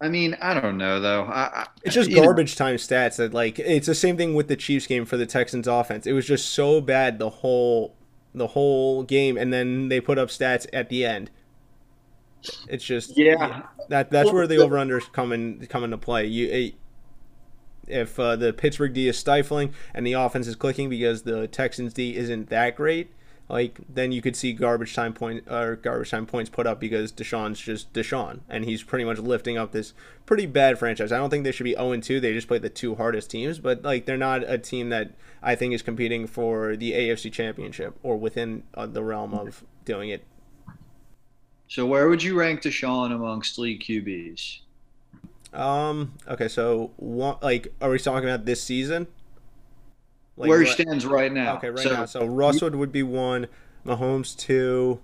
I 0.00 0.08
mean, 0.08 0.36
I 0.40 0.58
don't 0.58 0.78
know 0.78 0.98
though. 1.00 1.24
I, 1.24 1.62
I, 1.62 1.66
it's 1.82 1.94
just 1.94 2.10
you 2.10 2.16
know, 2.16 2.22
garbage 2.22 2.56
time 2.56 2.76
stats 2.76 3.16
that 3.16 3.34
like 3.34 3.58
it's 3.58 3.86
the 3.86 3.94
same 3.94 4.16
thing 4.16 4.34
with 4.34 4.48
the 4.48 4.56
Chiefs 4.56 4.86
game 4.86 5.04
for 5.04 5.16
the 5.16 5.26
Texans 5.26 5.66
offense. 5.68 6.06
It 6.06 6.12
was 6.12 6.26
just 6.26 6.50
so 6.50 6.80
bad 6.80 7.18
the 7.18 7.28
whole 7.30 7.94
the 8.34 8.48
whole 8.48 9.02
game, 9.02 9.36
and 9.36 9.52
then 9.52 9.88
they 9.88 10.00
put 10.00 10.18
up 10.18 10.28
stats 10.28 10.66
at 10.72 10.88
the 10.88 11.04
end. 11.04 11.30
It's 12.66 12.84
just 12.84 13.16
Yeah. 13.16 13.62
that 13.88 14.10
that's 14.10 14.32
Well, 14.32 14.34
where 14.34 14.46
the 14.46 14.58
over 14.58 14.76
unders 14.76 15.10
come 15.12 15.32
in 15.32 15.66
come 15.66 15.84
into 15.84 15.98
play. 15.98 16.26
You 16.26 16.48
eh, 16.50 16.70
if 17.86 18.18
uh, 18.18 18.36
the 18.36 18.52
Pittsburgh 18.52 18.92
D 18.92 19.08
is 19.08 19.18
stifling 19.18 19.74
and 19.94 20.06
the 20.06 20.12
offense 20.12 20.46
is 20.46 20.56
clicking 20.56 20.88
because 20.88 21.22
the 21.22 21.48
Texans 21.48 21.92
D 21.92 22.16
isn't 22.16 22.48
that 22.50 22.76
great, 22.76 23.10
like 23.50 23.80
then 23.88 24.12
you 24.12 24.22
could 24.22 24.36
see 24.36 24.52
garbage 24.52 24.94
time 24.94 25.12
point 25.12 25.44
or 25.50 25.76
garbage 25.76 26.10
time 26.10 26.26
points 26.26 26.50
put 26.50 26.66
up 26.66 26.80
because 26.80 27.12
Deshaun's 27.12 27.60
just 27.60 27.92
Deshaun 27.92 28.40
and 28.48 28.64
he's 28.64 28.82
pretty 28.82 29.04
much 29.04 29.18
lifting 29.18 29.58
up 29.58 29.72
this 29.72 29.92
pretty 30.26 30.46
bad 30.46 30.78
franchise. 30.78 31.12
I 31.12 31.18
don't 31.18 31.30
think 31.30 31.44
they 31.44 31.52
should 31.52 31.64
be 31.64 31.74
0 31.74 31.96
2. 32.00 32.20
They 32.20 32.32
just 32.32 32.48
played 32.48 32.62
the 32.62 32.68
two 32.68 32.94
hardest 32.94 33.30
teams, 33.30 33.58
but 33.58 33.82
like 33.82 34.06
they're 34.06 34.16
not 34.16 34.42
a 34.48 34.58
team 34.58 34.88
that 34.90 35.12
I 35.42 35.54
think 35.54 35.74
is 35.74 35.82
competing 35.82 36.26
for 36.26 36.76
the 36.76 36.92
AFC 36.92 37.32
Championship 37.32 37.98
or 38.02 38.16
within 38.16 38.62
uh, 38.74 38.86
the 38.86 39.02
realm 39.02 39.34
of 39.34 39.64
doing 39.84 40.10
it. 40.10 40.24
So 41.68 41.86
where 41.86 42.08
would 42.08 42.22
you 42.22 42.38
rank 42.38 42.62
Deshaun 42.62 43.12
amongst 43.12 43.58
league 43.58 43.80
QBs? 43.82 44.60
Um. 45.52 46.14
Okay. 46.28 46.48
So, 46.48 46.92
one, 46.96 47.36
like, 47.42 47.72
are 47.80 47.90
we 47.90 47.98
talking 47.98 48.28
about 48.28 48.44
this 48.44 48.62
season? 48.62 49.08
Like, 50.40 50.48
where 50.48 50.60
he 50.60 50.66
what- 50.66 50.74
stands 50.74 51.06
right 51.06 51.32
now. 51.32 51.56
Okay, 51.56 51.70
right 51.70 51.78
so, 51.78 51.92
now. 51.92 52.04
So 52.06 52.22
Russwood 52.26 52.74
would 52.74 52.92
be 52.92 53.02
one, 53.02 53.46
Mahomes 53.86 54.36
two. 54.36 55.00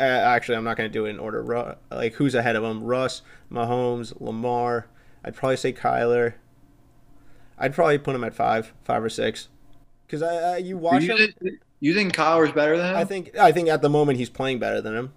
Uh, 0.00 0.04
actually, 0.04 0.56
I'm 0.56 0.64
not 0.64 0.76
going 0.76 0.88
to 0.88 0.92
do 0.92 1.06
it 1.06 1.10
in 1.10 1.18
order. 1.18 1.42
Ru- 1.42 1.74
like 1.90 2.14
who's 2.14 2.34
ahead 2.34 2.56
of 2.56 2.64
him? 2.64 2.82
Russ, 2.84 3.22
Mahomes, 3.50 4.18
Lamar. 4.20 4.86
I'd 5.24 5.34
probably 5.34 5.56
say 5.56 5.72
Kyler. 5.72 6.34
I'd 7.58 7.74
probably 7.74 7.98
put 7.98 8.14
him 8.14 8.22
at 8.24 8.34
five, 8.34 8.72
five 8.84 9.02
or 9.02 9.08
six. 9.08 9.48
Because 10.06 10.22
I, 10.22 10.54
I, 10.54 10.56
you 10.58 10.78
watch 10.78 11.02
you, 11.02 11.16
him. 11.16 11.32
think, 11.40 11.60
you 11.80 11.92
think 11.94 12.14
Kyler's 12.14 12.52
better 12.52 12.76
than 12.76 12.90
him? 12.92 12.96
I 12.96 13.04
think 13.04 13.36
I 13.36 13.52
think 13.52 13.68
at 13.68 13.82
the 13.82 13.90
moment 13.90 14.18
he's 14.18 14.30
playing 14.30 14.58
better 14.58 14.80
than 14.80 14.94
him. 14.94 15.12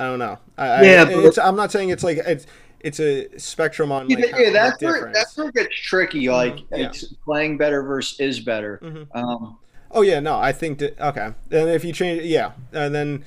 I 0.00 0.04
don't 0.04 0.18
know. 0.18 0.38
I, 0.58 0.84
Yeah, 0.84 1.02
I, 1.02 1.04
but- 1.06 1.24
it's, 1.24 1.38
I'm 1.38 1.56
not 1.56 1.72
saying 1.72 1.90
it's 1.90 2.02
like 2.04 2.18
it's 2.18 2.46
it's 2.80 3.00
a 3.00 3.28
spectrum 3.38 3.90
on 3.92 4.08
like 4.08 4.18
yeah, 4.18 4.38
yeah, 4.38 4.50
that's 4.50 4.82
where 4.82 5.10
that's 5.12 5.36
where 5.36 5.48
it 5.48 5.54
gets 5.54 5.74
tricky. 5.76 6.28
Like 6.28 6.56
Mhm, 6.56 6.66
yeah. 6.70 6.86
it's 6.88 7.04
playing 7.24 7.58
better 7.58 7.82
versus 7.82 8.18
is 8.20 8.40
better. 8.40 8.78
Mhm. 8.82 9.06
Um, 9.14 9.58
Oh 9.90 10.02
yeah, 10.02 10.20
no, 10.20 10.36
I 10.38 10.52
think 10.52 10.78
that 10.80 11.00
okay. 11.00 11.32
And 11.50 11.70
if 11.70 11.84
you 11.84 11.92
change, 11.92 12.22
yeah, 12.24 12.52
and 12.72 12.94
then 12.94 13.24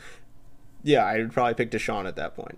yeah, 0.83 1.03
I 1.05 1.17
would 1.17 1.31
probably 1.33 1.53
pick 1.55 1.71
Deshaun 1.71 2.07
at 2.07 2.15
that 2.17 2.35
point. 2.35 2.57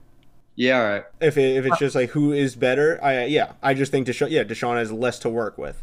yeah, 0.55 0.77
all 0.79 0.85
right. 0.89 1.03
If 1.21 1.37
it, 1.37 1.55
if 1.57 1.65
it's 1.65 1.79
just 1.79 1.95
like 1.95 2.09
who 2.11 2.31
is 2.33 2.55
better, 2.55 2.99
I 3.03 3.25
yeah, 3.25 3.53
I 3.63 3.73
just 3.73 3.91
think 3.91 4.07
Deshaun. 4.07 4.29
Yeah, 4.29 4.43
Deshaun 4.43 4.77
has 4.77 4.91
less 4.91 5.19
to 5.19 5.29
work 5.29 5.57
with, 5.57 5.81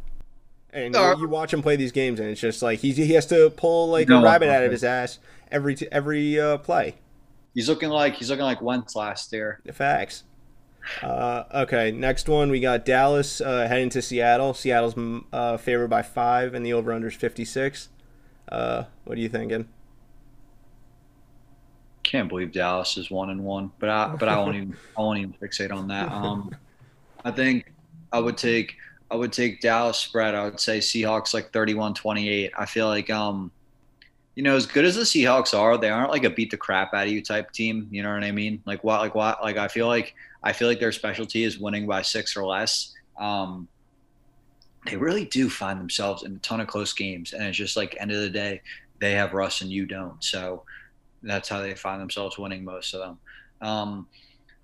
and 0.72 0.94
Uh, 0.94 1.14
you, 1.16 1.22
you 1.22 1.28
watch 1.28 1.52
him 1.52 1.62
play 1.62 1.76
these 1.76 1.92
games, 1.92 2.20
and 2.20 2.28
it's 2.28 2.40
just 2.40 2.62
like 2.62 2.80
he 2.80 2.92
he 2.92 3.14
has 3.14 3.26
to 3.26 3.50
pull 3.56 3.88
like 3.88 4.08
No, 4.08 4.20
a 4.20 4.22
rabbit 4.22 4.48
out 4.50 4.62
of 4.64 4.70
his 4.70 4.84
ass 4.84 5.18
every 5.50 5.76
every 5.90 6.38
uh, 6.38 6.58
play. 6.58 6.96
He's 7.54 7.68
looking 7.68 7.88
like 7.88 8.14
he's 8.16 8.30
looking 8.30 8.44
like 8.44 8.62
Wentz 8.62 8.94
last 8.94 9.32
year. 9.32 9.60
The 9.64 9.72
facts. 9.72 10.24
Uh, 11.02 11.44
okay, 11.54 11.90
next 11.90 12.28
one 12.28 12.50
we 12.50 12.60
got 12.60 12.84
Dallas 12.84 13.40
uh, 13.40 13.66
heading 13.68 13.90
to 13.90 14.02
Seattle. 14.02 14.54
Seattle's 14.54 14.94
uh, 15.32 15.56
favored 15.56 15.88
by 15.88 16.02
five, 16.02 16.54
and 16.54 16.64
the 16.64 16.72
over 16.72 16.92
under 16.92 17.08
is 17.08 17.14
fifty 17.14 17.44
six. 17.44 17.88
Uh, 18.48 18.84
what 19.04 19.16
are 19.16 19.20
you 19.20 19.28
thinking? 19.28 19.68
Can't 22.02 22.28
believe 22.28 22.52
Dallas 22.52 22.96
is 22.96 23.10
one 23.10 23.30
and 23.30 23.44
one, 23.44 23.70
but 23.78 23.88
I 23.88 24.16
but 24.16 24.28
I 24.28 24.36
won't 24.38 24.56
even 24.56 24.76
I 24.98 25.00
won't 25.00 25.18
even 25.18 25.34
fixate 25.34 25.72
on 25.72 25.88
that. 25.88 26.10
Um, 26.10 26.54
I 27.24 27.30
think 27.30 27.72
I 28.12 28.18
would 28.18 28.36
take 28.36 28.76
I 29.10 29.16
would 29.16 29.32
take 29.32 29.60
Dallas 29.60 29.98
spread. 29.98 30.34
I 30.34 30.44
would 30.44 30.60
say 30.60 30.78
Seahawks 30.78 31.34
like 31.34 31.52
31-28. 31.52 32.50
I 32.56 32.66
feel 32.66 32.86
like 32.86 33.10
um 33.10 33.50
you 34.40 34.44
know, 34.44 34.56
as 34.56 34.64
good 34.64 34.86
as 34.86 34.94
the 34.94 35.02
Seahawks 35.02 35.52
are, 35.52 35.76
they 35.76 35.90
aren't 35.90 36.10
like 36.10 36.24
a 36.24 36.30
beat 36.30 36.50
the 36.50 36.56
crap 36.56 36.94
out 36.94 37.06
of 37.06 37.12
you 37.12 37.20
type 37.20 37.52
team. 37.52 37.86
You 37.90 38.02
know 38.02 38.14
what 38.14 38.24
I 38.24 38.32
mean? 38.32 38.62
Like 38.64 38.82
what, 38.82 39.02
like 39.02 39.14
what, 39.14 39.42
like 39.42 39.58
I 39.58 39.68
feel 39.68 39.86
like 39.86 40.14
I 40.42 40.54
feel 40.54 40.66
like 40.66 40.80
their 40.80 40.92
specialty 40.92 41.44
is 41.44 41.58
winning 41.58 41.86
by 41.86 42.00
six 42.00 42.34
or 42.38 42.46
less. 42.46 42.94
Um, 43.18 43.68
they 44.86 44.96
really 44.96 45.26
do 45.26 45.50
find 45.50 45.78
themselves 45.78 46.22
in 46.22 46.36
a 46.36 46.38
ton 46.38 46.58
of 46.58 46.68
close 46.68 46.94
games, 46.94 47.34
and 47.34 47.42
it's 47.42 47.58
just 47.58 47.76
like 47.76 47.94
end 48.00 48.12
of 48.12 48.20
the 48.22 48.30
day, 48.30 48.62
they 48.98 49.12
have 49.12 49.34
Russ 49.34 49.60
and 49.60 49.70
you 49.70 49.84
don't. 49.84 50.24
So 50.24 50.62
that's 51.22 51.50
how 51.50 51.60
they 51.60 51.74
find 51.74 52.00
themselves 52.00 52.38
winning 52.38 52.64
most 52.64 52.94
of 52.94 53.00
them. 53.00 53.18
Um, 53.60 54.06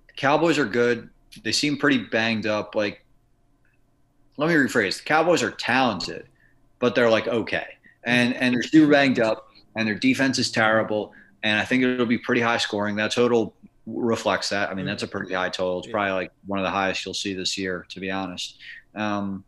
the 0.07 0.15
Cowboys 0.15 0.59
are 0.59 0.65
good. 0.65 1.11
They 1.45 1.53
seem 1.53 1.77
pretty 1.77 1.99
banged 1.99 2.47
up. 2.47 2.75
Like, 2.75 3.05
let 4.39 4.49
me 4.49 4.55
rephrase: 4.55 4.97
the 4.97 5.05
Cowboys 5.05 5.43
are 5.43 5.51
talented, 5.51 6.29
but 6.79 6.95
they're 6.95 7.11
like 7.11 7.29
okay, 7.29 7.67
and 8.05 8.35
and 8.37 8.55
they're 8.55 8.63
super 8.63 8.91
banged 8.91 9.21
up 9.21 9.46
and 9.77 9.87
their 9.87 9.95
defense 9.95 10.39
is 10.39 10.51
terrible. 10.51 11.13
And 11.43 11.61
I 11.61 11.65
think 11.65 11.83
it'll 11.85 12.07
be 12.07 12.19
pretty 12.19 12.41
high 12.41 12.57
scoring. 12.57 12.97
That 12.97 13.13
total 13.13 13.55
reflects 13.87 14.49
that. 14.49 14.71
I 14.71 14.75
mean, 14.75 14.87
that's 14.87 15.03
a 15.03 15.09
pretty 15.09 15.33
high 15.33 15.51
total. 15.51 15.79
It's 15.79 15.89
probably 15.89 16.13
like 16.13 16.33
one 16.47 16.59
of 16.59 16.65
the 16.65 16.71
highest 16.71 17.05
you'll 17.05 17.15
see 17.15 17.35
this 17.35 17.57
year, 17.57 17.87
to 17.91 18.01
be 18.01 18.11
honest. 18.11 18.59
Um, 18.95 19.45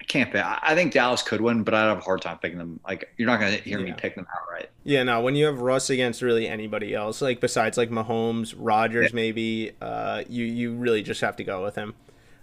I 0.00 0.04
can't 0.06 0.32
pick. 0.32 0.42
I 0.42 0.74
think 0.74 0.94
Dallas 0.94 1.22
could 1.22 1.40
win, 1.42 1.64
but 1.64 1.74
I'd 1.74 1.88
have 1.88 1.98
a 1.98 2.00
hard 2.00 2.22
time 2.22 2.38
picking 2.38 2.56
them. 2.56 2.80
Like, 2.86 3.12
you're 3.18 3.26
not 3.26 3.40
going 3.40 3.58
to 3.58 3.62
hear 3.62 3.78
yeah. 3.78 3.86
me 3.86 3.92
pick 3.92 4.14
them 4.14 4.26
outright. 4.40 4.70
Yeah, 4.84 5.02
no. 5.02 5.20
When 5.20 5.34
you 5.34 5.44
have 5.46 5.60
Russ 5.60 5.90
against 5.90 6.22
really 6.22 6.48
anybody 6.48 6.94
else, 6.94 7.20
like 7.20 7.40
besides 7.40 7.76
like 7.76 7.90
Mahomes, 7.90 8.54
Rodgers, 8.56 9.10
yeah. 9.10 9.16
maybe, 9.16 9.72
uh, 9.82 10.22
you 10.28 10.46
you 10.46 10.74
really 10.74 11.02
just 11.02 11.20
have 11.20 11.36
to 11.36 11.44
go 11.44 11.62
with 11.62 11.74
him. 11.74 11.94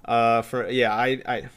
Uh, 0.04 0.44
for 0.44 0.70
yeah, 0.70 0.94
I 0.94 1.22
I 1.26 1.50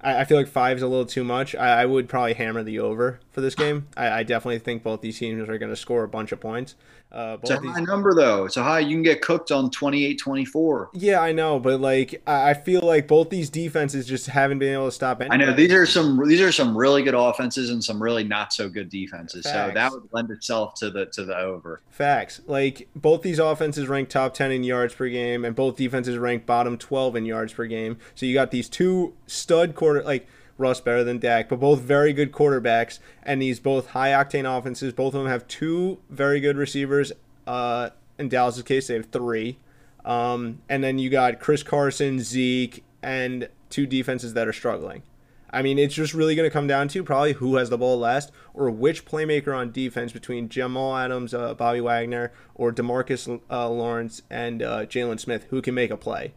I, 0.00 0.20
I 0.20 0.24
feel 0.24 0.36
like 0.36 0.48
five 0.48 0.76
is 0.76 0.82
a 0.82 0.88
little 0.88 1.06
too 1.06 1.24
much. 1.24 1.54
I, 1.54 1.82
I 1.82 1.86
would 1.86 2.08
probably 2.08 2.34
hammer 2.34 2.62
the 2.62 2.78
over 2.78 3.20
for 3.32 3.40
this 3.40 3.54
game. 3.54 3.88
I, 3.96 4.10
I 4.10 4.22
definitely 4.22 4.58
think 4.58 4.82
both 4.82 5.00
these 5.00 5.18
teams 5.18 5.48
are 5.48 5.58
going 5.58 5.70
to 5.70 5.76
score 5.76 6.04
a 6.04 6.08
bunch 6.08 6.32
of 6.32 6.40
points. 6.40 6.74
Uh, 7.12 7.36
it's 7.40 7.50
a 7.50 7.60
high 7.60 7.80
number 7.80 8.14
though. 8.14 8.44
It's 8.44 8.56
a 8.56 8.62
high. 8.62 8.80
You 8.80 8.96
can 8.96 9.02
get 9.02 9.22
cooked 9.22 9.52
on 9.52 9.70
28-24. 9.70 10.88
Yeah, 10.92 11.20
I 11.20 11.32
know, 11.32 11.58
but 11.58 11.80
like 11.80 12.20
I 12.26 12.52
feel 12.54 12.82
like 12.82 13.06
both 13.06 13.30
these 13.30 13.48
defenses 13.48 14.06
just 14.06 14.26
haven't 14.26 14.58
been 14.58 14.72
able 14.72 14.86
to 14.86 14.92
stop 14.92 15.20
anybody. 15.20 15.42
I 15.42 15.46
know 15.46 15.52
these 15.54 15.72
are 15.72 15.86
some 15.86 16.28
these 16.28 16.40
are 16.40 16.52
some 16.52 16.76
really 16.76 17.02
good 17.02 17.14
offenses 17.14 17.70
and 17.70 17.82
some 17.82 18.02
really 18.02 18.24
not 18.24 18.52
so 18.52 18.68
good 18.68 18.88
defenses. 18.88 19.44
Facts. 19.44 19.70
So 19.70 19.74
that 19.74 19.92
would 19.92 20.08
lend 20.12 20.30
itself 20.30 20.74
to 20.76 20.90
the 20.90 21.06
to 21.06 21.24
the 21.24 21.38
over. 21.38 21.80
Facts. 21.90 22.40
Like 22.46 22.88
both 22.96 23.22
these 23.22 23.38
offenses 23.38 23.88
rank 23.88 24.08
top 24.08 24.34
10 24.34 24.50
in 24.50 24.64
yards 24.64 24.94
per 24.94 25.08
game 25.08 25.44
and 25.44 25.54
both 25.54 25.76
defenses 25.76 26.18
rank 26.18 26.44
bottom 26.44 26.76
12 26.76 27.16
in 27.16 27.24
yards 27.24 27.52
per 27.52 27.66
game. 27.66 27.98
So 28.14 28.26
you 28.26 28.34
got 28.34 28.50
these 28.50 28.68
two 28.68 29.14
stud 29.26 29.74
quarter 29.74 30.02
like 30.02 30.26
Russ 30.58 30.80
better 30.80 31.04
than 31.04 31.18
Dak, 31.18 31.48
but 31.48 31.60
both 31.60 31.80
very 31.80 32.12
good 32.12 32.32
quarterbacks, 32.32 32.98
and 33.22 33.42
these 33.42 33.60
both 33.60 33.88
high 33.88 34.10
octane 34.10 34.46
offenses. 34.46 34.92
Both 34.92 35.14
of 35.14 35.22
them 35.22 35.30
have 35.30 35.46
two 35.48 35.98
very 36.08 36.40
good 36.40 36.56
receivers. 36.56 37.12
Uh, 37.46 37.90
in 38.18 38.28
Dallas's 38.28 38.62
case, 38.62 38.88
they 38.88 38.94
have 38.94 39.06
three. 39.06 39.58
Um, 40.04 40.62
and 40.68 40.82
then 40.82 40.98
you 40.98 41.10
got 41.10 41.40
Chris 41.40 41.62
Carson, 41.62 42.20
Zeke, 42.20 42.84
and 43.02 43.48
two 43.70 43.86
defenses 43.86 44.34
that 44.34 44.48
are 44.48 44.52
struggling. 44.52 45.02
I 45.50 45.62
mean, 45.62 45.78
it's 45.78 45.94
just 45.94 46.12
really 46.12 46.34
going 46.34 46.48
to 46.48 46.52
come 46.52 46.66
down 46.66 46.88
to 46.88 47.02
probably 47.02 47.34
who 47.34 47.56
has 47.56 47.70
the 47.70 47.78
ball 47.78 47.98
last 47.98 48.32
or 48.52 48.70
which 48.70 49.04
playmaker 49.04 49.56
on 49.56 49.72
defense 49.72 50.12
between 50.12 50.48
Jamal 50.48 50.96
Adams, 50.96 51.32
uh, 51.32 51.54
Bobby 51.54 51.80
Wagner, 51.80 52.32
or 52.54 52.72
Demarcus 52.72 53.40
uh, 53.50 53.68
Lawrence 53.68 54.22
and 54.28 54.62
uh, 54.62 54.86
Jaylon 54.86 55.20
Smith 55.20 55.46
who 55.50 55.62
can 55.62 55.74
make 55.74 55.90
a 55.90 55.96
play. 55.96 56.34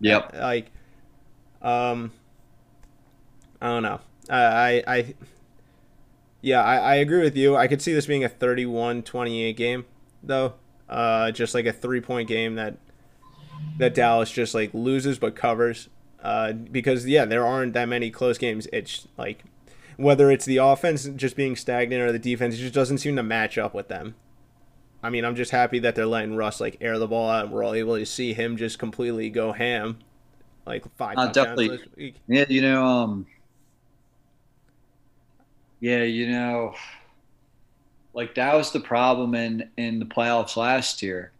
Yep. 0.00 0.34
Like, 0.34 0.70
um, 1.62 2.12
I 3.60 3.68
don't 3.68 3.82
know. 3.82 4.00
I, 4.28 4.82
I, 4.86 5.14
yeah, 6.40 6.62
I, 6.62 6.76
I 6.76 6.94
agree 6.96 7.22
with 7.22 7.36
you. 7.36 7.56
I 7.56 7.66
could 7.66 7.82
see 7.82 7.92
this 7.92 8.06
being 8.06 8.24
a 8.24 8.28
31-28 8.28 9.56
game, 9.56 9.84
though. 10.22 10.54
Uh, 10.88 11.30
just 11.30 11.54
like 11.54 11.66
a 11.66 11.72
three-point 11.72 12.28
game 12.28 12.56
that 12.56 12.76
that 13.78 13.94
Dallas 13.94 14.30
just 14.30 14.54
like 14.54 14.72
loses 14.72 15.18
but 15.18 15.36
covers. 15.36 15.88
Uh, 16.22 16.52
because 16.52 17.06
yeah, 17.06 17.24
there 17.24 17.46
aren't 17.46 17.72
that 17.74 17.88
many 17.88 18.10
close 18.10 18.38
games. 18.38 18.66
It's 18.72 19.06
like 19.16 19.44
whether 19.96 20.30
it's 20.30 20.44
the 20.44 20.58
offense 20.58 21.04
just 21.16 21.36
being 21.36 21.56
stagnant 21.56 22.02
or 22.02 22.12
the 22.12 22.18
defense 22.18 22.54
it 22.54 22.58
just 22.58 22.74
doesn't 22.74 22.98
seem 22.98 23.16
to 23.16 23.22
match 23.22 23.58
up 23.58 23.74
with 23.74 23.88
them. 23.88 24.14
I 25.02 25.08
mean, 25.10 25.24
I'm 25.24 25.34
just 25.34 25.50
happy 25.50 25.78
that 25.80 25.94
they're 25.94 26.06
letting 26.06 26.36
Russ 26.36 26.60
like 26.60 26.76
air 26.80 26.98
the 26.98 27.08
ball 27.08 27.30
out, 27.30 27.44
and 27.44 27.52
we're 27.52 27.64
all 27.64 27.74
able 27.74 27.96
to 27.96 28.04
see 28.04 28.34
him 28.34 28.56
just 28.56 28.78
completely 28.78 29.30
go 29.30 29.52
ham, 29.52 29.98
like 30.66 30.84
five. 30.96 31.16
Uh, 31.16 31.28
definitely. 31.28 32.14
Yeah, 32.26 32.44
you 32.48 32.60
know, 32.60 32.84
um, 32.84 33.26
yeah, 35.80 36.02
you 36.02 36.30
know, 36.30 36.74
like 38.14 38.34
that 38.34 38.54
was 38.54 38.70
the 38.70 38.80
problem 38.80 39.34
in 39.34 39.70
in 39.76 39.98
the 39.98 40.04
playoffs 40.04 40.56
last 40.56 41.02
year. 41.02 41.32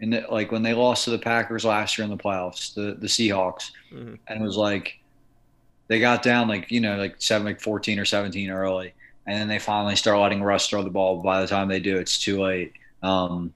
And 0.00 0.26
like 0.30 0.52
when 0.52 0.62
they 0.62 0.74
lost 0.74 1.04
to 1.04 1.10
the 1.10 1.18
Packers 1.18 1.64
last 1.64 1.96
year 1.96 2.04
in 2.04 2.10
the 2.10 2.22
playoffs, 2.22 2.74
the 2.74 2.96
the 2.98 3.06
Seahawks, 3.06 3.70
mm-hmm. 3.92 4.14
and 4.26 4.42
it 4.42 4.44
was 4.44 4.56
like 4.56 4.98
they 5.88 6.00
got 6.00 6.22
down 6.22 6.48
like 6.48 6.70
you 6.70 6.80
know 6.80 6.96
like 6.96 7.16
seven 7.18 7.46
like 7.46 7.60
fourteen 7.60 7.98
or 7.98 8.04
seventeen 8.04 8.50
early, 8.50 8.92
and 9.26 9.38
then 9.38 9.48
they 9.48 9.58
finally 9.58 9.96
start 9.96 10.18
letting 10.18 10.42
Russ 10.42 10.68
throw 10.68 10.82
the 10.82 10.90
ball. 10.90 11.22
By 11.22 11.40
the 11.40 11.46
time 11.46 11.68
they 11.68 11.80
do, 11.80 11.96
it's 11.96 12.18
too 12.18 12.42
late. 12.42 12.72
Um, 13.02 13.54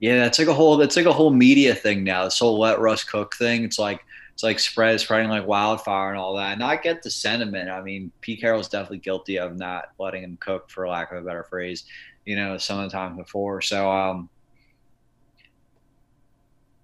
yeah, 0.00 0.18
that's 0.18 0.38
like 0.38 0.48
a 0.48 0.54
whole 0.54 0.76
that's 0.76 0.96
like 0.96 1.06
a 1.06 1.12
whole 1.12 1.30
media 1.30 1.74
thing 1.74 2.04
now. 2.04 2.24
This 2.24 2.38
whole 2.38 2.58
let 2.58 2.80
Russ 2.80 3.02
cook 3.02 3.34
thing. 3.36 3.64
It's 3.64 3.78
like 3.78 4.04
it's 4.36 4.42
like 4.42 4.58
spread 4.58 5.00
spreading 5.00 5.30
like 5.30 5.46
wildfire 5.46 6.10
and 6.10 6.18
all 6.18 6.36
that. 6.36 6.52
And 6.52 6.62
I 6.62 6.76
get 6.76 7.02
the 7.02 7.10
sentiment. 7.10 7.70
I 7.70 7.80
mean, 7.80 8.12
Pete 8.20 8.38
Carroll's 8.38 8.68
definitely 8.68 8.98
guilty 8.98 9.38
of 9.38 9.56
not 9.56 9.92
letting 9.98 10.24
him 10.24 10.36
cook, 10.38 10.68
for 10.68 10.86
lack 10.86 11.10
of 11.10 11.16
a 11.16 11.26
better 11.26 11.44
phrase, 11.44 11.84
you 12.26 12.36
know, 12.36 12.58
some 12.58 12.78
of 12.78 12.84
the 12.84 12.94
times 12.94 13.16
before. 13.16 13.62
So, 13.62 13.90
um, 13.90 14.28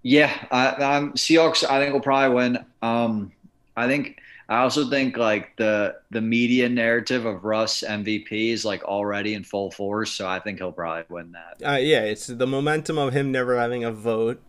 yeah, 0.01 0.35
I, 0.49 0.69
I'm 0.95 1.13
Seahawks. 1.13 1.63
I 1.63 1.79
think 1.79 1.93
will 1.93 2.01
probably 2.01 2.35
win. 2.35 2.65
Um, 2.81 3.31
I 3.77 3.87
think. 3.87 4.17
I 4.49 4.57
also 4.57 4.89
think 4.89 5.15
like 5.15 5.55
the 5.55 5.95
the 6.09 6.21
media 6.21 6.67
narrative 6.67 7.25
of 7.25 7.45
Russ 7.45 7.81
MVP 7.87 8.49
is 8.49 8.65
like 8.65 8.83
already 8.83 9.35
in 9.35 9.43
full 9.43 9.71
force, 9.71 10.11
so 10.11 10.27
I 10.27 10.39
think 10.39 10.57
he'll 10.57 10.71
probably 10.71 11.05
win 11.07 11.31
that. 11.31 11.65
Uh, 11.65 11.77
yeah, 11.77 12.01
it's 12.01 12.27
the 12.27 12.45
momentum 12.45 12.97
of 12.97 13.13
him 13.13 13.31
never 13.31 13.57
having 13.57 13.85
a 13.85 13.91
vote 13.91 14.41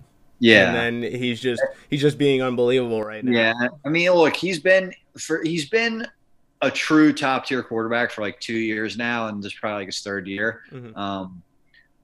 yeah, 0.45 0.75
and 0.75 1.03
then 1.03 1.13
he's 1.13 1.41
just 1.41 1.63
he's 1.89 2.03
just 2.03 2.19
being 2.19 2.43
unbelievable 2.43 3.03
right 3.03 3.25
now. 3.25 3.33
Yeah, 3.33 3.69
I 3.85 3.89
mean, 3.89 4.11
look, 4.11 4.37
he's 4.37 4.59
been 4.59 4.93
for 5.19 5.43
he's 5.43 5.71
been 5.71 6.07
a 6.61 6.71
true 6.71 7.13
top 7.15 7.47
tier 7.47 7.63
quarterback 7.63 8.11
for 8.11 8.21
like 8.21 8.39
two 8.41 8.59
years 8.59 8.99
now, 8.99 9.29
and 9.29 9.43
this 9.43 9.53
is 9.53 9.59
probably 9.59 9.81
like 9.81 9.87
his 9.87 10.03
third 10.03 10.27
year. 10.27 10.63
Mm-hmm. 10.71 10.97
Um, 10.99 11.43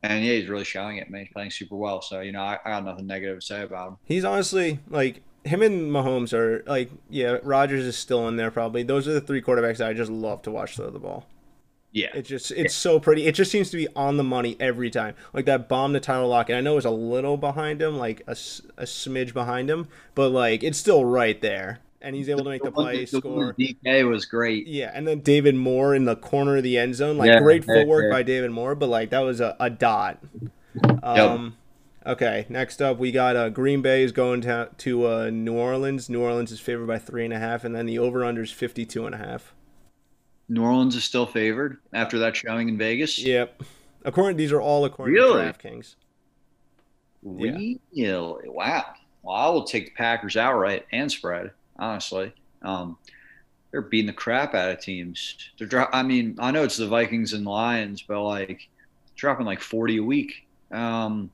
and 0.03 0.25
yeah, 0.25 0.33
he's 0.33 0.49
really 0.49 0.65
showing 0.65 0.97
it. 0.97 1.11
Man, 1.11 1.25
he's 1.25 1.33
playing 1.33 1.51
super 1.51 1.77
well. 1.77 2.01
So 2.01 2.21
you 2.21 2.33
know, 2.33 2.41
I, 2.41 2.59
I 2.65 2.71
got 2.71 2.85
nothing 2.85 3.07
negative 3.07 3.41
to 3.41 3.45
say 3.45 3.63
about 3.63 3.89
him. 3.89 3.97
He's 4.07 4.25
honestly 4.25 4.79
like 4.89 5.23
him 5.45 5.61
and 5.61 5.91
Mahomes 5.93 6.33
are 6.33 6.65
like 6.67 6.91
yeah, 7.11 7.39
Rodgers 7.43 7.85
is 7.85 7.97
still 7.97 8.27
in 8.29 8.37
there 8.37 8.51
probably. 8.51 8.83
Those 8.83 9.07
are 9.07 9.13
the 9.13 9.21
three 9.21 9.43
quarterbacks 9.43 9.79
that 9.79 9.89
I 9.89 9.93
just 9.93 10.11
love 10.11 10.41
to 10.43 10.51
watch 10.51 10.77
throw 10.77 10.89
the 10.89 10.99
ball. 10.99 11.27
Yeah. 11.93 12.09
It 12.15 12.23
just 12.23 12.51
it's 12.53 12.75
so 12.75 13.01
pretty. 13.01 13.27
It 13.27 13.35
just 13.35 13.51
seems 13.51 13.71
to 13.71 13.77
be 13.77 13.89
on 13.97 14.17
the 14.17 14.25
money 14.25 14.57
every 14.61 14.91
time. 14.91 15.15
Like 15.33 15.47
that 15.47 15.69
bomb 15.69 15.93
to 15.95 16.01
Tyler 16.01 16.27
Lockett. 16.27 16.57
I 16.57 16.61
know 16.61 16.77
it's 16.77 16.87
a 16.87 16.91
little 16.91 17.37
behind 17.37 17.83
him, 17.83 17.99
like 17.99 18.23
a, 18.27 18.33
a 18.33 18.85
smidge 18.85 19.33
behind 19.33 19.69
him, 19.69 19.89
but 20.15 20.31
like 20.31 20.63
it's 20.63 20.79
still 20.79 21.05
right 21.05 21.41
there. 21.41 21.81
And 22.03 22.17
he's 22.17 22.31
able 22.31 22.45
to 22.45 22.51
make 22.51 22.63
the, 22.63 22.71
the 22.71 22.73
play, 22.73 23.05
the 23.05 23.19
score. 23.19 23.53
DK 23.53 24.09
was 24.09 24.25
great. 24.25 24.67
Yeah, 24.67 24.91
and 24.95 25.07
then 25.07 25.21
David 25.21 25.55
Moore 25.55 25.95
in 25.95 26.07
the 26.07 26.17
corner 26.17 26.57
of 26.57 26.63
the 26.63 26.79
end 26.79 26.95
zone, 26.95 27.19
like 27.19 27.29
yeah, 27.29 27.41
great 27.41 27.63
footwork 27.63 28.05
yeah. 28.05 28.11
by 28.11 28.23
David 28.23 28.53
Moore, 28.53 28.75
but 28.75 28.89
like 28.89 29.11
that 29.11 29.21
was 29.21 29.41
a, 29.41 29.55
a 29.61 29.69
dot. 29.69 30.19
Um, 31.03 31.57
yep. 32.07 32.13
Okay, 32.13 32.47
next 32.49 32.81
up 32.81 32.99
we 32.99 33.13
got 33.13 33.37
uh, 33.37 33.51
Green 33.51 33.83
Bay 33.83 34.03
is 34.03 34.13
going 34.13 34.41
to 34.43 34.71
to 34.79 35.07
uh, 35.07 35.31
New 35.31 35.53
Orleans. 35.53 36.09
New 36.09 36.23
Orleans 36.23 36.53
is 36.53 36.61
favored 36.61 36.87
by 36.87 36.99
three 36.99 37.25
and 37.25 37.35
a 37.35 37.39
half, 37.39 37.65
and 37.65 37.75
then 37.75 37.85
the 37.85 37.99
over 37.99 38.25
under 38.25 38.43
is 38.43 38.51
fifty 38.51 38.87
two 38.87 39.05
and 39.05 39.15
a 39.15 39.19
half. 39.19 39.53
New 40.51 40.65
Orleans 40.65 40.97
is 40.97 41.05
still 41.05 41.27
favored 41.27 41.79
after 41.93 42.19
that 42.19 42.35
showing 42.35 42.69
in 42.69 42.77
Vegas. 42.77 43.19
Yep. 43.19 43.63
According, 44.05 44.37
these 44.37 44.51
are 44.51 44.61
all 44.61 44.85
according 44.85 45.15
really? 45.15 45.45
to 45.45 45.53
DraftKings. 45.53 45.95
Really? 47.23 47.81
Yeah. 47.93 48.33
Wow. 48.47 48.85
Well, 49.23 49.37
I 49.37 49.49
will 49.49 49.63
take 49.63 49.87
the 49.87 49.91
Packers 49.93 50.37
outright 50.37 50.87
and 50.93 51.11
spread. 51.11 51.53
Honestly, 51.79 52.33
um, 52.63 52.99
they're 53.71 53.81
beating 53.81 54.09
the 54.09 54.13
crap 54.13 54.55
out 54.55 54.71
of 54.71 54.81
teams. 54.81 55.37
They're. 55.57 55.69
Dro- 55.69 55.87
I 55.93 56.03
mean, 56.03 56.37
I 56.41 56.51
know 56.51 56.65
it's 56.65 56.77
the 56.77 56.89
Vikings 56.89 57.33
and 57.33 57.47
Lions, 57.47 58.03
but 58.03 58.23
like 58.23 58.69
dropping 59.15 59.47
like 59.47 59.61
forty 59.61 59.99
a 59.99 60.03
week. 60.03 60.47
Um, 60.73 61.31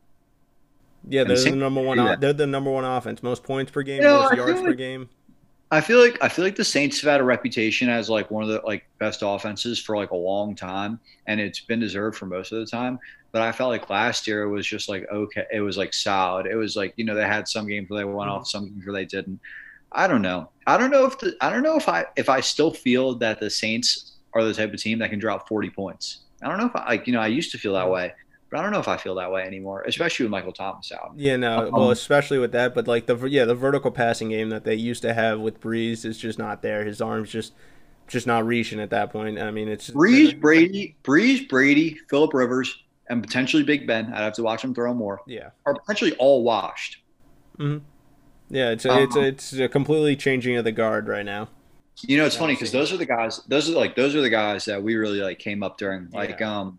yeah, 1.09 1.25
they're 1.25 1.39
the 1.39 1.57
number 1.57 1.81
one. 1.81 2.21
They're 2.21 2.33
the 2.33 2.47
number 2.47 2.71
one 2.71 2.85
offense. 2.85 3.23
Most 3.23 3.45
points 3.45 3.71
per 3.71 3.83
game, 3.83 4.03
You 4.03 4.09
know, 4.09 4.23
most 4.23 4.35
yards 4.35 4.61
feel 4.61 4.65
per 4.65 4.75
game. 4.75 5.09
I 5.71 5.81
feel 5.81 5.99
like 5.99 6.17
I 6.23 6.29
feel 6.29 6.45
like 6.45 6.55
the 6.55 6.65
Saints 6.65 7.01
have 7.01 7.11
had 7.11 7.21
a 7.21 7.25
reputation 7.25 7.89
as 7.89 8.09
like 8.09 8.31
one 8.31 8.45
of 8.45 8.49
the 8.49 8.61
like 8.65 8.87
best 8.99 9.23
offenses 9.25 9.81
for 9.81 9.97
like 9.97 10.11
a 10.11 10.17
long 10.17 10.55
time, 10.55 11.01
and 11.27 11.41
it's 11.41 11.61
been 11.61 11.81
deserved 11.81 12.17
for 12.17 12.27
most 12.27 12.53
of 12.53 12.61
the 12.61 12.67
time. 12.67 13.01
But 13.33 13.43
I 13.43 13.51
felt 13.51 13.71
like 13.71 13.91
last 13.91 14.29
year 14.29 14.43
it 14.43 14.51
was 14.51 14.67
just 14.67 14.89
like 14.89 15.07
okay, 15.11 15.45
it 15.53 15.61
was 15.61 15.77
like 15.77 15.93
solid. 15.93 16.47
It 16.47 16.55
was 16.55 16.77
like 16.77 16.95
you 16.97 17.05
know 17.05 17.17
they 17.17 17.25
had 17.25 17.49
some 17.49 17.67
games 17.67 17.91
where 17.91 17.99
they 17.99 18.05
went 18.05 18.31
off, 18.31 18.47
some 18.47 18.67
games 18.67 18.87
where 18.87 18.95
they 18.95 19.05
didn't. 19.05 19.41
I 19.91 20.07
don't 20.07 20.23
know. 20.23 20.51
I 20.69 20.77
don't 20.77 20.91
know 20.91 21.05
if 21.05 21.19
the 21.19 21.37
I 21.41 21.51
don't 21.51 21.65
know 21.65 21.77
if 21.77 21.89
I 21.89 22.07
if 22.17 22.29
I 22.29 22.41
still 22.41 22.71
feel 22.71 23.17
that 23.17 23.41
the 23.41 23.51
Saints 23.51 24.13
are 24.35 24.45
the 24.45 24.55
type 24.55 24.73
of 24.73 24.81
team 24.81 25.01
that 25.01 25.11
can 25.11 25.19
drop 25.19 25.49
forty 25.49 25.71
points. 25.71 26.21
I 26.43 26.49
don't 26.49 26.59
know 26.59 26.67
if 26.67 26.77
I 26.77 26.87
like 26.91 27.09
you 27.09 27.13
know 27.13 27.21
I 27.21 27.27
used 27.27 27.51
to 27.53 27.59
feel 27.59 27.73
that 27.73 27.87
mm. 27.87 27.93
way, 27.93 28.13
but 28.51 28.61
I 28.61 28.63
don't 28.63 28.73
know 28.73 28.81
if 28.81 28.89
I 28.89 28.97
feel 28.97 29.15
that 29.17 29.31
way 29.33 29.43
anymore, 29.43 29.83
especially 29.87 30.25
with 30.25 30.31
Michael 30.31 30.53
Thomas 30.53 30.93
out. 30.93 31.17
Yeah, 31.19 31.37
no, 31.37 31.71
Um, 31.73 31.75
well, 31.75 31.91
especially 31.91 32.39
with 32.39 32.53
that, 32.53 32.75
but 32.75 32.89
like 32.89 33.07
the 33.07 33.17
yeah, 33.27 33.45
the 33.45 33.55
vertical 33.55 33.91
passing 33.91 34.29
game 34.31 34.51
that 34.51 34.65
they 34.65 34.75
used 34.75 35.03
to 35.03 35.15
have 35.15 35.41
with 35.41 35.61
Brees 35.61 36.05
is 36.05 36.19
just 36.19 36.39
not 36.39 36.63
there. 36.63 36.85
His 36.85 37.01
arms 37.01 37.31
just 37.31 37.55
just 38.09 38.27
not 38.27 38.47
reaching 38.47 38.81
at 38.81 38.91
that 38.91 39.13
point. 39.13 39.39
I 39.39 39.51
mean, 39.53 39.69
it's 39.69 39.91
Brees, 39.95 40.39
Brady, 40.41 40.97
Brees, 41.05 41.49
Brady, 41.49 41.99
Philip 42.09 42.35
Rivers, 42.35 42.77
and 43.09 43.23
potentially 43.23 43.63
Big 43.63 43.87
Ben. 43.87 44.13
I'd 44.13 44.23
have 44.23 44.35
to 44.35 44.43
watch 44.43 44.63
him 44.63 44.75
throw 44.75 44.93
more. 44.95 45.21
Yeah, 45.27 45.51
Are 45.65 45.75
potentially 45.75 46.13
all 46.17 46.45
washed. 46.45 46.99
Mhm. 47.59 47.83
Yeah, 48.51 48.71
it's 48.71 48.85
a, 48.85 48.91
Um, 48.91 49.03
it's 49.03 49.17
a, 49.17 49.23
it's 49.23 49.53
a 49.55 49.69
completely 49.69 50.17
changing 50.17 50.57
of 50.57 50.65
the 50.65 50.73
guard 50.73 51.09
right 51.09 51.25
now. 51.27 51.49
You 52.03 52.19
know, 52.19 52.27
it's 52.27 52.37
Yeah, 52.37 52.41
funny 52.41 52.55
because 52.55 52.73
those 52.73 52.93
are 52.93 52.97
the 52.99 53.07
guys. 53.07 53.41
Those 53.49 53.71
are 53.71 53.73
like 53.73 53.97
those 53.97 54.15
are 54.15 54.21
the 54.21 54.31
guys 54.31 54.67
that 54.67 54.83
we 54.83 54.97
really 54.97 55.21
like 55.21 55.39
came 55.39 55.63
up 55.63 55.79
during. 55.79 56.11
Like, 56.13 56.43
um, 56.43 56.79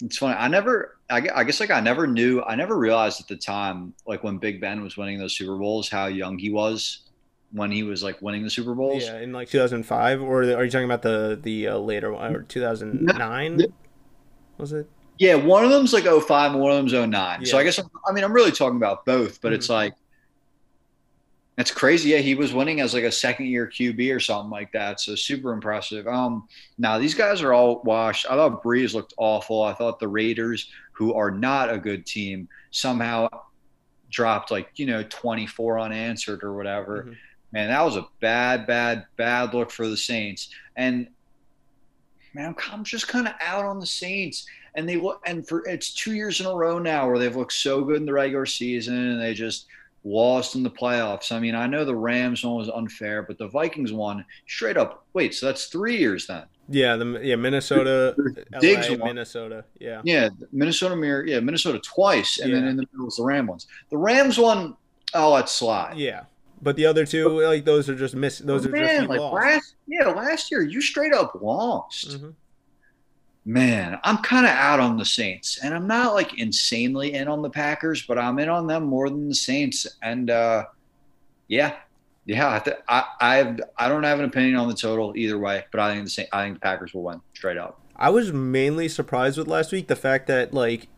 it's 0.00 0.18
funny. 0.18 0.36
I 0.38 0.48
never. 0.48 0.96
I, 1.10 1.28
I 1.34 1.44
guess 1.44 1.60
like 1.60 1.70
I 1.70 1.80
never 1.80 2.06
knew. 2.06 2.42
I 2.42 2.54
never 2.56 2.76
realized 2.78 3.20
at 3.20 3.28
the 3.28 3.36
time, 3.36 3.94
like 4.06 4.24
when 4.24 4.38
Big 4.38 4.60
Ben 4.60 4.82
was 4.82 4.96
winning 4.96 5.18
those 5.18 5.36
Super 5.36 5.56
Bowls, 5.56 5.88
how 5.88 6.06
young 6.06 6.38
he 6.38 6.50
was 6.50 7.00
when 7.52 7.70
he 7.70 7.82
was 7.82 8.02
like 8.02 8.20
winning 8.22 8.42
the 8.42 8.50
Super 8.50 8.74
Bowls. 8.74 9.04
Yeah, 9.04 9.20
in 9.20 9.32
like 9.32 9.48
2005, 9.48 10.22
or 10.22 10.42
are 10.42 10.64
you 10.64 10.70
talking 10.70 10.86
about 10.86 11.02
the 11.02 11.38
the 11.42 11.68
uh, 11.68 11.78
later 11.78 12.12
one, 12.12 12.34
or 12.34 12.42
2009? 12.42 13.60
Was 14.58 14.72
it? 14.72 14.88
Yeah, 15.18 15.34
one 15.36 15.64
of 15.64 15.70
them's 15.70 15.92
like 15.92 16.04
05 16.04 16.52
and 16.52 16.60
one 16.60 16.72
of 16.72 16.76
them's 16.78 16.92
09. 16.92 17.44
So 17.46 17.56
I 17.58 17.62
guess 17.64 17.78
I'm, 17.78 17.86
I 18.08 18.12
mean 18.12 18.24
I'm 18.24 18.32
really 18.32 18.50
talking 18.50 18.76
about 18.76 19.04
both, 19.04 19.40
but 19.40 19.52
it's 19.52 19.66
Mhm. 19.68 19.70
like 19.70 19.94
it's 21.56 21.70
crazy. 21.70 22.10
Yeah, 22.10 22.18
he 22.18 22.34
was 22.34 22.52
winning 22.52 22.80
as 22.80 22.94
like 22.94 23.04
a 23.04 23.12
second 23.12 23.46
year 23.46 23.66
QB 23.66 24.14
or 24.14 24.20
something 24.20 24.50
like 24.50 24.72
that. 24.72 25.00
So 25.00 25.14
super 25.14 25.52
impressive. 25.52 26.06
Um 26.08 26.48
now 26.78 26.98
these 26.98 27.14
guys 27.14 27.42
are 27.42 27.52
all 27.52 27.80
washed. 27.82 28.26
I 28.26 28.34
thought 28.34 28.62
Brees 28.62 28.94
looked 28.94 29.14
awful. 29.16 29.62
I 29.62 29.72
thought 29.74 30.00
the 30.00 30.08
Raiders, 30.08 30.70
who 30.92 31.14
are 31.14 31.30
not 31.30 31.72
a 31.72 31.78
good 31.78 32.06
team, 32.06 32.48
somehow 32.70 33.28
dropped 34.10 34.50
like, 34.50 34.70
you 34.76 34.86
know, 34.86 35.02
24 35.02 35.80
unanswered 35.80 36.42
or 36.44 36.54
whatever. 36.54 37.04
Mhm. 37.04 37.16
Man, 37.52 37.68
that 37.68 37.84
was 37.84 37.96
a 37.96 38.06
bad, 38.20 38.66
bad, 38.66 39.06
bad 39.16 39.54
look 39.54 39.70
for 39.70 39.86
the 39.86 39.96
Saints. 39.96 40.50
And 40.76 41.08
man, 42.32 42.46
I'm, 42.46 42.72
I'm 42.72 42.84
just 42.84 43.06
kind 43.06 43.28
of 43.28 43.34
out 43.40 43.64
on 43.64 43.78
the 43.78 43.86
Saints. 43.86 44.46
And 44.74 44.88
they 44.88 44.96
look, 44.96 45.22
and 45.24 45.46
for 45.46 45.66
it's 45.68 45.94
two 45.94 46.14
years 46.14 46.40
in 46.40 46.46
a 46.46 46.54
row 46.54 46.80
now 46.80 47.08
where 47.08 47.18
they've 47.18 47.36
looked 47.36 47.52
so 47.52 47.84
good 47.84 47.96
in 47.96 48.06
the 48.06 48.12
regular 48.12 48.44
season 48.44 48.96
and 48.96 49.20
they 49.20 49.34
just 49.34 49.66
lost 50.04 50.54
in 50.54 50.62
the 50.62 50.70
playoffs. 50.70 51.32
I 51.32 51.38
mean, 51.40 51.54
I 51.54 51.66
know 51.66 51.84
the 51.84 51.96
Rams 51.96 52.44
one 52.44 52.56
was 52.56 52.68
unfair, 52.68 53.22
but 53.22 53.38
the 53.38 53.48
Vikings 53.48 53.92
one 53.92 54.24
straight 54.46 54.76
up. 54.76 55.04
Wait, 55.14 55.34
so 55.34 55.46
that's 55.46 55.66
three 55.66 55.96
years 55.96 56.26
then? 56.26 56.44
Yeah, 56.68 56.96
the 56.96 57.20
yeah 57.22 57.36
Minnesota, 57.36 58.14
Diggs 58.60 58.88
LA. 58.90 59.04
Minnesota. 59.06 59.64
Yeah, 59.78 60.00
Yeah, 60.04 60.28
Minnesota 60.52 60.96
mirror. 60.96 61.26
Yeah, 61.26 61.40
Minnesota 61.40 61.78
twice, 61.80 62.38
and 62.38 62.52
then 62.54 62.64
in 62.64 62.76
the 62.76 62.86
middle 62.92 63.06
was 63.06 63.16
the 63.16 63.24
Ram 63.24 63.46
ones. 63.46 63.66
The 63.90 63.98
Rams 63.98 64.38
one, 64.38 64.76
I'll 65.14 65.30
let 65.32 65.48
slide. 65.48 65.96
yeah. 65.98 66.24
But 66.62 66.76
the 66.76 66.86
other 66.86 67.04
two, 67.04 67.28
like 67.42 67.66
those 67.66 67.90
are 67.90 67.94
just 67.94 68.14
miss. 68.14 68.38
Those 68.38 68.64
are 68.64 68.70
just 68.70 68.80
Man, 68.80 69.06
like 69.06 69.20
lost. 69.20 69.34
last, 69.34 69.74
yeah, 69.86 70.06
last 70.08 70.50
year 70.50 70.62
you 70.62 70.80
straight 70.80 71.12
up 71.12 71.34
lost. 71.42 72.12
Mhm. 72.18 72.32
Man, 73.46 73.98
I'm 74.02 74.18
kind 74.18 74.46
of 74.46 74.52
out 74.52 74.80
on 74.80 74.96
the 74.96 75.04
Saints, 75.04 75.58
and 75.62 75.74
I'm 75.74 75.86
not 75.86 76.14
like 76.14 76.38
insanely 76.38 77.12
in 77.12 77.28
on 77.28 77.42
the 77.42 77.50
Packers, 77.50 78.02
but 78.02 78.18
I'm 78.18 78.38
in 78.38 78.48
on 78.48 78.66
them 78.66 78.84
more 78.84 79.10
than 79.10 79.28
the 79.28 79.34
Saints. 79.34 79.86
And 80.02 80.30
uh, 80.30 80.64
yeah, 81.48 81.76
yeah, 82.24 82.54
I, 82.54 82.58
th- 82.58 82.76
I 82.88 83.04
I've 83.20 83.60
I 83.76 83.88
don't 83.88 84.02
have 84.02 84.18
an 84.18 84.24
opinion 84.24 84.56
on 84.56 84.68
the 84.68 84.74
total 84.74 85.12
either 85.14 85.38
way, 85.38 85.64
but 85.70 85.80
I 85.80 85.92
think 85.92 86.04
the 86.04 86.10
Saint, 86.10 86.28
I 86.32 86.44
think 86.44 86.56
the 86.56 86.60
Packers 86.60 86.94
will 86.94 87.02
win 87.02 87.20
straight 87.34 87.58
up. 87.58 87.80
I 87.96 88.10
was 88.10 88.32
mainly 88.32 88.88
surprised 88.88 89.36
with 89.36 89.46
last 89.46 89.72
week 89.72 89.88
the 89.88 89.96
fact 89.96 90.26
that 90.28 90.54
like 90.54 90.88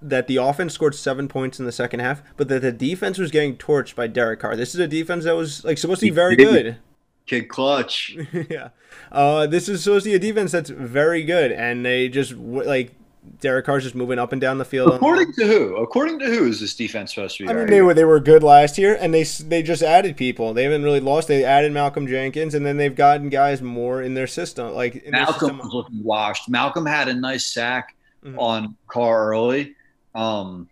that 0.00 0.26
the 0.26 0.36
offense 0.36 0.74
scored 0.74 0.94
seven 0.94 1.28
points 1.28 1.58
in 1.58 1.66
the 1.66 1.72
second 1.72 2.00
half, 2.00 2.22
but 2.36 2.48
that 2.48 2.62
the 2.62 2.72
defense 2.72 3.18
was 3.18 3.30
getting 3.30 3.56
torched 3.56 3.94
by 3.94 4.06
Derek 4.06 4.40
Carr. 4.40 4.56
This 4.56 4.74
is 4.74 4.80
a 4.80 4.88
defense 4.88 5.24
that 5.24 5.36
was 5.36 5.64
like 5.64 5.78
supposed 5.78 6.00
to 6.00 6.06
be 6.06 6.10
very 6.10 6.36
good. 6.36 6.78
Kid 7.26 7.48
clutch. 7.48 8.16
yeah, 8.50 8.68
uh, 9.10 9.46
this 9.46 9.68
is 9.68 9.82
supposed 9.82 10.04
to 10.04 10.10
be 10.10 10.14
a 10.16 10.18
defense 10.18 10.52
that's 10.52 10.70
very 10.70 11.24
good, 11.24 11.50
and 11.52 11.84
they 11.84 12.08
just 12.08 12.32
like 12.32 12.92
Derek 13.40 13.66
Carr's 13.66 13.82
just 13.82 13.96
moving 13.96 14.18
up 14.20 14.30
and 14.30 14.40
down 14.40 14.58
the 14.58 14.64
field. 14.64 14.94
According 14.94 15.32
to 15.32 15.44
who? 15.46 15.76
According 15.76 16.20
to 16.20 16.26
who 16.26 16.46
is 16.46 16.60
this 16.60 16.74
defense 16.76 17.14
supposed 17.14 17.36
to 17.38 17.44
be? 17.44 17.50
I 17.50 17.54
mean, 17.54 17.66
they 17.66 17.82
were 17.82 17.94
they 17.94 18.04
were 18.04 18.20
good 18.20 18.44
last 18.44 18.78
year, 18.78 18.96
and 19.00 19.12
they 19.12 19.24
they 19.24 19.62
just 19.64 19.82
added 19.82 20.16
people. 20.16 20.54
They 20.54 20.62
haven't 20.62 20.84
really 20.84 21.00
lost. 21.00 21.26
They 21.26 21.44
added 21.44 21.72
Malcolm 21.72 22.06
Jenkins, 22.06 22.54
and 22.54 22.64
then 22.64 22.76
they've 22.76 22.94
gotten 22.94 23.28
guys 23.28 23.60
more 23.60 24.00
in 24.02 24.14
their 24.14 24.28
system. 24.28 24.72
Like 24.74 24.94
in 24.96 25.10
Malcolm 25.10 25.34
system. 25.40 25.58
was 25.58 25.72
looking 25.72 26.04
washed. 26.04 26.48
Malcolm 26.48 26.86
had 26.86 27.08
a 27.08 27.14
nice 27.14 27.46
sack 27.46 27.96
Mhm. 28.24 28.38
on 28.38 28.76
Carr 28.86 29.30
early. 29.30 29.74
Um, 30.14 30.68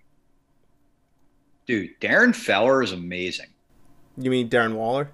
dude, 1.67 1.99
Darren 2.01 2.35
Feller 2.35 2.83
is 2.83 2.93
amazing. 2.93 3.49
You 4.17 4.31
mean 4.31 4.49
Darren 4.49 4.75
Waller? 4.75 5.11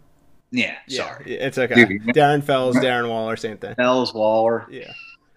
Yeah, 0.53 0.75
Yeah, 0.89 1.05
sorry. 1.07 1.33
it's 1.37 1.59
okay. 1.59 1.85
Dude. 1.85 2.03
Darren 2.09 2.43
Fells, 2.43 2.77
Darren 2.77 3.09
Waller, 3.09 3.37
same 3.37 3.57
thing. 3.59 3.75
Fells 3.77 4.13
Waller. 4.15 4.67
Yeah. 4.71 4.93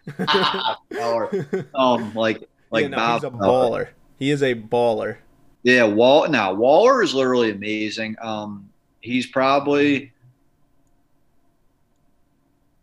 Ah, 0.27 0.77
Feller. 0.91 1.47
Um, 1.75 2.13
like 2.13 2.43
like 2.71 2.83
yeah, 2.83 2.87
no, 2.89 2.97
Bob 2.97 3.21
he's 3.21 3.27
a 3.27 3.31
baller. 3.31 3.87
He 4.19 4.31
is 4.31 4.41
a 4.43 4.53
baller. 4.55 5.17
Yeah, 5.63 5.85
Wall. 5.85 6.27
Now 6.27 6.53
Waller 6.53 7.01
is 7.03 7.13
literally 7.13 7.51
amazing. 7.51 8.15
Um, 8.21 8.69
he's 9.01 9.27
probably 9.27 10.11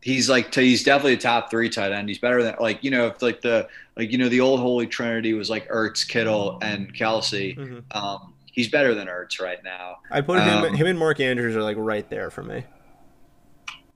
he's 0.00 0.30
like 0.30 0.54
he's 0.54 0.82
definitely 0.82 1.14
a 1.14 1.18
top 1.18 1.50
three 1.50 1.68
tight 1.68 1.92
end. 1.92 2.08
He's 2.08 2.18
better 2.18 2.42
than 2.42 2.54
like 2.60 2.82
you 2.82 2.90
know 2.90 3.06
if 3.08 3.20
like 3.22 3.40
the 3.40 3.68
like 3.96 4.10
you 4.10 4.18
know 4.18 4.28
the 4.28 4.40
old 4.40 4.60
holy 4.60 4.86
trinity 4.86 5.34
was 5.34 5.50
like 5.50 5.68
Ertz, 5.68 6.06
Kittle, 6.08 6.58
and 6.62 6.94
Kelsey. 6.94 7.54
Mhm. 7.56 7.82
Um, 7.94 8.32
he's 8.52 8.68
better 8.68 8.94
than 8.94 9.06
Ertz 9.08 9.40
right 9.40 9.62
now. 9.64 9.96
I 10.10 10.20
put 10.20 10.40
him, 10.40 10.64
Um, 10.64 10.74
him 10.74 10.86
and 10.86 10.98
Mark 10.98 11.20
Andrews 11.20 11.56
are 11.56 11.62
like 11.62 11.76
right 11.78 12.08
there 12.10 12.30
for 12.30 12.42
me. 12.42 12.64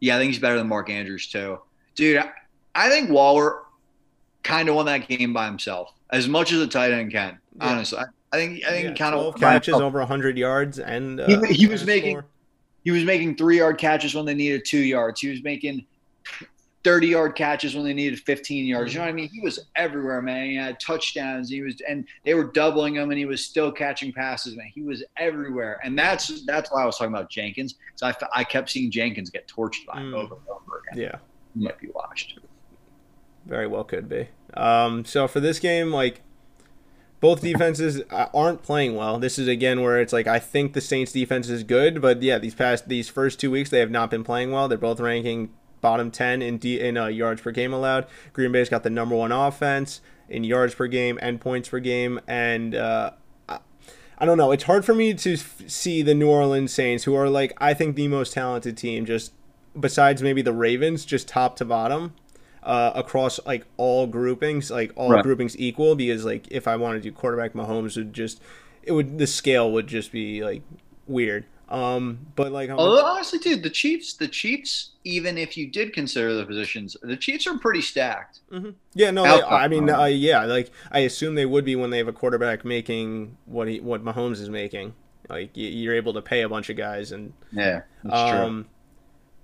Yeah, 0.00 0.16
I 0.16 0.18
think 0.18 0.32
he's 0.32 0.40
better 0.40 0.58
than 0.58 0.68
Mark 0.68 0.90
Andrews 0.90 1.28
too, 1.28 1.60
dude. 1.94 2.18
I, 2.18 2.30
I 2.74 2.88
think 2.88 3.10
Waller 3.10 3.60
kind 4.42 4.68
of 4.68 4.74
won 4.74 4.86
that 4.86 5.08
game 5.08 5.32
by 5.32 5.46
himself 5.46 5.92
as 6.10 6.28
much 6.28 6.52
as 6.52 6.60
a 6.60 6.66
tight 6.66 6.92
end 6.92 7.10
can. 7.12 7.38
Yeah. 7.56 7.68
Honestly, 7.68 7.98
I, 7.98 8.04
I 8.32 8.36
think 8.36 8.64
I 8.66 8.70
think 8.70 8.84
Yeah, 8.90 8.94
kind 8.94 9.14
12 9.14 9.34
of 9.34 9.40
catches 9.40 9.74
over 9.74 9.98
100 10.00 10.36
yards, 10.36 10.78
and 10.78 11.20
uh, 11.20 11.26
He- 11.46 11.54
he 11.54 11.66
was 11.66 11.84
making- 11.86 12.16
score. 12.18 12.26
he 12.84 12.90
was 12.90 13.04
making 13.04 13.36
three 13.36 13.58
yard 13.58 13.78
catches 13.78 14.14
when 14.14 14.26
they 14.26 14.34
needed 14.34 14.64
two 14.66 14.80
yards. 14.80 15.20
He 15.20 15.28
was 15.30 15.42
making 15.42 15.86
30 16.84 17.06
yard 17.08 17.34
catches 17.34 17.74
when 17.74 17.84
they 17.84 17.94
needed 17.94 18.20
15 18.20 18.66
yards. 18.66 18.92
You 18.92 18.98
know 19.00 19.06
what 19.06 19.10
I 19.10 19.14
mean? 19.14 19.28
He 19.32 19.40
was 19.40 19.58
everywhere, 19.74 20.20
man. 20.20 20.46
He 20.50 20.54
had 20.56 20.78
touchdowns. 20.78 21.48
He 21.48 21.62
was, 21.62 21.80
and 21.88 22.06
they 22.24 22.34
were 22.34 22.44
doubling 22.44 22.94
him, 22.96 23.10
and 23.10 23.18
he 23.18 23.24
was 23.24 23.42
still 23.44 23.72
catching 23.72 24.12
passes, 24.12 24.54
man. 24.56 24.70
He 24.74 24.82
was 24.82 25.02
everywhere, 25.16 25.80
and 25.82 25.98
that's 25.98 26.44
that's 26.44 26.70
why 26.70 26.82
I 26.82 26.86
was 26.86 26.98
talking 26.98 27.14
about 27.14 27.30
Jenkins. 27.30 27.76
So 27.96 28.06
I, 28.06 28.14
I 28.34 28.44
kept 28.44 28.68
seeing 28.70 28.90
Jenkins 28.90 29.30
get 29.30 29.48
torched 29.48 29.86
by 29.86 30.00
him 30.00 30.12
Mm. 30.12 30.14
over 30.24 30.34
and 30.34 30.48
over 30.50 30.82
again. 30.92 31.02
Yeah, 31.02 31.16
He 31.56 31.64
might 31.64 31.80
be 31.80 31.88
washed. 31.88 32.38
very 33.46 33.66
well 33.66 33.84
could 33.84 34.08
be. 34.08 34.28
Um, 34.54 35.04
so 35.04 35.26
for 35.26 35.40
this 35.40 35.58
game, 35.58 35.90
like 35.90 36.20
both 37.20 37.40
defenses 37.40 38.02
uh, 38.10 38.26
aren't 38.34 38.62
playing 38.62 38.94
well. 38.94 39.18
This 39.18 39.38
is 39.38 39.48
again 39.48 39.80
where 39.80 40.00
it's 40.00 40.12
like 40.12 40.26
I 40.26 40.38
think 40.38 40.74
the 40.74 40.80
Saints 40.80 41.12
defense 41.12 41.48
is 41.48 41.62
good, 41.62 42.02
but 42.02 42.22
yeah, 42.22 42.38
these 42.38 42.54
past 42.54 42.88
these 42.88 43.08
first 43.08 43.40
two 43.40 43.50
weeks 43.50 43.70
they 43.70 43.78
have 43.80 43.90
not 43.90 44.10
been 44.10 44.22
playing 44.24 44.50
well. 44.50 44.68
They're 44.68 44.76
both 44.78 45.00
ranking 45.00 45.50
bottom 45.84 46.10
ten 46.10 46.40
in 46.42 46.56
D, 46.58 46.80
in 46.80 46.96
uh, 46.96 47.06
yards 47.06 47.40
per 47.42 47.50
game 47.52 47.72
allowed. 47.72 48.06
Green 48.32 48.50
Bay's 48.50 48.68
got 48.70 48.82
the 48.82 48.90
number 48.90 49.14
one 49.14 49.30
offense 49.30 50.00
in 50.28 50.42
yards 50.42 50.74
per 50.74 50.86
game 50.86 51.18
and 51.20 51.38
points 51.40 51.68
per 51.68 51.78
game, 51.78 52.18
and 52.26 52.74
uh, 52.74 53.10
I, 53.48 53.58
I 54.18 54.24
don't 54.24 54.38
know. 54.38 54.50
It's 54.50 54.64
hard 54.64 54.84
for 54.86 54.94
me 54.94 55.12
to 55.12 55.34
f- 55.34 55.62
see 55.66 56.00
the 56.02 56.14
New 56.14 56.28
Orleans 56.30 56.72
Saints, 56.72 57.04
who 57.04 57.14
are 57.14 57.28
like 57.28 57.52
I 57.58 57.74
think 57.74 57.94
the 57.96 58.08
most 58.08 58.32
talented 58.32 58.76
team, 58.78 59.04
just 59.04 59.32
besides 59.78 60.22
maybe 60.22 60.40
the 60.40 60.52
Ravens, 60.54 61.04
just 61.04 61.28
top 61.28 61.56
to 61.56 61.64
bottom 61.66 62.14
uh, 62.62 62.92
across 62.94 63.38
like 63.44 63.66
all 63.76 64.06
groupings, 64.06 64.70
like 64.70 64.92
all 64.96 65.10
Right. 65.10 65.22
groupings 65.22 65.54
equal. 65.58 65.94
Because 65.94 66.24
like 66.24 66.48
if 66.50 66.66
I 66.66 66.76
wanted 66.76 67.02
to 67.02 67.10
do 67.10 67.12
quarterback, 67.14 67.52
Mahomes 67.52 67.96
would 67.98 68.14
just 68.14 68.40
it 68.82 68.92
would 68.92 69.18
the 69.18 69.26
scale 69.26 69.70
would 69.72 69.86
just 69.86 70.10
be 70.12 70.42
like 70.42 70.62
weird. 71.06 71.44
Um, 71.68 72.26
but 72.36 72.52
like, 72.52 72.70
Although 72.70 73.04
honestly, 73.06 73.38
dude, 73.38 73.62
the 73.62 73.70
Chiefs, 73.70 74.14
the 74.14 74.28
Chiefs, 74.28 74.90
even 75.04 75.38
if 75.38 75.56
you 75.56 75.66
did 75.70 75.92
consider 75.92 76.34
the 76.34 76.44
positions, 76.44 76.96
the 77.02 77.16
Chiefs 77.16 77.46
are 77.46 77.58
pretty 77.58 77.80
stacked. 77.80 78.40
mm-hmm. 78.52 78.70
yeah, 78.94 79.10
no, 79.10 79.22
they- 79.24 79.42
I 79.42 79.68
mean, 79.68 79.88
uh, 79.88 80.04
yeah, 80.04 80.44
like 80.44 80.70
I 80.92 81.00
assume 81.00 81.34
they 81.34 81.46
would 81.46 81.64
be 81.64 81.74
when 81.76 81.90
they 81.90 81.98
have 81.98 82.08
a 82.08 82.12
quarterback 82.12 82.64
making 82.64 83.36
what 83.46 83.68
he 83.68 83.80
what 83.80 84.04
Mahomes 84.04 84.40
is 84.40 84.50
making. 84.50 84.94
Like 85.28 85.50
you're 85.54 85.94
able 85.94 86.12
to 86.12 86.22
pay 86.22 86.42
a 86.42 86.48
bunch 86.50 86.68
of 86.68 86.76
guys 86.76 87.10
and 87.10 87.32
Yeah, 87.50 87.82
that's 88.02 88.30
true. 88.30 88.40
Um, 88.40 88.66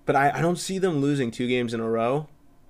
but 0.05 0.15
I, 0.15 0.31
I 0.39 0.43
don't 0.43 0.59
see 0.59 0.79
them 0.79 1.01
losing 1.01 1.31
two 1.31 1.49
games 1.49 1.73
in 1.73 1.81
a 1.81 1.89
row. 1.89 2.29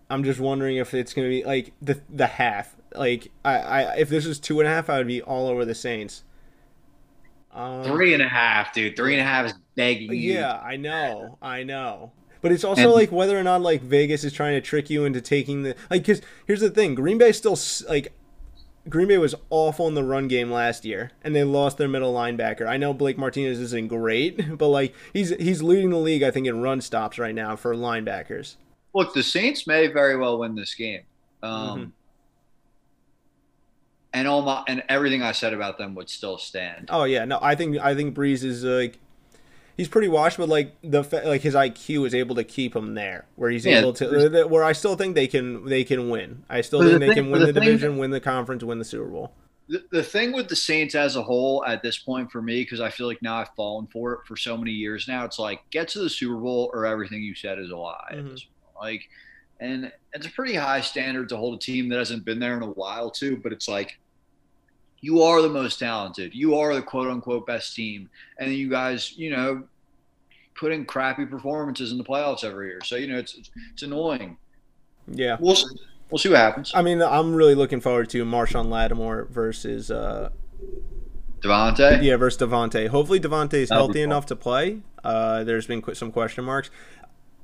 I'm 0.08 0.22
just 0.24 0.38
wondering 0.40 0.76
if 0.76 0.94
it's 0.94 1.12
going 1.12 1.26
to 1.26 1.30
be 1.30 1.44
like 1.44 1.72
the 1.82 2.00
the 2.08 2.26
half. 2.28 2.76
Like 2.94 3.30
I, 3.44 3.58
I 3.58 3.94
if 3.96 4.08
this 4.08 4.26
was 4.26 4.38
two 4.38 4.60
and 4.60 4.68
a 4.68 4.70
half, 4.70 4.88
I 4.88 4.98
would 4.98 5.06
be 5.08 5.20
all 5.22 5.48
over 5.48 5.64
the 5.64 5.74
Saints. 5.74 6.22
Um, 7.52 7.82
Three 7.84 8.14
and 8.14 8.22
a 8.22 8.28
half, 8.28 8.72
dude. 8.72 8.96
Three 8.96 9.12
and 9.14 9.20
a 9.20 9.24
half 9.24 9.46
is 9.46 9.54
begging 9.74 10.12
you. 10.12 10.34
Yeah, 10.34 10.60
I 10.60 10.76
know, 10.76 11.36
I 11.42 11.62
know. 11.64 12.12
But 12.42 12.52
it's 12.52 12.64
also 12.64 12.82
And- 12.82 12.92
like 12.92 13.10
whether 13.12 13.38
or 13.38 13.42
not 13.42 13.60
like 13.60 13.82
Vegas 13.82 14.24
is 14.24 14.32
trying 14.32 14.54
to 14.54 14.60
trick 14.60 14.88
you 14.88 15.04
into 15.04 15.20
taking 15.20 15.62
the 15.62 15.74
like. 15.90 16.02
Because 16.02 16.22
here's 16.46 16.60
the 16.60 16.70
thing: 16.70 16.94
Green 16.94 17.18
Bay 17.18 17.32
still 17.32 17.58
like 17.88 18.12
Green 18.88 19.08
Bay 19.08 19.18
was 19.18 19.34
awful 19.50 19.86
in 19.88 19.94
the 19.94 20.02
run 20.04 20.26
game 20.28 20.50
last 20.50 20.84
year, 20.86 21.10
and 21.22 21.36
they 21.36 21.44
lost 21.44 21.76
their 21.76 21.88
middle 21.88 22.14
linebacker. 22.14 22.66
I 22.66 22.76
know 22.78 22.94
Blake 22.94 23.18
Martinez 23.18 23.58
isn't 23.60 23.88
great, 23.88 24.56
but 24.58 24.68
like 24.68 24.94
he's 25.12 25.30
he's 25.36 25.62
leading 25.62 25.90
the 25.90 25.98
league, 25.98 26.22
I 26.22 26.30
think, 26.30 26.46
in 26.46 26.62
run 26.62 26.80
stops 26.80 27.18
right 27.18 27.34
now 27.34 27.56
for 27.56 27.74
linebackers. 27.74 28.56
Look, 28.94 29.12
the 29.12 29.22
Saints 29.22 29.66
may 29.66 29.88
very 29.88 30.16
well 30.16 30.38
win 30.38 30.54
this 30.54 30.74
game. 30.74 31.02
Um, 31.42 31.78
Mhm. 31.78 31.90
And 34.12 34.26
all 34.26 34.42
my 34.42 34.64
and 34.66 34.82
everything 34.88 35.22
I 35.22 35.32
said 35.32 35.54
about 35.54 35.78
them 35.78 35.94
would 35.94 36.10
still 36.10 36.36
stand. 36.36 36.86
Oh 36.88 37.04
yeah, 37.04 37.24
no, 37.24 37.38
I 37.40 37.54
think 37.54 37.78
I 37.78 37.94
think 37.94 38.14
Brees 38.16 38.42
is 38.42 38.64
like 38.64 38.98
he's 39.76 39.86
pretty 39.88 40.08
washed, 40.08 40.36
but 40.36 40.48
like 40.48 40.74
the 40.82 41.02
like 41.24 41.42
his 41.42 41.54
IQ 41.54 42.06
is 42.06 42.14
able 42.14 42.34
to 42.34 42.42
keep 42.44 42.74
him 42.74 42.94
there, 42.94 43.26
where 43.36 43.50
he's 43.50 43.64
Yeah, 43.64 43.78
able 43.78 43.92
to 43.94 44.44
where 44.46 44.64
I 44.64 44.72
still 44.72 44.96
think 44.96 45.14
they 45.14 45.28
can 45.28 45.64
they 45.66 45.84
can 45.84 46.10
win. 46.10 46.44
I 46.50 46.60
still 46.62 46.80
think 46.80 46.94
the 46.94 46.98
they 46.98 47.06
thing- 47.06 47.14
can 47.14 47.30
win 47.30 47.40
the 47.42 47.46
the 47.46 47.52
thing- 47.52 47.62
division, 47.68 47.98
win 47.98 48.10
the 48.10 48.20
conference, 48.20 48.64
win 48.64 48.78
the 48.80 48.84
Super 48.84 49.06
Bowl. 49.08 49.32
The, 49.68 49.84
the 49.92 50.02
thing 50.02 50.32
with 50.32 50.48
the 50.48 50.56
Saints 50.56 50.96
as 50.96 51.14
a 51.14 51.22
whole 51.22 51.64
at 51.64 51.80
this 51.80 51.96
point 51.96 52.32
for 52.32 52.42
me, 52.42 52.62
because 52.62 52.80
I 52.80 52.90
feel 52.90 53.06
like 53.06 53.22
now 53.22 53.36
I've 53.36 53.54
fallen 53.54 53.86
for 53.86 54.14
it 54.14 54.20
for 54.26 54.36
so 54.36 54.56
many 54.56 54.72
years 54.72 55.06
now, 55.06 55.24
it's 55.24 55.38
like 55.38 55.60
get 55.70 55.86
to 55.90 56.00
the 56.00 56.10
Super 56.10 56.34
Bowl 56.34 56.68
or 56.74 56.84
everything 56.84 57.22
you 57.22 57.36
said 57.36 57.60
is 57.60 57.70
a 57.70 57.76
lie. 57.76 58.08
At 58.10 58.18
Mhm. 58.18 58.44
Like, 58.80 59.08
and 59.60 59.92
it's 60.12 60.26
a 60.26 60.30
pretty 60.30 60.54
high 60.54 60.80
standard 60.80 61.28
to 61.28 61.36
hold 61.36 61.54
a 61.54 61.58
team 61.58 61.88
that 61.90 61.98
hasn't 61.98 62.24
been 62.24 62.38
there 62.38 62.56
in 62.56 62.62
a 62.62 62.70
while 62.70 63.10
too. 63.10 63.36
But 63.36 63.52
it's 63.52 63.68
like 63.68 63.98
you 65.00 65.22
are 65.22 65.40
the 65.42 65.48
most 65.48 65.78
talented, 65.78 66.34
you 66.34 66.56
are 66.56 66.74
the 66.74 66.82
quote 66.82 67.08
unquote 67.08 67.46
best 67.46 67.74
team, 67.74 68.08
and 68.38 68.52
you 68.52 68.68
guys, 68.68 69.16
you 69.16 69.30
know, 69.30 69.64
put 70.54 70.72
in 70.72 70.84
crappy 70.84 71.26
performances 71.26 71.92
in 71.92 71.98
the 71.98 72.04
playoffs 72.04 72.44
every 72.44 72.68
year. 72.68 72.80
So 72.84 72.96
you 72.96 73.06
know 73.06 73.18
it's 73.18 73.34
it's, 73.34 73.50
it's 73.72 73.82
annoying. 73.82 74.36
Yeah. 75.06 75.36
We'll 75.40 75.56
see. 75.56 75.76
we'll 76.10 76.18
see 76.18 76.28
what 76.28 76.38
happens. 76.38 76.72
I 76.74 76.82
mean, 76.82 77.02
I'm 77.02 77.34
really 77.34 77.54
looking 77.54 77.80
forward 77.80 78.10
to 78.10 78.24
Marshon 78.24 78.68
Lattimore 78.68 79.24
versus 79.30 79.90
uh 79.90 80.30
Davante. 81.42 82.02
yeah 82.02 82.16
versus 82.16 82.40
Davante. 82.40 82.88
Hopefully 82.88 83.18
Davante's 83.18 83.70
healthy 83.70 84.02
enough 84.02 84.26
to 84.26 84.36
play. 84.36 84.82
Uh, 85.02 85.42
there's 85.44 85.66
been 85.66 85.82
some 85.94 86.12
question 86.12 86.44
marks. 86.44 86.70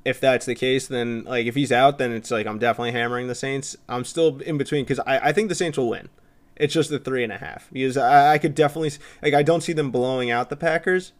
If 0.07 0.19
that's 0.21 0.45
the 0.45 0.55
case, 0.55 0.87
then 0.87 1.23
like 1.25 1.45
if 1.47 1.55
he's 1.55 1.71
out, 1.71 1.97
then 1.97 2.11
it's 2.13 2.31
like 2.31 2.47
I'm 2.47 2.59
definitely 2.59 2.93
hammering 2.93 3.27
the 3.27 3.35
Saints. 3.35 3.75
I'm 3.89 4.05
still 4.05 4.39
in 4.41 4.57
between 4.57 4.83
because 4.85 4.99
I, 4.99 5.19
I 5.29 5.31
think 5.33 5.49
the 5.49 5.55
Saints 5.55 5.77
will 5.77 5.89
win. 5.89 6.09
It's 6.55 6.73
just 6.73 6.89
the 6.89 6.97
three 6.99 7.23
and 7.23 7.31
a 7.33 7.37
half 7.37 7.69
because 7.71 7.97
I, 7.97 8.33
I 8.33 8.37
could 8.37 8.55
definitely 8.55 8.91
like 9.21 9.33
I 9.33 9.43
don't 9.43 9.61
see 9.61 9.73
them 9.73 9.91
blowing 9.91 10.31
out 10.31 10.49
the 10.49 10.55
Packers, 10.55 11.11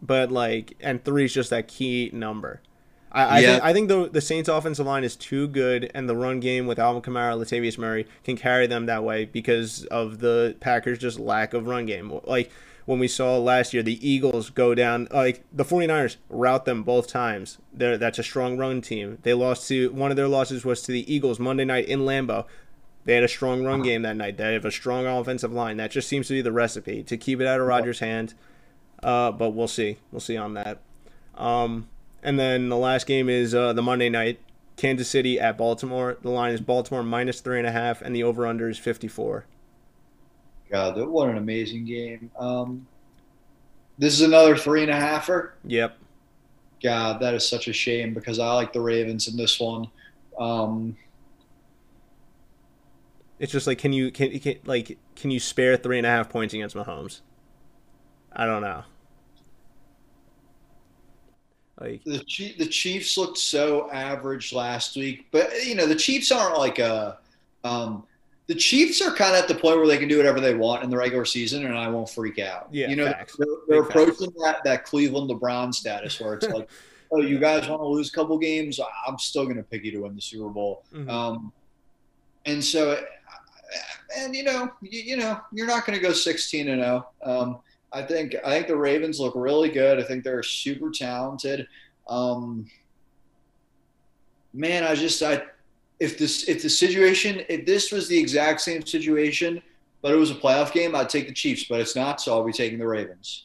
but 0.00 0.30
like 0.32 0.74
and 0.80 1.04
three 1.04 1.24
is 1.26 1.32
just 1.34 1.50
that 1.50 1.68
key 1.68 2.10
number. 2.12 2.60
I, 3.12 3.24
I 3.24 3.38
Yeah. 3.40 3.52
think 3.52 3.64
I 3.64 3.72
think 3.72 3.88
the 3.88 4.08
the 4.10 4.20
Saints 4.20 4.48
offensive 4.48 4.86
line 4.86 5.04
is 5.04 5.16
too 5.16 5.46
good, 5.48 5.90
and 5.94 6.08
the 6.08 6.16
run 6.16 6.40
game 6.40 6.66
with 6.66 6.78
Alvin 6.78 7.02
Kamara, 7.02 7.36
Latavius 7.38 7.78
Murray 7.78 8.06
can 8.24 8.36
carry 8.36 8.66
them 8.66 8.86
that 8.86 9.04
way 9.04 9.24
because 9.26 9.84
of 9.86 10.18
the 10.18 10.56
Packers' 10.60 10.98
just 10.98 11.18
lack 11.20 11.54
of 11.54 11.66
run 11.66 11.86
game. 11.86 12.20
Like 12.24 12.50
when 12.84 12.98
we 12.98 13.08
saw 13.08 13.38
last 13.38 13.72
year, 13.72 13.82
the 13.82 14.06
Eagles 14.06 14.50
go 14.50 14.74
down, 14.74 15.08
like 15.10 15.44
the 15.52 15.64
49ers 15.64 16.16
route 16.28 16.64
them 16.64 16.82
both 16.82 17.06
times. 17.06 17.58
They're, 17.72 17.96
that's 17.96 18.18
a 18.18 18.22
strong 18.22 18.56
run 18.56 18.80
team. 18.80 19.18
They 19.22 19.34
lost 19.34 19.68
to 19.68 19.92
one 19.92 20.10
of 20.10 20.16
their 20.16 20.28
losses 20.28 20.64
was 20.64 20.82
to 20.82 20.92
the 20.92 21.12
Eagles 21.12 21.38
Monday 21.38 21.64
night 21.64 21.86
in 21.86 22.00
Lambeau. 22.00 22.46
They 23.04 23.14
had 23.14 23.24
a 23.24 23.28
strong 23.28 23.64
run 23.64 23.82
game 23.82 24.02
that 24.02 24.16
night. 24.16 24.36
They 24.36 24.52
have 24.52 24.64
a 24.64 24.70
strong 24.70 25.06
offensive 25.06 25.52
line. 25.52 25.76
That 25.76 25.90
just 25.90 26.08
seems 26.08 26.28
to 26.28 26.34
be 26.34 26.42
the 26.42 26.52
recipe 26.52 27.02
to 27.04 27.16
keep 27.16 27.40
it 27.40 27.46
out 27.46 27.60
of 27.60 27.66
Rodgers' 27.66 27.98
hand. 27.98 28.34
Uh, 29.02 29.32
but 29.32 29.50
we'll 29.50 29.68
see. 29.68 29.98
We'll 30.12 30.20
see 30.20 30.36
on 30.36 30.54
that. 30.54 30.80
Um, 31.34 31.88
and 32.22 32.38
then 32.38 32.68
the 32.68 32.76
last 32.76 33.06
game 33.06 33.28
is 33.28 33.54
uh, 33.54 33.72
the 33.72 33.82
Monday 33.82 34.08
night, 34.08 34.38
Kansas 34.76 35.08
City 35.08 35.40
at 35.40 35.58
Baltimore. 35.58 36.18
The 36.22 36.30
line 36.30 36.52
is 36.52 36.60
Baltimore 36.60 37.02
minus 37.02 37.40
three 37.40 37.58
and 37.58 37.66
a 37.66 37.72
half, 37.72 38.00
and 38.00 38.14
the 38.14 38.22
over 38.22 38.46
under 38.46 38.68
is 38.68 38.78
fifty 38.78 39.08
four. 39.08 39.46
God, 40.72 40.96
that 40.96 41.06
what 41.06 41.28
an 41.28 41.36
amazing 41.36 41.84
game. 41.84 42.30
Um, 42.38 42.86
this 43.98 44.14
is 44.14 44.22
another 44.22 44.56
three 44.56 44.82
and 44.82 44.90
a 44.90 44.94
halfer. 44.94 45.50
Yep. 45.64 45.98
God, 46.82 47.20
that 47.20 47.34
is 47.34 47.46
such 47.46 47.68
a 47.68 47.72
shame 47.72 48.14
because 48.14 48.38
I 48.38 48.52
like 48.54 48.72
the 48.72 48.80
Ravens 48.80 49.28
in 49.28 49.36
this 49.36 49.60
one. 49.60 49.86
Um, 50.38 50.96
It's 53.38 53.50
just 53.50 53.66
like 53.66 53.78
can 53.78 53.92
you 53.92 54.12
can, 54.12 54.38
can 54.38 54.56
like 54.64 54.96
can 55.16 55.30
you 55.32 55.40
spare 55.40 55.76
three 55.76 55.98
and 55.98 56.06
a 56.06 56.10
half 56.10 56.30
points 56.30 56.54
against 56.54 56.76
Mahomes? 56.76 57.20
I 58.32 58.46
don't 58.46 58.62
know. 58.62 58.84
Like 61.80 62.04
the 62.04 62.20
Chief, 62.20 62.56
the 62.56 62.66
Chiefs 62.66 63.18
looked 63.18 63.38
so 63.38 63.90
average 63.90 64.52
last 64.52 64.96
week, 64.96 65.26
but 65.32 65.50
you 65.64 65.74
know 65.74 65.86
the 65.86 65.96
Chiefs 65.96 66.30
aren't 66.30 66.56
like 66.56 66.78
a. 66.78 67.18
Um, 67.64 68.04
the 68.48 68.54
Chiefs 68.54 69.00
are 69.00 69.12
kind 69.14 69.34
of 69.36 69.42
at 69.42 69.48
the 69.48 69.54
point 69.54 69.76
where 69.78 69.86
they 69.86 69.98
can 69.98 70.08
do 70.08 70.16
whatever 70.16 70.40
they 70.40 70.54
want 70.54 70.82
in 70.82 70.90
the 70.90 70.96
regular 70.96 71.24
season, 71.24 71.64
and 71.64 71.76
I 71.78 71.88
won't 71.88 72.10
freak 72.10 72.38
out. 72.38 72.68
Yeah, 72.72 72.88
you 72.88 72.96
know 72.96 73.06
facts. 73.06 73.36
they're, 73.38 73.46
they're 73.68 73.82
Big 73.84 73.92
facts. 73.92 74.02
approaching 74.18 74.34
that 74.42 74.64
that 74.64 74.84
Cleveland 74.84 75.30
LeBron 75.30 75.72
status 75.74 76.20
where 76.20 76.34
it's 76.34 76.48
like, 76.48 76.68
oh, 77.12 77.20
you 77.20 77.38
guys 77.38 77.68
want 77.68 77.80
to 77.80 77.86
lose 77.86 78.08
a 78.08 78.12
couple 78.12 78.36
games? 78.38 78.80
I'm 79.06 79.18
still 79.18 79.44
going 79.44 79.56
to 79.56 79.62
pick 79.62 79.84
you 79.84 79.92
to 79.92 79.98
win 80.00 80.14
the 80.14 80.20
Super 80.20 80.48
Bowl. 80.48 80.84
Mhm. 80.92 81.08
Um, 81.08 81.52
and 82.46 82.62
so, 82.64 83.00
and 84.18 84.34
you 84.34 84.42
know, 84.42 84.70
you, 84.82 85.00
you 85.00 85.16
know, 85.16 85.40
you're 85.52 85.66
not 85.68 85.86
going 85.86 85.96
to 85.98 86.02
go 86.04 86.12
16 86.12 86.68
and 86.68 86.82
0. 86.82 87.06
Um, 87.22 87.58
I 87.92 88.02
think 88.02 88.34
I 88.44 88.50
think 88.50 88.66
the 88.66 88.76
Ravens 88.76 89.20
look 89.20 89.34
really 89.36 89.68
good. 89.68 90.00
I 90.00 90.02
think 90.02 90.24
they're 90.24 90.42
super 90.42 90.90
talented. 90.90 91.68
Um, 92.08 92.66
man, 94.52 94.82
I 94.84 94.94
just 94.94 95.22
I 95.22 95.42
if 96.02 96.18
this 96.18 96.48
if 96.48 96.62
the 96.62 96.68
situation 96.68 97.42
if 97.48 97.64
this 97.64 97.92
was 97.92 98.08
the 98.08 98.18
exact 98.18 98.60
same 98.60 98.84
situation, 98.84 99.62
but 100.02 100.12
it 100.12 100.16
was 100.16 100.32
a 100.32 100.34
playoff 100.34 100.72
game, 100.72 100.96
I'd 100.96 101.08
take 101.08 101.28
the 101.28 101.32
Chiefs. 101.32 101.64
But 101.68 101.80
it's 101.80 101.94
not, 101.94 102.20
so 102.20 102.32
I'll 102.32 102.44
be 102.44 102.52
taking 102.52 102.78
the 102.78 102.86
Ravens. 102.86 103.44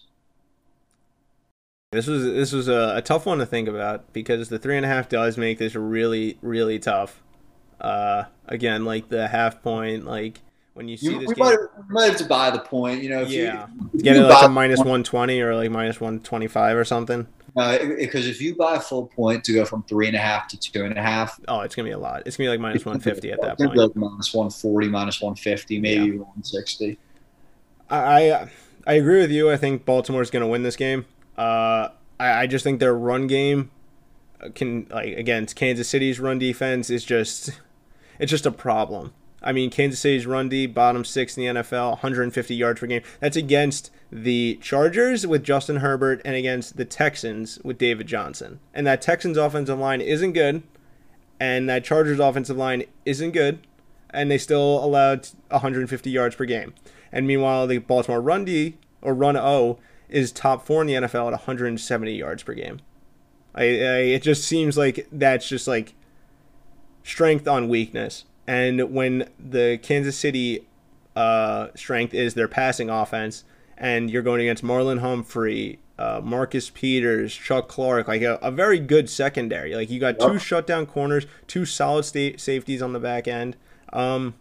this 1.91 2.07
was 2.07 2.23
this 2.23 2.51
was 2.51 2.67
a, 2.67 2.95
a 2.97 3.01
tough 3.01 3.25
one 3.27 3.37
to 3.37 3.45
think 3.45 3.67
about 3.67 4.11
because 4.11 4.49
the 4.49 4.57
three 4.57 4.75
and 4.75 4.85
a 4.85 4.89
half 4.89 5.07
does 5.07 5.37
make 5.37 5.59
this 5.59 5.75
really 5.75 6.39
really 6.41 6.79
tough. 6.79 7.21
Uh, 7.79 8.23
again, 8.47 8.85
like 8.85 9.07
the 9.09 9.27
half 9.27 9.61
point, 9.61 10.05
like 10.05 10.41
when 10.73 10.87
you 10.87 10.97
see 10.97 11.11
You, 11.11 11.19
this 11.19 11.27
we 11.27 11.35
game, 11.35 11.45
might, 11.45 11.57
we 11.77 11.93
might 11.93 12.05
have 12.07 12.17
to 12.17 12.25
buy 12.25 12.49
the 12.49 12.59
point. 12.59 13.03
You 13.03 13.09
know, 13.11 13.21
if 13.21 13.29
yeah, 13.29 13.67
you, 13.93 14.01
get 14.01 14.15
you 14.15 14.25
it 14.25 14.27
like 14.27 14.45
a 14.45 14.49
minus 14.49 14.79
one 14.83 15.03
twenty 15.03 15.39
or 15.41 15.55
like 15.55 15.69
minus 15.69 16.01
one 16.01 16.21
twenty 16.21 16.47
five 16.47 16.75
or 16.75 16.85
something. 16.85 17.27
Because 17.97 18.27
if 18.27 18.39
you 18.39 18.55
buy 18.55 18.75
a 18.75 18.79
full 18.79 19.07
point 19.07 19.43
to 19.45 19.53
go 19.53 19.65
from 19.65 19.83
three 19.83 20.07
and 20.07 20.15
a 20.15 20.19
half 20.19 20.47
to 20.49 20.59
two 20.59 20.85
and 20.85 20.97
a 20.97 21.01
half, 21.01 21.39
Oh, 21.47 21.61
it's 21.61 21.73
gonna 21.75 21.87
be 21.87 21.93
a 21.93 21.97
lot. 21.97 22.23
It's 22.25 22.37
gonna 22.37 22.47
be 22.47 22.51
like 22.51 22.59
minus 22.59 22.85
one 22.85 22.99
fifty 22.99 23.31
at 23.31 23.41
that 23.41 23.57
point. 23.57 23.75
like 23.75 23.95
minus 23.95 24.33
140, 24.33 24.87
minus 24.89 25.21
150, 25.21 25.79
maybe 25.79 26.03
even 26.05 26.19
160. 26.19 26.97
I 27.89 27.97
I 27.97 28.49
I 28.85 28.93
agree 28.93 29.19
with 29.19 29.31
you. 29.31 29.49
I 29.51 29.57
think 29.57 29.85
Baltimore's 29.85 30.29
going 30.31 30.41
to 30.41 30.47
win 30.47 30.63
this 30.63 30.75
game. 30.77 31.05
Uh, 31.37 31.89
I, 32.19 32.41
I 32.43 32.47
just 32.47 32.63
think 32.63 32.79
their 32.79 32.95
run 32.95 33.27
game 33.27 33.69
can 34.55 34.87
like 34.89 35.17
against 35.17 35.55
Kansas 35.55 35.89
City's 35.89 36.19
run 36.19 36.39
defense 36.39 36.89
is 36.89 37.03
just 37.03 37.59
it's 38.19 38.29
just 38.29 38.45
a 38.45 38.51
problem. 38.51 39.13
I 39.41 39.51
mean, 39.51 39.69
Kansas 39.69 39.99
City's 39.99 40.25
run 40.25 40.49
D 40.49 40.65
bottom 40.65 41.05
six 41.05 41.37
in 41.37 41.43
the 41.43 41.61
NFL, 41.61 41.91
150 41.91 42.55
yards 42.55 42.79
per 42.79 42.87
game. 42.87 43.03
That's 43.19 43.37
against 43.37 43.91
the 44.11 44.57
Chargers 44.61 45.27
with 45.27 45.43
Justin 45.43 45.77
Herbert 45.77 46.21
and 46.25 46.35
against 46.35 46.77
the 46.77 46.85
Texans 46.85 47.59
with 47.63 47.77
David 47.77 48.07
Johnson. 48.07 48.59
And 48.73 48.87
that 48.87 49.01
Texans 49.01 49.37
offensive 49.37 49.77
line 49.77 50.01
isn't 50.01 50.33
good, 50.33 50.63
and 51.39 51.69
that 51.69 51.83
Chargers 51.83 52.19
offensive 52.19 52.57
line 52.57 52.83
isn't 53.05 53.31
good, 53.31 53.59
and 54.09 54.31
they 54.31 54.37
still 54.37 54.83
allowed 54.83 55.27
150 55.49 56.09
yards 56.09 56.35
per 56.35 56.45
game. 56.45 56.73
And 57.11 57.27
meanwhile, 57.27 57.67
the 57.67 57.77
Baltimore 57.77 58.21
run 58.21 58.45
D 58.45 58.77
or 59.01 59.13
run 59.13 59.37
O 59.37 59.79
is 60.09 60.31
top 60.31 60.65
four 60.65 60.81
in 60.81 60.87
the 60.87 60.93
NFL 60.93 61.27
at 61.27 61.31
170 61.31 62.13
yards 62.13 62.43
per 62.43 62.53
game. 62.53 62.79
I, 63.53 63.63
I, 63.63 63.65
it 63.65 64.21
just 64.21 64.43
seems 64.43 64.77
like 64.77 65.07
that's 65.11 65.47
just 65.47 65.67
like 65.67 65.93
strength 67.03 67.47
on 67.47 67.69
weakness. 67.69 68.25
And 68.47 68.93
when 68.93 69.29
the 69.37 69.77
Kansas 69.83 70.17
City 70.17 70.65
uh, 71.15 71.67
strength 71.75 72.13
is 72.13 72.33
their 72.33 72.47
passing 72.47 72.89
offense, 72.89 73.43
and 73.77 74.09
you're 74.09 74.21
going 74.21 74.41
against 74.41 74.63
Marlon 74.63 74.99
Humphrey, 74.99 75.79
uh, 75.99 76.21
Marcus 76.23 76.69
Peters, 76.69 77.33
Chuck 77.35 77.67
Clark, 77.67 78.07
like 78.07 78.21
a, 78.21 78.35
a, 78.35 78.51
very 78.51 78.79
good 78.79 79.09
secondary. 79.09 79.75
Like 79.75 79.89
you 79.89 79.99
got 79.99 80.19
two 80.19 80.37
shutdown 80.39 80.85
corners, 80.85 81.25
two 81.47 81.65
solid 81.65 82.03
state 82.03 82.39
safeties 82.39 82.81
on 82.81 82.93
the 82.93 82.99
back 82.99 83.27
end. 83.27 83.57
Um, 83.91 84.35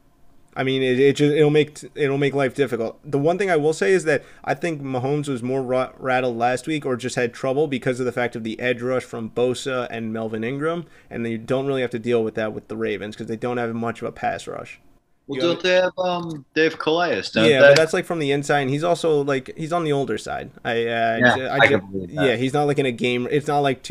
I 0.57 0.65
mean, 0.65 0.83
it, 0.83 0.99
it 0.99 1.17
just 1.17 1.35
it'll 1.35 1.51
make 1.51 1.79
it'll 1.95 2.17
make 2.17 2.35
life 2.35 2.55
difficult. 2.55 2.99
The 3.05 3.19
one 3.19 3.37
thing 3.37 3.51
I 3.51 3.57
will 3.57 3.75
say 3.75 3.93
is 3.93 4.05
that 4.05 4.25
I 4.43 4.55
think 4.55 4.81
Mahomes 4.81 5.29
was 5.29 5.43
more 5.43 5.63
rattled 5.99 6.39
last 6.39 6.67
week, 6.67 6.87
or 6.87 6.97
just 6.97 7.15
had 7.15 7.35
trouble 7.35 7.69
because 7.69 8.01
of 8.01 8.07
the 8.07 8.13
fact 8.13 8.35
of 8.35 8.43
the 8.43 8.59
edge 8.59 8.81
rush 8.81 9.05
from 9.05 9.31
Bosa 9.31 9.87
and 9.91 10.13
Melvin 10.13 10.43
Ingram, 10.43 10.87
and 11.11 11.27
they 11.27 11.37
don't 11.37 11.67
really 11.67 11.83
have 11.83 11.91
to 11.91 11.99
deal 11.99 12.25
with 12.25 12.35
that 12.37 12.55
with 12.55 12.69
the 12.69 12.77
Ravens 12.77 13.15
because 13.15 13.27
they 13.27 13.37
don't 13.37 13.59
have 13.59 13.75
much 13.75 14.01
of 14.01 14.09
a 14.09 14.13
pass 14.13 14.47
rush. 14.47 14.81
Well, 15.27 15.41
don't 15.41 15.63
they 15.63 15.75
have 15.75 15.93
um 15.99 16.47
Dave 16.55 16.79
Calais? 16.79 17.23
yeah, 17.35 17.43
they? 17.43 17.59
but 17.59 17.77
that's 17.77 17.93
like 17.93 18.07
from 18.07 18.21
the 18.21 18.33
inside. 18.33 18.61
And 18.61 18.71
he's 18.71 18.85
also 18.85 19.23
like 19.25 19.55
he's 19.57 19.73
on 19.73 19.85
the 19.85 19.93
older 19.93 20.17
side. 20.17 20.51
I, 20.65 20.71
uh, 20.71 21.19
yeah, 21.21 21.37
I, 21.51 21.57
I, 21.57 21.75
I 21.75 21.81
yeah, 22.09 22.37
he's 22.37 22.55
not 22.55 22.65
like 22.65 22.79
in 22.79 22.87
a 22.87 22.93
game. 22.93 23.29
It's 23.31 23.49
not 23.49 23.61
like 23.61 23.83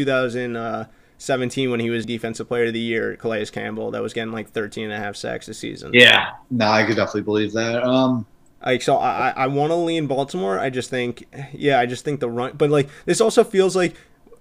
2017 1.26 1.72
when 1.72 1.80
he 1.80 1.90
was 1.90 2.06
defensive 2.06 2.48
player 2.48 2.66
of 2.66 2.74
the 2.74 2.80
year, 2.80 3.16
Calais 3.16 3.46
Campbell, 3.46 3.92
that 3.92 4.02
was 4.02 4.14
getting 4.14 4.34
like 4.34 4.50
13 4.50 4.86
and 4.86 4.94
a 4.94 4.98
half 4.98 5.16
sacks 5.16 5.48
a 5.48 5.54
season. 5.54 5.92
Yeah, 5.94 6.34
no, 6.52 6.68
I 6.68 6.84
could 6.86 6.96
definitely 6.96 7.22
believe 7.22 7.54
that. 7.54 7.84
Um, 7.84 8.26
like 8.66 8.82
so, 8.82 8.98
I 8.98 9.30
I 9.30 9.48
want 9.48 9.72
to 9.72 9.76
lean 9.76 10.08
Baltimore. 10.08 10.60
I 10.60 10.70
just 10.70 10.90
think, 10.90 11.26
yeah, 11.54 11.80
I 11.80 11.86
just 11.86 12.06
think 12.06 12.20
the 12.20 12.30
run, 12.30 12.54
but 12.58 12.70
like 12.70 12.90
this 13.06 13.22
also 13.22 13.44
feels 13.44 13.76
like 13.76 13.96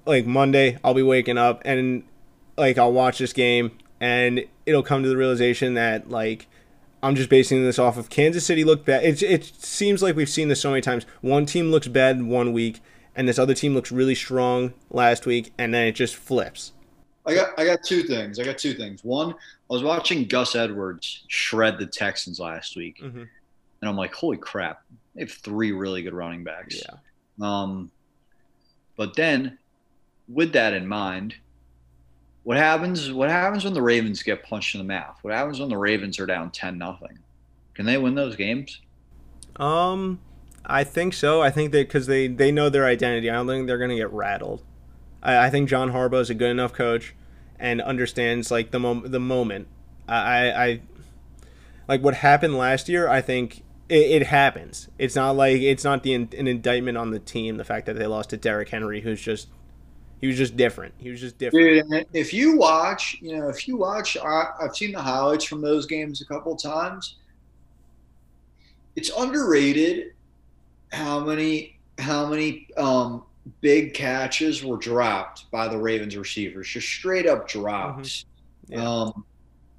like 0.06 0.26
Monday. 0.26 0.78
I'll 0.84 0.94
be 0.94 1.02
waking 1.02 1.38
up 1.38 1.62
and 1.64 2.04
like 2.56 2.78
I'll 2.78 2.92
watch 2.92 3.18
this 3.18 3.32
game 3.32 3.72
and 4.00 4.44
it'll 4.66 4.82
come 4.82 5.02
to 5.02 5.08
the 5.08 5.16
realization 5.16 5.74
that 5.74 6.10
like 6.10 6.46
I'm 7.02 7.14
just 7.14 7.28
basing 7.28 7.62
this 7.62 7.78
off 7.78 7.96
of 7.96 8.10
Kansas 8.10 8.46
City 8.46 8.64
looked 8.64 8.86
bad. 8.86 9.04
It, 9.04 9.22
it 9.22 9.44
seems 9.44 10.02
like 10.02 10.16
we've 10.16 10.28
seen 10.28 10.48
this 10.48 10.60
so 10.60 10.70
many 10.70 10.80
times. 10.80 11.04
One 11.20 11.46
team 11.46 11.70
looks 11.70 11.88
bad 11.88 12.22
one 12.22 12.52
week, 12.52 12.80
and 13.14 13.28
this 13.28 13.38
other 13.38 13.54
team 13.54 13.74
looks 13.74 13.92
really 13.92 14.14
strong 14.14 14.72
last 14.90 15.26
week, 15.26 15.52
and 15.58 15.74
then 15.74 15.86
it 15.86 15.92
just 15.92 16.16
flips. 16.16 16.72
I 17.26 17.34
got 17.34 17.58
I 17.58 17.64
got 17.64 17.82
two 17.82 18.02
things. 18.02 18.38
I 18.38 18.44
got 18.44 18.58
two 18.58 18.74
things. 18.74 19.02
One, 19.02 19.30
I 19.30 19.72
was 19.72 19.82
watching 19.82 20.26
Gus 20.26 20.54
Edwards 20.54 21.24
shred 21.28 21.78
the 21.78 21.86
Texans 21.86 22.38
last 22.38 22.76
week, 22.76 22.98
mm-hmm. 23.02 23.20
and 23.20 23.28
I'm 23.82 23.96
like, 23.96 24.14
holy 24.14 24.36
crap! 24.36 24.82
They 25.14 25.22
have 25.22 25.32
three 25.32 25.72
really 25.72 26.02
good 26.02 26.14
running 26.14 26.44
backs. 26.44 26.82
Yeah. 26.82 26.96
Um, 27.40 27.90
but 28.96 29.14
then, 29.16 29.58
with 30.28 30.52
that 30.52 30.74
in 30.74 30.86
mind, 30.86 31.34
what 32.42 32.58
happens? 32.58 33.10
What 33.10 33.30
happens 33.30 33.64
when 33.64 33.74
the 33.74 33.82
Ravens 33.82 34.22
get 34.22 34.42
punched 34.42 34.74
in 34.74 34.78
the 34.78 34.84
mouth? 34.84 35.18
What 35.22 35.32
happens 35.32 35.60
when 35.60 35.70
the 35.70 35.78
Ravens 35.78 36.18
are 36.20 36.26
down 36.26 36.50
ten 36.50 36.76
nothing? 36.76 37.18
Can 37.74 37.86
they 37.86 37.96
win 37.96 38.14
those 38.14 38.36
games? 38.36 38.80
Um, 39.56 40.20
I 40.66 40.84
think 40.84 41.14
so. 41.14 41.40
I 41.40 41.50
think 41.50 41.72
that 41.72 41.88
because 41.88 42.06
they 42.06 42.28
they 42.28 42.52
know 42.52 42.68
their 42.68 42.84
identity. 42.84 43.30
I 43.30 43.34
don't 43.34 43.46
think 43.46 43.66
they're 43.66 43.78
gonna 43.78 43.96
get 43.96 44.12
rattled. 44.12 44.62
I, 45.24 45.46
I 45.46 45.50
think 45.50 45.68
John 45.68 45.90
Harbaugh 45.90 46.20
is 46.20 46.30
a 46.30 46.34
good 46.34 46.50
enough 46.50 46.72
coach 46.72 47.14
and 47.58 47.80
understands 47.80 48.50
like 48.50 48.70
the 48.70 48.78
mom- 48.78 49.10
the 49.10 49.20
moment. 49.20 49.68
I, 50.06 50.50
I 50.50 50.80
like 51.88 52.02
what 52.02 52.14
happened 52.14 52.56
last 52.58 52.88
year. 52.88 53.08
I 53.08 53.20
think 53.20 53.62
it, 53.88 54.22
it, 54.22 54.26
happens. 54.26 54.88
It's 54.98 55.16
not 55.16 55.36
like 55.36 55.60
it's 55.60 55.84
not 55.84 56.02
the 56.02 56.14
an 56.14 56.28
indictment 56.46 56.98
on 56.98 57.10
the 57.10 57.18
team. 57.18 57.56
The 57.56 57.64
fact 57.64 57.86
that 57.86 57.96
they 57.96 58.06
lost 58.06 58.30
to 58.30 58.36
Derrick 58.36 58.68
Henry, 58.68 59.00
who's 59.00 59.20
just 59.20 59.48
he 60.20 60.26
was 60.26 60.36
just 60.36 60.56
different. 60.56 60.94
He 60.98 61.10
was 61.10 61.20
just 61.20 61.38
different. 61.38 61.90
Dude, 61.90 62.06
if 62.12 62.32
you 62.32 62.56
watch, 62.56 63.18
you 63.20 63.36
know, 63.36 63.48
if 63.48 63.66
you 63.68 63.76
watch, 63.76 64.16
I, 64.16 64.52
have 64.60 64.76
seen 64.76 64.92
the 64.92 65.00
highlights 65.00 65.44
from 65.44 65.60
those 65.60 65.86
games 65.86 66.20
a 66.20 66.26
couple 66.26 66.56
times. 66.56 67.16
It's 68.96 69.10
underrated 69.16 70.12
how 70.92 71.20
many 71.20 71.78
how 71.98 72.26
many 72.26 72.68
um, 72.76 73.24
big 73.60 73.94
catches 73.94 74.64
were 74.64 74.76
dropped 74.76 75.50
by 75.50 75.68
the 75.68 75.78
Ravens 75.78 76.16
receivers, 76.16 76.68
just 76.68 76.88
straight 76.88 77.26
up 77.26 77.48
drops. 77.48 78.24
Mm-hmm. 78.66 78.80
Yeah. 78.80 78.88
Um, 78.88 79.24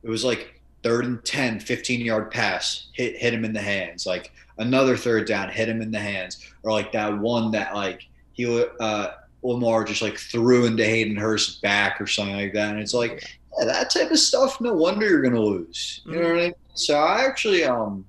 it 0.04 0.10
was 0.10 0.24
like 0.24 0.62
third 0.84 1.06
and 1.06 1.24
10, 1.24 1.60
15 1.60 2.02
yard 2.02 2.32
pass, 2.32 2.88
hit 2.94 3.18
hit 3.18 3.34
him 3.34 3.46
in 3.46 3.54
the 3.54 3.62
hands. 3.62 4.06
Like 4.06 4.32
another 4.58 4.96
third 4.96 5.28
down, 5.28 5.50
hit 5.50 5.68
him 5.70 5.82
in 5.82 5.92
the 5.92 6.00
hands, 6.00 6.46
or 6.64 6.72
like 6.72 6.92
that 6.92 7.18
one 7.18 7.52
that 7.52 7.74
like 7.74 8.08
he 8.34 8.66
uh 8.80 9.08
Lamar 9.42 9.84
just 9.84 10.02
like 10.02 10.18
threw 10.18 10.66
into 10.66 10.86
Hayden 10.86 11.16
Hurst's 11.16 11.60
back 11.60 12.02
or 12.02 12.08
something 12.08 12.36
like 12.36 12.54
that. 12.54 12.72
And 12.72 12.80
it's 12.80 12.94
like, 12.94 13.24
yeah, 13.58 13.66
that 13.66 13.90
type 13.90 14.12
of 14.12 14.20
stuff, 14.20 14.60
no 14.60 14.74
wonder 14.74 15.08
you're 15.08 15.22
gonna 15.22 15.40
lose. 15.40 16.02
You 16.06 16.12
mm-hmm. 16.12 16.22
know 16.22 16.30
what 16.30 16.38
I 16.38 16.44
mean? 16.44 16.54
So 16.74 17.00
I 17.00 17.26
actually 17.26 17.64
um 17.64 18.06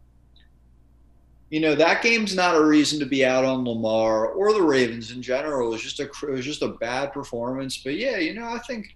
you 1.50 1.60
know, 1.60 1.74
that 1.74 2.02
game's 2.02 2.34
not 2.34 2.56
a 2.56 2.64
reason 2.64 2.98
to 3.00 3.06
be 3.06 3.24
out 3.24 3.44
on 3.44 3.64
Lamar 3.64 4.26
or 4.26 4.52
the 4.52 4.62
Ravens 4.62 5.12
in 5.12 5.22
general. 5.22 5.68
It 5.68 5.72
was 5.72 5.82
just 5.82 6.00
a 6.00 6.04
it 6.04 6.30
was 6.30 6.44
just 6.44 6.62
a 6.62 6.68
bad 6.68 7.12
performance. 7.12 7.76
But 7.78 7.94
yeah, 7.96 8.18
you 8.18 8.34
know, 8.34 8.48
I 8.48 8.58
think 8.58 8.94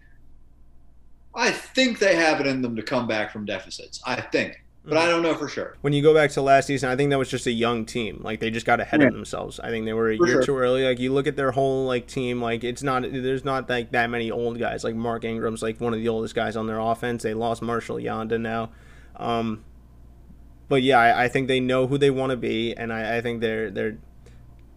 I 1.34 1.50
think 1.50 1.98
they 1.98 2.16
have 2.16 2.40
it 2.40 2.46
in 2.46 2.60
them 2.60 2.74
to 2.76 2.82
come 2.82 3.06
back 3.06 3.32
from 3.32 3.44
deficits. 3.44 4.00
I 4.04 4.20
think 4.20 4.60
but 4.84 4.96
I 4.96 5.02
mm-hmm. 5.02 5.10
don't 5.10 5.22
know 5.22 5.34
for 5.34 5.48
sure. 5.48 5.76
When 5.82 5.92
you 5.92 6.02
go 6.02 6.14
back 6.14 6.30
to 6.32 6.42
last 6.42 6.66
season, 6.66 6.88
I 6.88 6.96
think 6.96 7.10
that 7.10 7.18
was 7.18 7.28
just 7.28 7.46
a 7.46 7.52
young 7.52 7.84
team. 7.84 8.20
Like 8.24 8.40
they 8.40 8.50
just 8.50 8.64
got 8.64 8.80
ahead 8.80 9.02
yeah. 9.02 9.08
of 9.08 9.12
themselves. 9.12 9.60
I 9.60 9.68
think 9.68 9.84
they 9.84 9.92
were 9.92 10.10
a 10.10 10.16
for 10.16 10.26
year 10.26 10.36
sure. 10.36 10.42
too 10.42 10.56
early. 10.56 10.84
Like 10.84 10.98
you 10.98 11.12
look 11.12 11.26
at 11.26 11.36
their 11.36 11.50
whole 11.50 11.86
like 11.86 12.06
team, 12.06 12.40
like 12.40 12.64
it's 12.64 12.82
not 12.82 13.02
there's 13.02 13.44
not 13.44 13.68
like 13.68 13.92
that 13.92 14.08
many 14.08 14.30
old 14.30 14.58
guys. 14.58 14.82
Like 14.82 14.94
Mark 14.94 15.24
Ingram's 15.24 15.62
like 15.62 15.80
one 15.80 15.92
of 15.92 16.00
the 16.00 16.08
oldest 16.08 16.34
guys 16.34 16.56
on 16.56 16.66
their 16.66 16.78
offense. 16.78 17.22
They 17.22 17.34
lost 17.34 17.60
Marshall 17.60 17.96
Yanda 17.96 18.40
now. 18.40 18.70
Um, 19.16 19.64
but 20.70 20.84
yeah, 20.84 21.00
I, 21.00 21.24
I, 21.24 21.28
think 21.28 21.48
they 21.48 21.58
know 21.58 21.88
who 21.88 21.98
they 21.98 22.10
want 22.10 22.30
to 22.30 22.36
be, 22.36 22.74
and 22.76 22.92
I, 22.92 23.16
I 23.16 23.20
think 23.20 23.40
their 23.40 23.72
their 23.72 23.98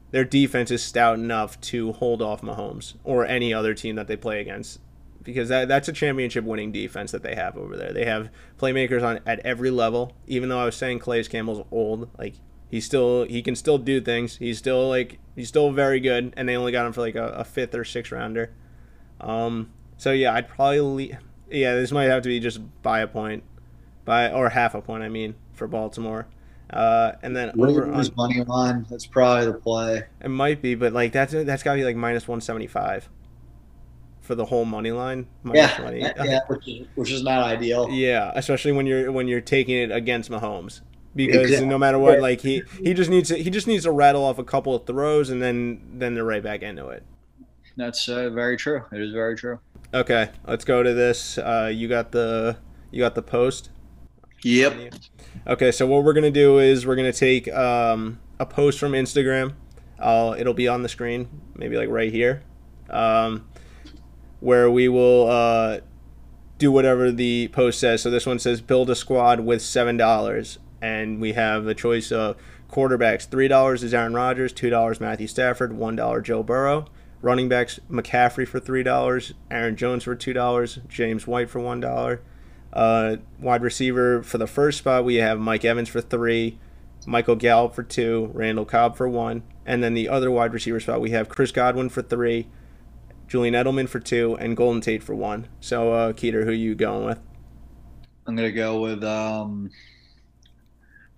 their 0.10 0.26
defense 0.26 0.72
is 0.72 0.84
stout 0.84 1.20
enough 1.20 1.62
to 1.62 1.94
hold 1.94 2.20
off 2.20 2.42
Mahomes 2.42 2.96
or 3.04 3.28
any 3.28 3.54
other 3.54 3.76
team 3.76 3.96
that 3.96 4.08
they 4.08 4.18
play 4.18 4.42
against 4.42 4.80
because 5.22 5.50
that, 5.50 5.68
that's 5.68 5.88
a 5.88 5.94
championship 5.94 6.46
winning 6.46 6.72
defense 6.72 7.12
that 7.12 7.22
they 7.22 7.36
have 7.36 7.58
over 7.58 7.78
there. 7.78 7.94
They 7.94 8.06
have 8.06 8.32
playmakers 8.58 9.04
on 9.04 9.20
at 9.28 9.40
every 9.42 9.70
level. 9.70 10.14
Even 10.26 10.50
though 10.50 10.60
I 10.60 10.66
was 10.66 10.76
saying 10.76 11.00
Calais 11.00 11.26
Campbell's 11.26 11.64
old, 11.70 12.10
like 12.18 12.34
he's 12.72 12.86
still 12.86 13.26
he 13.26 13.44
can 13.44 13.56
still 13.56 13.78
do 13.78 14.02
things. 14.02 14.38
He's 14.38 14.58
still 14.58 14.90
like 14.90 15.20
he's 15.36 15.48
still 15.48 15.72
very 15.72 16.00
good, 16.00 16.34
and 16.36 16.50
they 16.50 16.58
only 16.58 16.72
got 16.72 16.88
him 16.88 16.94
for 16.94 17.02
like 17.02 17.16
a, 17.16 17.28
a 17.28 17.44
fifth 17.44 17.76
or 17.76 17.86
sixth 17.86 18.12
rounder. 18.12 18.52
Um, 19.22 19.72
so 19.98 20.12
yeah, 20.12 20.34
I'd 20.34 20.48
probably 20.48 21.16
yeah 21.52 21.76
this 21.76 21.92
might 21.92 22.06
have 22.06 22.24
to 22.24 22.30
be 22.30 22.40
just 22.40 22.62
by 22.82 23.02
a 23.02 23.08
point, 23.08 23.44
by 24.06 24.32
or 24.32 24.50
half 24.50 24.74
a 24.74 24.82
point. 24.82 25.04
I 25.04 25.10
mean 25.10 25.36
for 25.54 25.68
Baltimore. 25.68 26.28
Uh, 26.70 27.14
and 27.22 27.36
then 27.36 27.52
over 27.60 27.92
on 27.92 28.06
money 28.18 28.44
line, 28.44 28.86
that's 28.90 29.06
probably 29.06 29.46
the 29.46 29.54
play. 29.54 30.04
It 30.22 30.30
might 30.30 30.62
be, 30.62 30.76
but 30.76 30.94
like 30.94 31.12
that's 31.12 31.34
that's 31.34 31.62
got 31.62 31.74
to 31.74 31.80
be 31.80 31.86
like 31.86 31.96
minus 31.96 32.28
one 32.28 32.42
seventy 32.42 32.68
five 32.68 33.10
for 34.22 34.36
the 34.36 34.46
whole 34.46 34.66
money 34.66 34.92
line. 34.92 35.28
Yeah, 35.46 35.76
20. 35.78 36.00
yeah, 36.00 36.40
which 36.48 36.68
is, 36.68 36.88
which 36.96 37.12
is 37.12 37.24
not 37.24 37.44
ideal. 37.44 37.90
Yeah, 37.92 38.32
especially 38.36 38.72
when 38.72 38.88
you're 38.88 39.12
when 39.12 39.28
you're 39.28 39.42
taking 39.42 39.78
it 39.78 39.92
against 39.92 40.32
Mahomes 40.32 40.82
because 41.16 41.42
exactly. 41.44 41.68
no 41.68 41.78
matter 41.78 42.00
what, 42.00 42.20
like 42.20 42.42
he 42.42 42.64
he 42.82 42.94
just 42.94 43.10
needs 43.10 43.30
to 43.30 43.38
he 43.38 43.50
just 43.50 43.68
needs 43.68 43.84
to 43.84 43.92
rattle 43.92 44.24
off 44.24 44.40
a 44.40 44.44
couple 44.44 44.76
of 44.76 44.86
throws 44.86 45.30
and 45.30 45.42
then 45.42 45.82
then 45.94 46.16
they're 46.16 46.24
right 46.24 46.44
back 46.44 46.62
into 46.62 46.88
it. 46.90 47.04
That's 47.78 48.08
uh, 48.08 48.30
very 48.30 48.58
true. 48.58 48.84
It 48.92 49.02
is 49.02 49.12
very 49.12 49.36
true. 49.36 49.60
Okay, 49.94 50.30
let's 50.48 50.66
go 50.66 50.84
to 50.84 50.94
this. 50.94 51.38
Uh, 51.38 51.72
you 51.74 51.88
got 51.88 52.12
the 52.12 52.58
you 52.92 53.00
got 53.00 53.16
the 53.16 53.22
post. 53.22 53.70
Yep. 54.44 54.94
Okay, 55.48 55.72
so 55.72 55.88
what 55.88 56.04
we're 56.04 56.14
gonna 56.14 56.32
do 56.32 56.60
is 56.60 56.86
we're 56.86 56.96
gonna 56.96 57.12
take 57.14 57.52
um, 57.54 58.20
a 58.40 58.46
post 58.46 58.80
from 58.80 58.92
Instagram. 58.92 59.54
It'll 60.00 60.54
be 60.54 60.68
on 60.68 60.84
the 60.84 60.90
screen, 60.90 61.28
maybe 61.56 61.78
like 61.78 61.90
right 61.90 62.12
here. 62.12 62.44
Um, 62.90 63.48
where 64.40 64.70
we 64.70 64.90
will 64.90 65.30
uh, 65.30 65.80
do 66.58 66.72
whatever 66.72 67.12
the 67.12 67.48
post 67.50 67.80
says. 67.80 68.02
So 68.02 68.10
this 68.12 68.26
one 68.26 68.40
says 68.40 68.62
build 68.62 68.90
a 68.90 68.96
squad 68.96 69.40
with 69.40 69.62
seven 69.62 69.98
dollars, 69.98 70.60
and 70.82 71.22
we 71.22 71.34
have 71.34 71.66
a 71.68 71.74
choice 71.74 72.12
of 72.12 72.36
quarterbacks. 72.70 73.28
Three 73.28 73.48
dollars 73.48 73.84
is 73.84 73.94
Aaron 73.94 74.14
Rodgers, 74.14 74.52
two 74.52 74.70
dollars 74.70 75.00
Matthew 75.00 75.28
Stafford, 75.28 75.74
one 75.74 75.96
dollar 75.96 76.22
Joe 76.22 76.44
Burrow. 76.44 76.86
Running 77.22 77.48
backs 77.48 77.80
McCaffrey 77.90 78.46
for 78.46 78.60
three 78.60 78.84
dollars, 78.84 79.34
Aaron 79.50 79.78
Jones 79.78 80.04
for 80.04 80.16
two 80.16 80.34
dollars, 80.34 80.80
James 80.90 81.26
White 81.26 81.50
for 81.50 81.60
one 81.60 81.80
dollar. 81.80 82.22
Uh, 82.74 83.18
wide 83.40 83.62
receiver 83.62 84.24
for 84.24 84.40
the 84.40 84.48
first 84.48 84.80
spot 84.80 85.06
we 85.06 85.16
have 85.16 85.40
Mike 85.40 85.64
Evans 85.64 85.90
for 85.90 86.02
three, 86.02 86.58
Michael 87.06 87.36
Gallup 87.36 87.76
for 87.76 87.84
two, 87.84 88.32
Randall 88.34 88.66
Cobb 88.66 88.98
for 88.98 89.08
one, 89.08 89.44
and 89.64 89.84
then 89.84 89.94
the 89.94 90.10
other 90.10 90.32
wide 90.32 90.54
receiver 90.54 90.80
spot 90.80 91.00
we 91.00 91.12
have 91.12 91.30
Chris 91.30 91.52
Godwin 91.52 91.90
for 91.90 92.02
three, 92.02 92.48
Julian 93.28 93.54
Edelman 93.54 93.88
for 93.88 94.00
two, 94.00 94.36
and 94.40 94.58
Golden 94.58 94.82
Tate 94.82 95.04
for 95.04 95.14
one. 95.14 95.48
So, 95.60 95.94
uh, 95.94 96.14
Keeter, 96.14 96.46
who 96.46 96.50
are 96.50 96.54
you 96.54 96.74
going 96.74 97.06
with? 97.06 97.20
I'm 98.26 98.36
gonna 98.36 98.52
go 98.52 98.82
with. 98.82 99.04
Um, 99.04 99.70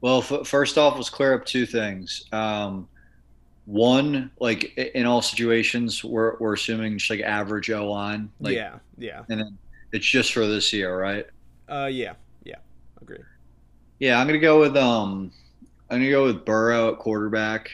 well, 0.02 0.20
f- 0.20 0.46
first 0.46 0.78
off, 0.78 0.96
let's 0.96 1.10
clear 1.10 1.34
up 1.36 1.46
two 1.46 1.66
things. 1.66 2.26
Um, 2.32 2.88
one, 3.66 4.30
like 4.40 4.78
in 4.78 5.06
all 5.06 5.22
situations, 5.22 6.04
we're 6.04 6.38
we're 6.40 6.54
assuming 6.54 6.98
just 6.98 7.10
like 7.10 7.22
average 7.22 7.70
O 7.72 7.90
line. 7.90 8.30
Like, 8.40 8.56
yeah, 8.56 8.80
yeah. 8.98 9.24
And 9.30 9.40
then 9.40 9.58
it's 9.92 10.06
just 10.06 10.34
for 10.34 10.46
this 10.46 10.74
year, 10.74 11.00
right? 11.00 11.26
Uh, 11.68 11.90
yeah, 11.92 12.14
yeah, 12.44 12.58
agree. 13.02 13.20
Yeah, 14.00 14.20
I'm 14.20 14.28
gonna 14.28 14.40
go 14.40 14.60
with 14.60 14.76
um, 14.78 15.32
I'm 15.90 16.00
gonna 16.00 16.12
go 16.12 16.26
with 16.26 16.46
Burrow 16.46 16.94
at 16.94 17.00
quarterback. 17.00 17.72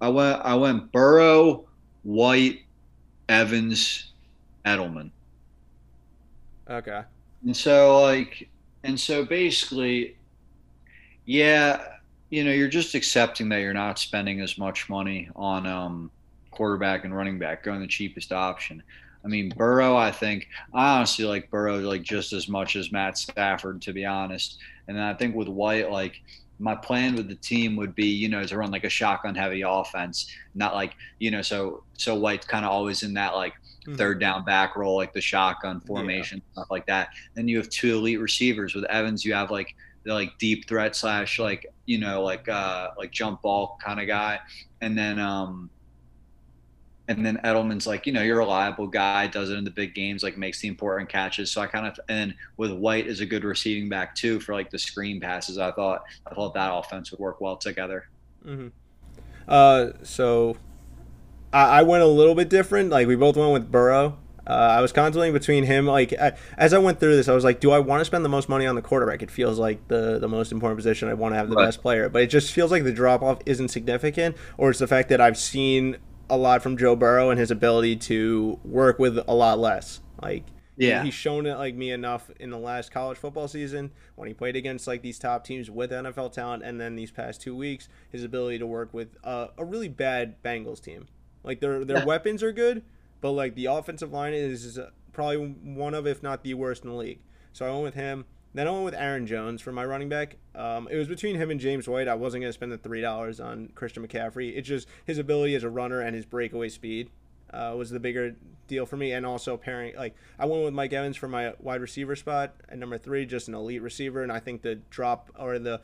I 0.00 0.08
went 0.08 0.40
I 0.44 0.54
went 0.54 0.90
Burrow, 0.92 1.66
White, 2.02 2.62
Evans, 3.28 4.12
Edelman. 4.64 5.10
Okay. 6.68 7.02
And 7.44 7.56
so 7.56 8.02
like 8.02 8.48
and 8.82 8.98
so 8.98 9.24
basically 9.24 10.16
yeah, 11.24 11.84
you 12.30 12.44
know, 12.44 12.50
you're 12.50 12.68
just 12.68 12.94
accepting 12.94 13.48
that 13.50 13.58
you're 13.58 13.74
not 13.74 13.98
spending 13.98 14.40
as 14.40 14.58
much 14.58 14.88
money 14.88 15.28
on 15.36 15.66
um 15.66 16.10
quarterback 16.50 17.04
and 17.04 17.14
running 17.14 17.38
back, 17.38 17.62
going 17.62 17.80
the 17.80 17.86
cheapest 17.86 18.32
option. 18.32 18.82
I 19.24 19.28
mean, 19.28 19.50
Burrow, 19.56 19.96
I 19.96 20.10
think 20.10 20.48
I 20.74 20.96
honestly 20.96 21.24
like 21.24 21.50
Burrow 21.50 21.78
like 21.78 22.02
just 22.02 22.32
as 22.32 22.48
much 22.48 22.76
as 22.76 22.92
Matt 22.92 23.18
Stafford, 23.18 23.80
to 23.82 23.92
be 23.92 24.04
honest. 24.04 24.58
And 24.88 24.96
then 24.96 25.04
I 25.04 25.14
think 25.14 25.34
with 25.34 25.48
White, 25.48 25.90
like 25.90 26.20
my 26.58 26.74
plan 26.74 27.14
with 27.14 27.28
the 27.28 27.34
team 27.36 27.76
would 27.76 27.94
be, 27.94 28.06
you 28.06 28.28
know, 28.28 28.44
to 28.44 28.56
run 28.56 28.70
like 28.70 28.84
a 28.84 28.88
shotgun 28.88 29.34
heavy 29.34 29.62
offense, 29.62 30.30
not 30.54 30.74
like, 30.74 30.94
you 31.18 31.30
know, 31.30 31.42
so 31.42 31.84
so 31.94 32.14
White's 32.14 32.46
kind 32.46 32.64
of 32.64 32.70
always 32.70 33.02
in 33.02 33.14
that 33.14 33.34
like 33.34 33.54
mm-hmm. 33.86 33.96
third 33.96 34.20
down 34.20 34.44
back 34.44 34.76
role, 34.76 34.96
like 34.96 35.12
the 35.12 35.20
shotgun 35.20 35.80
formation, 35.80 36.38
yeah. 36.38 36.52
stuff 36.52 36.70
like 36.70 36.86
that. 36.86 37.10
Then 37.34 37.48
you 37.48 37.56
have 37.58 37.68
two 37.68 37.96
elite 37.96 38.20
receivers 38.20 38.74
with 38.74 38.84
Evans. 38.84 39.24
You 39.24 39.34
have 39.34 39.50
like 39.50 39.74
the 40.04 40.14
like 40.14 40.36
deep 40.38 40.68
threat 40.68 40.96
slash 40.96 41.38
like 41.38 41.66
you 41.86 41.98
know 41.98 42.22
like 42.22 42.48
uh 42.48 42.88
like 42.98 43.12
jump 43.12 43.42
ball 43.42 43.78
kind 43.84 44.00
of 44.00 44.06
guy, 44.06 44.40
and 44.80 44.96
then 44.98 45.18
um 45.18 45.70
and 47.08 47.26
then 47.26 47.38
Edelman's 47.44 47.86
like, 47.86 48.06
you 48.06 48.12
know, 48.12 48.22
you're 48.22 48.36
a 48.36 48.44
reliable 48.44 48.86
guy, 48.86 49.26
does 49.26 49.50
it 49.50 49.58
in 49.58 49.64
the 49.64 49.70
big 49.70 49.94
games, 49.94 50.22
like 50.22 50.38
makes 50.38 50.60
the 50.60 50.68
important 50.68 51.08
catches. 51.08 51.50
So 51.50 51.60
I 51.60 51.66
kind 51.66 51.86
of 51.86 51.98
and 52.08 52.34
with 52.56 52.72
White 52.72 53.06
is 53.06 53.20
a 53.20 53.26
good 53.26 53.44
receiving 53.44 53.88
back 53.88 54.14
too 54.14 54.38
for 54.40 54.52
like 54.52 54.70
the 54.70 54.78
screen 54.78 55.20
passes. 55.20 55.58
I 55.58 55.72
thought 55.72 56.04
I 56.26 56.34
thought 56.34 56.54
that 56.54 56.72
offense 56.72 57.10
would 57.10 57.20
work 57.20 57.40
well 57.40 57.56
together. 57.56 58.08
Mm-hmm. 58.46 58.68
Uh, 59.48 59.88
so 60.04 60.56
I, 61.52 61.80
I, 61.80 61.82
went 61.82 62.02
a 62.02 62.06
little 62.06 62.36
bit 62.36 62.48
different. 62.48 62.90
Like 62.90 63.08
we 63.08 63.16
both 63.16 63.36
went 63.36 63.52
with 63.52 63.70
Burrow. 63.70 64.18
Uh, 64.46 64.50
I 64.50 64.80
was 64.80 64.92
contemplating 64.92 65.32
between 65.32 65.64
him. 65.64 65.86
Like 65.86 66.12
I, 66.12 66.32
as 66.56 66.72
I 66.72 66.78
went 66.78 67.00
through 67.00 67.16
this, 67.16 67.28
I 67.28 67.34
was 67.34 67.44
like, 67.44 67.60
do 67.60 67.72
I 67.72 67.80
want 67.80 68.00
to 68.00 68.04
spend 68.04 68.24
the 68.24 68.28
most 68.28 68.48
money 68.48 68.66
on 68.66 68.76
the 68.76 68.82
quarterback? 68.82 69.22
It 69.22 69.30
feels 69.30 69.58
like 69.58 69.88
the 69.88 70.20
the 70.20 70.28
most 70.28 70.52
important 70.52 70.78
position. 70.78 71.08
I 71.08 71.14
want 71.14 71.32
to 71.32 71.36
have 71.36 71.48
the 71.48 71.56
right. 71.56 71.66
best 71.66 71.82
player, 71.82 72.08
but 72.08 72.22
it 72.22 72.28
just 72.28 72.52
feels 72.52 72.70
like 72.70 72.84
the 72.84 72.92
drop 72.92 73.22
off 73.22 73.40
isn't 73.44 73.68
significant, 73.68 74.36
or 74.56 74.70
it's 74.70 74.78
the 74.78 74.86
fact 74.86 75.08
that 75.08 75.20
I've 75.20 75.38
seen 75.38 75.98
a 76.32 76.36
lot 76.36 76.62
from 76.62 76.78
Joe 76.78 76.96
Burrow 76.96 77.28
and 77.28 77.38
his 77.38 77.50
ability 77.50 77.94
to 77.96 78.58
work 78.64 78.98
with 78.98 79.18
a 79.28 79.34
lot 79.34 79.58
less. 79.58 80.00
Like 80.22 80.44
yeah, 80.76 81.04
he's 81.04 81.12
shown 81.12 81.44
it 81.44 81.56
like 81.58 81.74
me 81.74 81.90
enough 81.90 82.30
in 82.40 82.48
the 82.48 82.58
last 82.58 82.90
college 82.90 83.18
football 83.18 83.48
season 83.48 83.90
when 84.16 84.28
he 84.28 84.34
played 84.34 84.56
against 84.56 84.86
like 84.86 85.02
these 85.02 85.18
top 85.18 85.44
teams 85.44 85.70
with 85.70 85.90
NFL 85.90 86.32
talent, 86.32 86.62
and 86.64 86.80
then 86.80 86.96
these 86.96 87.10
past 87.10 87.42
two 87.42 87.54
weeks, 87.54 87.90
his 88.10 88.24
ability 88.24 88.58
to 88.58 88.66
work 88.66 88.94
with 88.94 89.14
uh, 89.22 89.48
a 89.58 89.64
really 89.64 89.88
bad 89.88 90.42
Bengals 90.42 90.82
team. 90.82 91.06
Like 91.44 91.60
their 91.60 91.84
their 91.84 92.06
weapons 92.06 92.42
are 92.42 92.52
good, 92.52 92.82
but 93.20 93.32
like 93.32 93.54
the 93.54 93.66
offensive 93.66 94.10
line 94.10 94.32
is 94.32 94.80
probably 95.12 95.36
one 95.36 95.92
of, 95.92 96.06
if 96.06 96.22
not 96.22 96.42
the 96.42 96.54
worst 96.54 96.82
in 96.82 96.88
the 96.88 96.96
league. 96.96 97.20
So 97.52 97.66
I 97.66 97.70
went 97.70 97.82
with 97.82 97.94
him. 97.94 98.24
Then 98.54 98.68
I 98.68 98.70
went 98.70 98.84
with 98.84 98.94
Aaron 98.94 99.26
Jones 99.26 99.62
for 99.62 99.72
my 99.72 99.84
running 99.84 100.08
back. 100.08 100.36
Um, 100.54 100.86
it 100.90 100.96
was 100.96 101.08
between 101.08 101.36
him 101.36 101.50
and 101.50 101.58
James 101.58 101.88
White. 101.88 102.06
I 102.06 102.14
wasn't 102.14 102.42
going 102.42 102.50
to 102.50 102.54
spend 102.54 102.70
the 102.72 102.78
three 102.78 103.00
dollars 103.00 103.40
on 103.40 103.70
Christian 103.74 104.06
McCaffrey. 104.06 104.56
It's 104.56 104.68
just 104.68 104.88
his 105.06 105.18
ability 105.18 105.54
as 105.54 105.64
a 105.64 105.70
runner 105.70 106.00
and 106.00 106.14
his 106.14 106.26
breakaway 106.26 106.68
speed 106.68 107.10
uh, 107.52 107.74
was 107.76 107.90
the 107.90 108.00
bigger 108.00 108.36
deal 108.66 108.84
for 108.84 108.96
me. 108.96 109.12
And 109.12 109.24
also 109.24 109.56
pairing, 109.56 109.96
like 109.96 110.14
I 110.38 110.46
went 110.46 110.64
with 110.64 110.74
Mike 110.74 110.92
Evans 110.92 111.16
for 111.16 111.28
my 111.28 111.54
wide 111.60 111.80
receiver 111.80 112.14
spot 112.14 112.54
at 112.68 112.78
number 112.78 112.98
three, 112.98 113.24
just 113.24 113.48
an 113.48 113.54
elite 113.54 113.82
receiver. 113.82 114.22
And 114.22 114.30
I 114.30 114.38
think 114.38 114.62
the 114.62 114.76
drop 114.90 115.30
or 115.38 115.58
the 115.58 115.80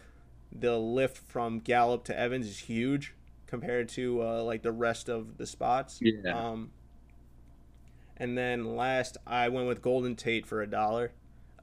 the 0.51 0.79
lift 0.79 1.19
from 1.19 1.61
Gallup 1.61 2.05
to 2.05 2.19
Evans 2.19 2.47
is 2.47 2.59
huge 2.59 3.15
compared 3.47 3.89
to 3.91 4.23
uh, 4.23 4.43
like 4.43 4.63
the 4.63 4.73
rest 4.73 5.09
of 5.09 5.39
the 5.39 5.47
spots. 5.47 6.01
Yeah. 6.03 6.33
Um, 6.33 6.71
and 8.17 8.37
then 8.37 8.77
last, 8.77 9.17
I 9.27 9.49
went 9.49 9.69
with 9.69 9.81
Golden 9.81 10.17
Tate 10.17 10.47
for 10.47 10.61
a 10.61 10.67
dollar. 10.67 11.13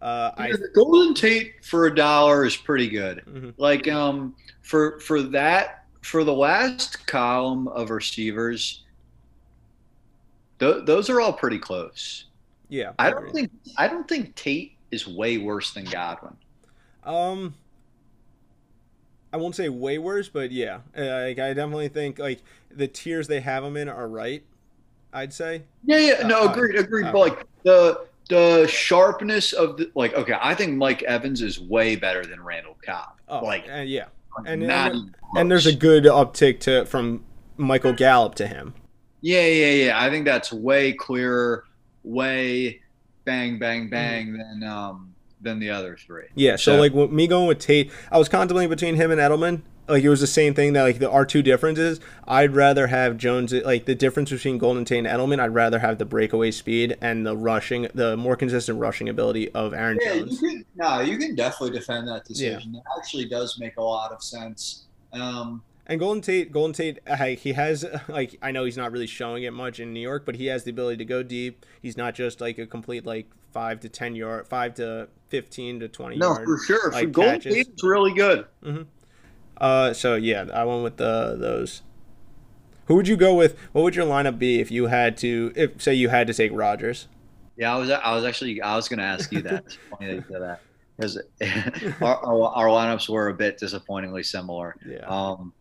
Uh, 0.05 0.31
I 0.37 0.53
Golden 0.75 1.15
Tate 1.15 1.65
for 1.65 1.87
a 1.87 1.95
dollar 1.95 2.45
is 2.45 2.55
pretty 2.55 2.87
good. 2.87 3.23
Mm-hmm. 3.27 3.49
Like 3.57 3.87
um 3.87 4.35
for 4.61 4.99
for 4.99 5.23
that 5.23 5.85
for 6.01 6.23
the 6.23 6.31
last 6.31 7.07
column 7.07 7.67
of 7.69 7.89
receivers, 7.89 8.83
th- 10.59 10.85
those 10.85 11.09
are 11.09 11.19
all 11.19 11.33
pretty 11.33 11.57
close. 11.57 12.25
Yeah, 12.69 12.91
I 12.99 13.09
don't 13.09 13.33
think 13.33 13.49
I 13.77 13.87
don't 13.87 14.07
think 14.07 14.35
Tate 14.35 14.73
is 14.91 15.07
way 15.07 15.39
worse 15.39 15.73
than 15.73 15.85
Godwin. 15.85 16.37
Um, 17.03 17.55
I 19.33 19.37
won't 19.37 19.55
say 19.55 19.69
way 19.69 19.97
worse, 19.97 20.29
but 20.29 20.51
yeah, 20.51 20.81
uh, 20.95 21.03
like 21.03 21.39
I 21.39 21.53
definitely 21.53 21.89
think 21.89 22.19
like 22.19 22.43
the 22.69 22.87
tiers 22.87 23.27
they 23.27 23.39
have 23.39 23.63
them 23.63 23.75
in 23.75 23.89
are 23.89 24.07
right. 24.07 24.43
I'd 25.11 25.33
say. 25.33 25.63
Yeah, 25.83 25.97
yeah, 25.97 26.27
no, 26.27 26.43
uh, 26.43 26.51
agreed, 26.51 26.75
agreed. 26.75 27.07
Uh, 27.07 27.11
but 27.11 27.19
like 27.19 27.47
the 27.63 28.05
the 28.29 28.67
sharpness 28.67 29.53
of 29.53 29.77
the 29.77 29.91
like 29.95 30.13
okay 30.15 30.35
i 30.41 30.55
think 30.55 30.75
mike 30.75 31.03
evans 31.03 31.41
is 31.41 31.59
way 31.59 31.95
better 31.95 32.25
than 32.25 32.41
randall 32.41 32.75
cobb. 32.85 33.13
Oh, 33.27 33.43
like 33.43 33.67
uh, 33.71 33.77
yeah. 33.77 34.05
and 34.45 34.63
and, 34.63 35.15
and, 35.35 35.51
there's 35.51 35.65
a 35.65 35.75
good 35.75 36.05
uptick 36.05 36.59
to 36.61 36.85
from 36.85 37.23
michael 37.57 37.93
gallup 37.93 38.35
to 38.35 38.47
him. 38.47 38.73
Yeah 39.21 39.45
yeah 39.45 39.85
yeah. 39.85 39.99
I 39.99 40.09
think 40.09 40.25
that's 40.25 40.53
way 40.53 40.93
clearer 40.93 41.65
way 42.03 42.81
bang 43.23 43.57
bang 43.57 43.89
bang 43.89 44.27
mm. 44.27 44.37
than 44.37 44.63
um 44.69 45.13
than 45.41 45.59
the 45.59 45.69
other 45.71 45.97
three. 45.97 46.27
Yeah 46.35 46.55
so, 46.55 46.75
so 46.75 46.79
like 46.79 47.11
me 47.11 47.27
going 47.27 47.47
with 47.47 47.59
tate 47.59 47.91
i 48.11 48.17
was 48.17 48.29
contemplating 48.29 48.69
between 48.69 48.95
him 48.95 49.11
and 49.11 49.19
edelman 49.19 49.61
like 49.87 50.03
it 50.03 50.09
was 50.09 50.21
the 50.21 50.27
same 50.27 50.53
thing 50.53 50.73
that 50.73 50.83
like 50.83 50.99
the 50.99 51.09
our 51.09 51.25
two 51.25 51.41
differences. 51.41 51.99
I'd 52.27 52.55
rather 52.55 52.87
have 52.87 53.17
Jones 53.17 53.53
like 53.53 53.85
the 53.85 53.95
difference 53.95 54.31
between 54.31 54.57
Golden 54.57 54.85
Tate 54.85 55.05
and 55.05 55.07
Edelman. 55.07 55.39
I'd 55.39 55.53
rather 55.53 55.79
have 55.79 55.97
the 55.97 56.05
breakaway 56.05 56.51
speed 56.51 56.97
and 57.01 57.25
the 57.25 57.35
rushing, 57.35 57.87
the 57.93 58.17
more 58.17 58.35
consistent 58.35 58.79
rushing 58.79 59.09
ability 59.09 59.51
of 59.51 59.73
Aaron 59.73 59.99
yeah, 60.01 60.15
Jones. 60.15 60.41
You 60.41 60.49
can, 60.49 60.65
no, 60.75 60.99
you 61.01 61.17
can 61.17 61.35
definitely 61.35 61.77
defend 61.77 62.07
that 62.07 62.25
decision. 62.25 62.73
Yeah. 62.73 62.79
It 62.79 62.85
actually 62.97 63.25
does 63.25 63.59
make 63.59 63.77
a 63.77 63.83
lot 63.83 64.11
of 64.11 64.23
sense. 64.23 64.85
Um, 65.13 65.63
and 65.87 65.99
Golden 65.99 66.21
Tate, 66.21 66.51
Golden 66.51 66.73
Tate, 66.73 66.99
he 67.39 67.53
has 67.53 67.85
like 68.07 68.37
I 68.41 68.51
know 68.51 68.65
he's 68.65 68.77
not 68.77 68.91
really 68.91 69.07
showing 69.07 69.43
it 69.43 69.51
much 69.51 69.79
in 69.79 69.93
New 69.93 69.99
York, 69.99 70.25
but 70.25 70.35
he 70.35 70.47
has 70.47 70.63
the 70.63 70.71
ability 70.71 70.97
to 70.97 71.05
go 71.05 71.23
deep. 71.23 71.65
He's 71.81 71.97
not 71.97 72.15
just 72.15 72.41
like 72.41 72.57
a 72.57 72.65
complete 72.65 73.05
like 73.05 73.27
five 73.51 73.79
to 73.81 73.89
ten 73.89 74.15
yard, 74.15 74.47
five 74.47 74.73
to 74.75 75.07
fifteen 75.29 75.79
to 75.79 75.87
twenty. 75.87 76.17
No, 76.17 76.33
yard, 76.33 76.45
for 76.45 76.57
sure. 76.57 76.91
Like, 76.91 77.05
for 77.05 77.11
Golden 77.11 77.39
Tate's 77.39 77.83
really 77.83 78.13
good. 78.13 78.45
Mm-hmm. 78.63 78.83
Uh, 79.57 79.93
so 79.93 80.15
yeah, 80.15 80.45
I 80.53 80.63
went 80.63 80.83
with 80.83 80.97
the 80.97 81.35
those. 81.39 81.81
Who 82.87 82.95
would 82.95 83.07
you 83.07 83.17
go 83.17 83.33
with? 83.33 83.57
What 83.71 83.81
would 83.83 83.95
your 83.95 84.05
lineup 84.05 84.37
be 84.37 84.59
if 84.59 84.69
you 84.69 84.87
had 84.87 85.17
to, 85.17 85.51
if 85.55 85.81
say 85.81 85.93
you 85.93 86.09
had 86.09 86.27
to 86.27 86.33
take 86.33 86.51
Rodgers? 86.53 87.07
Yeah, 87.57 87.73
I 87.73 87.77
was. 87.77 87.89
I 87.89 88.13
was 88.13 88.25
actually. 88.25 88.61
I 88.61 88.75
was 88.75 88.87
going 88.87 88.99
to 88.99 89.05
ask 89.05 89.31
you 89.31 89.41
that. 89.43 89.65
It's 89.65 89.77
funny 89.89 90.07
that 90.07 90.15
you 90.15 90.23
said 90.29 90.41
that 90.41 90.61
because 90.97 91.17
our, 92.01 92.17
our, 92.17 92.41
our, 92.49 92.67
lineups 92.67 93.09
were 93.09 93.29
a 93.29 93.33
bit 93.33 93.57
disappointingly 93.57 94.23
similar. 94.23 94.75
Yeah. 94.85 95.05
Um, 95.07 95.53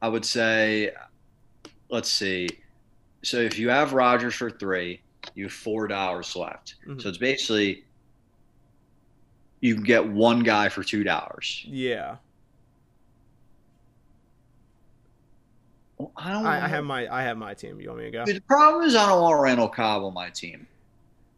I 0.00 0.08
would 0.08 0.24
say, 0.24 0.90
let's 1.88 2.10
see. 2.10 2.48
So 3.22 3.38
if 3.38 3.58
you 3.58 3.68
have 3.68 3.92
Rodgers 3.92 4.34
for 4.34 4.50
three, 4.50 5.00
you 5.34 5.44
have 5.44 5.52
four 5.52 5.86
dollars 5.86 6.34
left. 6.36 6.76
Mm-hmm. 6.86 7.00
So 7.00 7.08
it's 7.08 7.18
basically 7.18 7.84
you 9.60 9.74
can 9.74 9.84
get 9.84 10.06
one 10.06 10.40
guy 10.40 10.68
for 10.68 10.82
two 10.82 11.04
dollars. 11.04 11.64
Yeah. 11.66 12.16
I 16.16 16.32
don't. 16.32 16.46
I, 16.46 16.64
I, 16.64 16.68
have 16.68 16.84
my 16.84 17.12
I 17.12 17.22
have 17.22 17.36
my 17.36 17.54
team. 17.54 17.80
You 17.80 17.88
want 17.88 18.00
me 18.00 18.04
to 18.06 18.10
go? 18.10 18.24
The 18.24 18.40
problem 18.40 18.84
is 18.84 18.94
I 18.94 19.06
don't 19.06 19.20
want 19.20 19.40
Randall 19.40 19.68
Cobb 19.68 20.02
on 20.04 20.14
my 20.14 20.30
team. 20.30 20.66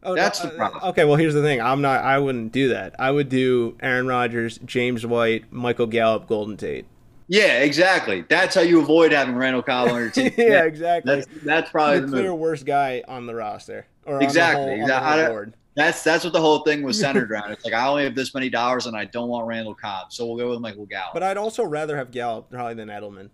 Oh, 0.02 0.14
That's 0.14 0.44
no, 0.44 0.50
the 0.50 0.56
uh, 0.56 0.58
problem. 0.58 0.84
Okay, 0.90 1.04
well 1.04 1.16
here's 1.16 1.34
the 1.34 1.42
thing. 1.42 1.60
I'm 1.60 1.80
not. 1.80 2.04
I 2.04 2.18
wouldn't 2.18 2.52
do 2.52 2.68
that. 2.68 2.94
I 2.98 3.10
would 3.10 3.28
do 3.28 3.76
Aaron 3.80 4.06
Rodgers, 4.06 4.58
James 4.64 5.06
White, 5.06 5.52
Michael 5.52 5.86
Gallup, 5.86 6.26
Golden 6.26 6.56
Tate. 6.56 6.86
Yeah, 7.26 7.60
exactly. 7.60 8.24
That's 8.28 8.54
how 8.54 8.60
you 8.60 8.80
avoid 8.80 9.12
having 9.12 9.34
Randall 9.34 9.62
Cobb 9.62 9.88
on 9.88 9.94
your 9.94 10.10
team. 10.10 10.30
yeah, 10.36 10.44
yeah, 10.44 10.64
exactly. 10.64 11.14
That's, 11.14 11.28
that's 11.42 11.70
probably 11.70 12.00
the, 12.00 12.06
the 12.06 12.12
clear 12.12 12.34
worst 12.34 12.66
guy 12.66 13.02
on 13.08 13.24
the 13.24 13.34
roster 13.34 13.86
or 14.04 14.22
exactly. 14.22 14.62
On 14.62 14.68
the 14.68 14.74
whole, 14.74 14.82
exactly. 14.82 15.36
On 15.36 15.44
the 15.46 15.52
that's 15.76 16.02
that's 16.02 16.22
what 16.22 16.32
the 16.32 16.40
whole 16.40 16.60
thing 16.60 16.82
was 16.82 16.98
centered 16.98 17.30
around. 17.30 17.50
It's 17.52 17.64
like 17.64 17.74
I 17.74 17.86
only 17.86 18.04
have 18.04 18.14
this 18.14 18.34
many 18.34 18.48
dollars 18.48 18.86
and 18.86 18.96
I 18.96 19.06
don't 19.06 19.28
want 19.28 19.46
Randall 19.46 19.74
Cobb, 19.74 20.12
so 20.12 20.26
we'll 20.26 20.36
go 20.36 20.50
with 20.50 20.60
Michael 20.60 20.86
Gallup. 20.86 21.14
But 21.14 21.22
I'd 21.22 21.36
also 21.36 21.64
rather 21.64 21.96
have 21.96 22.10
Gallup 22.10 22.50
probably 22.50 22.74
than 22.74 22.88
Edelman. 22.88 23.30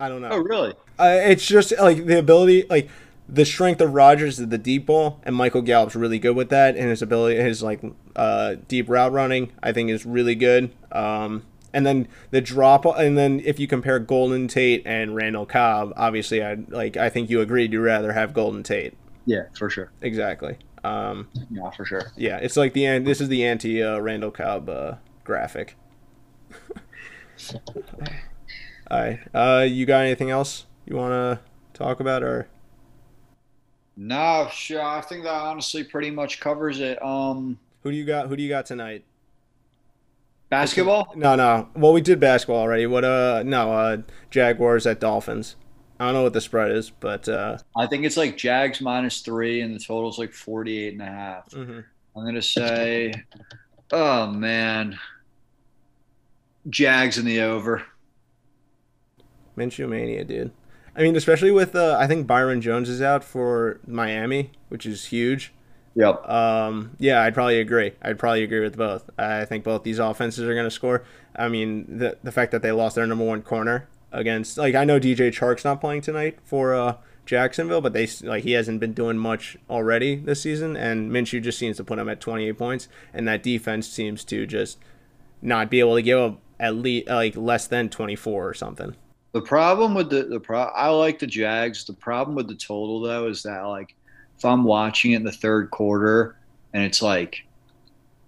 I 0.00 0.08
don't 0.08 0.22
know. 0.22 0.30
Oh, 0.30 0.38
really? 0.38 0.72
Uh, 0.98 1.18
it's 1.22 1.46
just 1.46 1.72
like 1.78 2.06
the 2.06 2.18
ability, 2.18 2.64
like 2.70 2.88
the 3.28 3.44
strength 3.44 3.80
of 3.80 3.92
Rodgers 3.94 4.40
is 4.40 4.48
the 4.48 4.58
deep 4.58 4.86
ball, 4.86 5.20
and 5.22 5.36
Michael 5.36 5.62
Gallup's 5.62 5.94
really 5.94 6.18
good 6.18 6.34
with 6.34 6.48
that, 6.48 6.76
and 6.76 6.88
his 6.88 7.02
ability, 7.02 7.36
his 7.36 7.62
like 7.62 7.80
uh, 8.16 8.56
deep 8.66 8.88
route 8.88 9.12
running, 9.12 9.52
I 9.62 9.72
think 9.72 9.90
is 9.90 10.04
really 10.04 10.34
good. 10.34 10.72
Um, 10.90 11.44
and 11.72 11.86
then 11.86 12.08
the 12.30 12.40
drop, 12.40 12.84
and 12.84 13.16
then 13.16 13.40
if 13.44 13.60
you 13.60 13.68
compare 13.68 13.98
Golden 13.98 14.48
Tate 14.48 14.82
and 14.84 15.14
Randall 15.14 15.46
Cobb, 15.46 15.92
obviously, 15.96 16.42
I 16.42 16.54
like 16.68 16.96
I 16.96 17.08
think 17.10 17.30
you 17.30 17.40
agreed 17.40 17.72
you'd 17.72 17.82
rather 17.82 18.12
have 18.12 18.34
Golden 18.34 18.62
Tate. 18.62 18.94
Yeah, 19.26 19.44
for 19.56 19.70
sure. 19.70 19.92
Exactly. 20.00 20.56
Um, 20.82 21.28
yeah, 21.50 21.70
for 21.70 21.84
sure. 21.84 22.10
Yeah, 22.16 22.38
it's 22.38 22.56
like 22.56 22.72
the 22.72 22.86
end. 22.86 23.06
this 23.06 23.20
is 23.20 23.28
the 23.28 23.44
anti 23.44 23.82
uh, 23.82 23.98
Randall 23.98 24.30
Cobb 24.30 24.68
uh, 24.68 24.94
graphic. 25.24 25.76
All 28.90 29.00
right. 29.00 29.20
Uh, 29.32 29.64
you 29.64 29.86
got 29.86 30.04
anything 30.04 30.30
else 30.30 30.66
you 30.86 30.96
want 30.96 31.12
to 31.12 31.40
talk 31.74 32.00
about, 32.00 32.22
or? 32.22 32.48
No, 33.96 34.48
sure. 34.52 34.82
I 34.82 35.00
think 35.00 35.24
that 35.24 35.32
honestly 35.32 35.84
pretty 35.84 36.10
much 36.10 36.40
covers 36.40 36.80
it. 36.80 37.02
Um, 37.02 37.58
who 37.82 37.90
do 37.90 37.96
you 37.96 38.04
got? 38.04 38.28
Who 38.28 38.36
do 38.36 38.42
you 38.42 38.48
got 38.48 38.66
tonight? 38.66 39.04
Basketball? 40.48 41.12
No, 41.14 41.36
no. 41.36 41.68
Well, 41.76 41.92
we 41.92 42.00
did 42.00 42.18
basketball 42.18 42.58
already. 42.58 42.86
What? 42.86 43.04
Uh, 43.04 43.42
no. 43.44 43.72
Uh, 43.72 43.98
Jaguars 44.30 44.86
at 44.86 45.00
Dolphins. 45.00 45.56
I 46.00 46.06
don't 46.06 46.14
know 46.14 46.22
what 46.22 46.32
the 46.32 46.40
spread 46.40 46.72
is, 46.72 46.88
but 46.88 47.28
uh, 47.28 47.58
I 47.76 47.86
think 47.86 48.04
it's 48.04 48.16
like 48.16 48.38
Jags 48.38 48.80
minus 48.80 49.20
three, 49.20 49.60
and 49.60 49.74
the 49.74 49.78
total's 49.78 50.18
like 50.18 50.32
48 50.32 50.94
and 50.94 51.02
a 51.02 51.04
half. 51.04 51.50
Mm-hmm. 51.50 51.80
I'm 52.16 52.24
gonna 52.24 52.40
say, 52.40 53.12
oh 53.92 54.26
man, 54.28 54.98
Jags 56.70 57.18
in 57.18 57.26
the 57.26 57.42
over. 57.42 57.84
Minshew 59.60 59.88
mania, 59.88 60.24
dude. 60.24 60.52
I 60.96 61.02
mean, 61.02 61.14
especially 61.16 61.50
with 61.50 61.74
uh, 61.74 61.96
I 61.98 62.06
think 62.06 62.26
Byron 62.26 62.60
Jones 62.60 62.88
is 62.88 63.00
out 63.00 63.22
for 63.22 63.80
Miami, 63.86 64.50
which 64.68 64.86
is 64.86 65.06
huge. 65.06 65.52
Yep. 65.94 66.28
Um, 66.28 66.96
yeah, 66.98 67.22
I'd 67.22 67.34
probably 67.34 67.60
agree. 67.60 67.92
I'd 68.02 68.18
probably 68.18 68.42
agree 68.42 68.60
with 68.60 68.76
both. 68.76 69.10
I 69.18 69.44
think 69.44 69.64
both 69.64 69.82
these 69.82 69.98
offenses 69.98 70.48
are 70.48 70.54
going 70.54 70.66
to 70.66 70.70
score. 70.70 71.04
I 71.36 71.48
mean, 71.48 71.98
the 71.98 72.16
the 72.22 72.32
fact 72.32 72.52
that 72.52 72.62
they 72.62 72.72
lost 72.72 72.96
their 72.96 73.06
number 73.06 73.24
one 73.24 73.42
corner 73.42 73.88
against 74.12 74.58
like 74.58 74.74
I 74.74 74.84
know 74.84 74.98
DJ 74.98 75.30
Chark's 75.32 75.64
not 75.64 75.80
playing 75.80 76.02
tonight 76.02 76.38
for 76.44 76.74
uh, 76.74 76.96
Jacksonville, 77.26 77.80
but 77.80 77.92
they 77.92 78.08
like 78.22 78.44
he 78.44 78.52
hasn't 78.52 78.80
been 78.80 78.92
doing 78.92 79.18
much 79.18 79.56
already 79.68 80.16
this 80.16 80.42
season, 80.42 80.76
and 80.76 81.10
Minshew 81.10 81.42
just 81.42 81.58
seems 81.58 81.76
to 81.76 81.84
put 81.84 81.98
him 81.98 82.08
at 82.08 82.20
28 82.20 82.52
points, 82.58 82.88
and 83.12 83.26
that 83.28 83.42
defense 83.42 83.88
seems 83.88 84.24
to 84.24 84.46
just 84.46 84.78
not 85.42 85.70
be 85.70 85.80
able 85.80 85.94
to 85.94 86.02
give 86.02 86.18
up 86.18 86.40
at 86.58 86.74
least 86.74 87.08
like 87.08 87.36
less 87.36 87.66
than 87.66 87.88
24 87.88 88.48
or 88.48 88.54
something. 88.54 88.96
The 89.32 89.40
problem 89.40 89.94
with 89.94 90.10
the 90.10 90.24
the 90.24 90.40
pro 90.40 90.60
I 90.60 90.88
like 90.88 91.18
the 91.18 91.26
Jags. 91.26 91.84
The 91.84 91.92
problem 91.92 92.34
with 92.34 92.48
the 92.48 92.54
total 92.54 93.00
though 93.00 93.28
is 93.28 93.42
that 93.44 93.62
like 93.62 93.94
if 94.36 94.44
I'm 94.44 94.64
watching 94.64 95.12
it 95.12 95.16
in 95.16 95.24
the 95.24 95.32
third 95.32 95.70
quarter 95.70 96.36
and 96.72 96.82
it's 96.82 97.02
like 97.02 97.44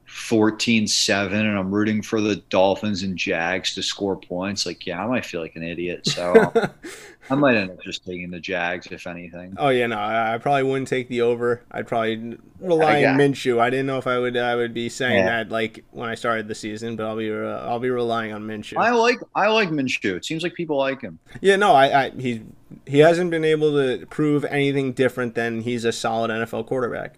14-7 0.06 1.32
and 1.32 1.58
I'm 1.58 1.72
rooting 1.72 2.02
for 2.02 2.20
the 2.20 2.36
Dolphins 2.50 3.02
and 3.02 3.16
Jags 3.16 3.74
to 3.74 3.82
score 3.82 4.16
points, 4.16 4.66
like 4.66 4.86
yeah, 4.86 5.02
I 5.02 5.06
might 5.06 5.24
feel 5.24 5.40
like 5.40 5.56
an 5.56 5.62
idiot. 5.62 6.06
So 6.06 6.52
I 7.30 7.34
might 7.36 7.56
end 7.56 7.70
up 7.70 7.82
just 7.82 8.04
taking 8.04 8.30
the 8.30 8.40
Jags 8.40 8.88
if 8.90 9.06
anything. 9.06 9.54
Oh 9.56 9.68
yeah, 9.68 9.86
no, 9.86 9.96
I, 9.96 10.34
I 10.34 10.38
probably 10.38 10.64
wouldn't 10.64 10.88
take 10.88 11.08
the 11.08 11.22
over. 11.22 11.62
I'd 11.70 11.86
probably 11.86 12.36
rely 12.58 13.04
on 13.04 13.16
Minshew. 13.16 13.60
I 13.60 13.70
didn't 13.70 13.86
know 13.86 13.98
if 13.98 14.06
I 14.06 14.18
would 14.18 14.36
I 14.36 14.56
would 14.56 14.74
be 14.74 14.88
saying 14.88 15.18
yeah. 15.18 15.44
that 15.44 15.50
like 15.50 15.84
when 15.92 16.08
I 16.08 16.14
started 16.14 16.48
the 16.48 16.54
season, 16.54 16.96
but 16.96 17.06
I'll 17.06 17.16
be 17.16 17.30
uh, 17.30 17.66
I'll 17.66 17.78
be 17.78 17.90
relying 17.90 18.32
on 18.32 18.42
Minshew. 18.42 18.76
I 18.76 18.90
like 18.90 19.18
I 19.34 19.48
like 19.48 19.70
Minshew. 19.70 20.16
It 20.16 20.24
seems 20.24 20.42
like 20.42 20.54
people 20.54 20.76
like 20.76 21.00
him. 21.00 21.18
Yeah, 21.40 21.56
no, 21.56 21.74
I, 21.74 22.06
I 22.06 22.10
he 22.10 22.42
he 22.86 22.98
hasn't 22.98 23.30
been 23.30 23.44
able 23.44 23.72
to 23.72 24.06
prove 24.06 24.44
anything 24.46 24.92
different 24.92 25.34
than 25.34 25.62
he's 25.62 25.84
a 25.84 25.92
solid 25.92 26.30
NFL 26.30 26.66
quarterback. 26.66 27.16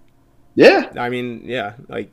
Yeah, 0.54 0.92
I 0.96 1.08
mean, 1.08 1.42
yeah, 1.44 1.74
like 1.88 2.12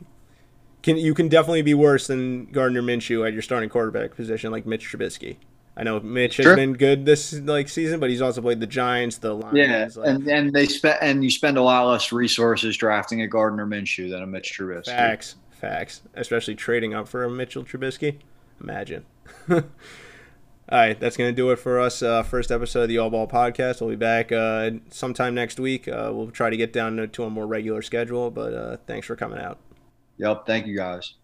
can 0.81 0.97
you 0.97 1.13
can 1.13 1.27
definitely 1.27 1.61
be 1.61 1.73
worse 1.73 2.07
than 2.07 2.45
Gardner 2.45 2.81
Minshew 2.81 3.27
at 3.27 3.33
your 3.33 3.41
starting 3.41 3.69
quarterback 3.69 4.15
position, 4.15 4.51
like 4.51 4.65
Mitch 4.65 4.89
Trubisky. 4.89 5.37
I 5.75 5.83
know 5.83 5.99
Mitch 6.01 6.37
has 6.37 6.55
been 6.55 6.73
good 6.73 7.05
this 7.05 7.33
like 7.33 7.69
season, 7.69 7.99
but 7.99 8.09
he's 8.09 8.21
also 8.21 8.41
played 8.41 8.59
the 8.59 8.67
Giants, 8.67 9.17
the 9.17 9.33
Lions. 9.33 9.57
Yeah, 9.57 9.89
like, 10.01 10.09
and 10.09 10.27
and 10.27 10.53
they 10.53 10.65
spend 10.65 10.97
and 11.01 11.23
you 11.23 11.29
spend 11.29 11.57
a 11.57 11.61
lot 11.61 11.87
less 11.87 12.11
resources 12.11 12.75
drafting 12.75 13.21
a 13.21 13.27
Gardner 13.27 13.65
Minshew 13.65 14.09
than 14.09 14.21
a 14.21 14.27
Mitch 14.27 14.53
Trubisky. 14.57 14.87
Facts, 14.87 15.35
facts, 15.51 16.01
especially 16.15 16.55
trading 16.55 16.93
up 16.93 17.07
for 17.07 17.23
a 17.23 17.29
Mitchell 17.29 17.63
Trubisky. 17.63 18.17
Imagine. 18.61 19.05
All 19.49 20.77
right, 20.77 20.99
that's 20.99 21.15
gonna 21.17 21.31
do 21.31 21.51
it 21.51 21.57
for 21.57 21.79
us. 21.79 22.01
Uh, 22.01 22.23
first 22.23 22.51
episode 22.51 22.83
of 22.83 22.89
the 22.89 22.97
All 22.97 23.09
Ball 23.09 23.27
Podcast. 23.27 23.79
We'll 23.79 23.89
be 23.91 23.95
back 23.95 24.31
uh, 24.31 24.71
sometime 24.89 25.33
next 25.33 25.59
week. 25.59 25.87
Uh, 25.87 26.11
we'll 26.13 26.31
try 26.31 26.49
to 26.49 26.57
get 26.57 26.73
down 26.73 26.97
to, 26.97 27.07
to 27.07 27.23
a 27.23 27.29
more 27.29 27.47
regular 27.47 27.81
schedule, 27.81 28.29
but 28.29 28.53
uh, 28.53 28.77
thanks 28.87 29.07
for 29.07 29.15
coming 29.15 29.39
out. 29.39 29.57
Yep. 30.17 30.45
Thank 30.45 30.67
you, 30.67 30.75
guys. 30.75 31.15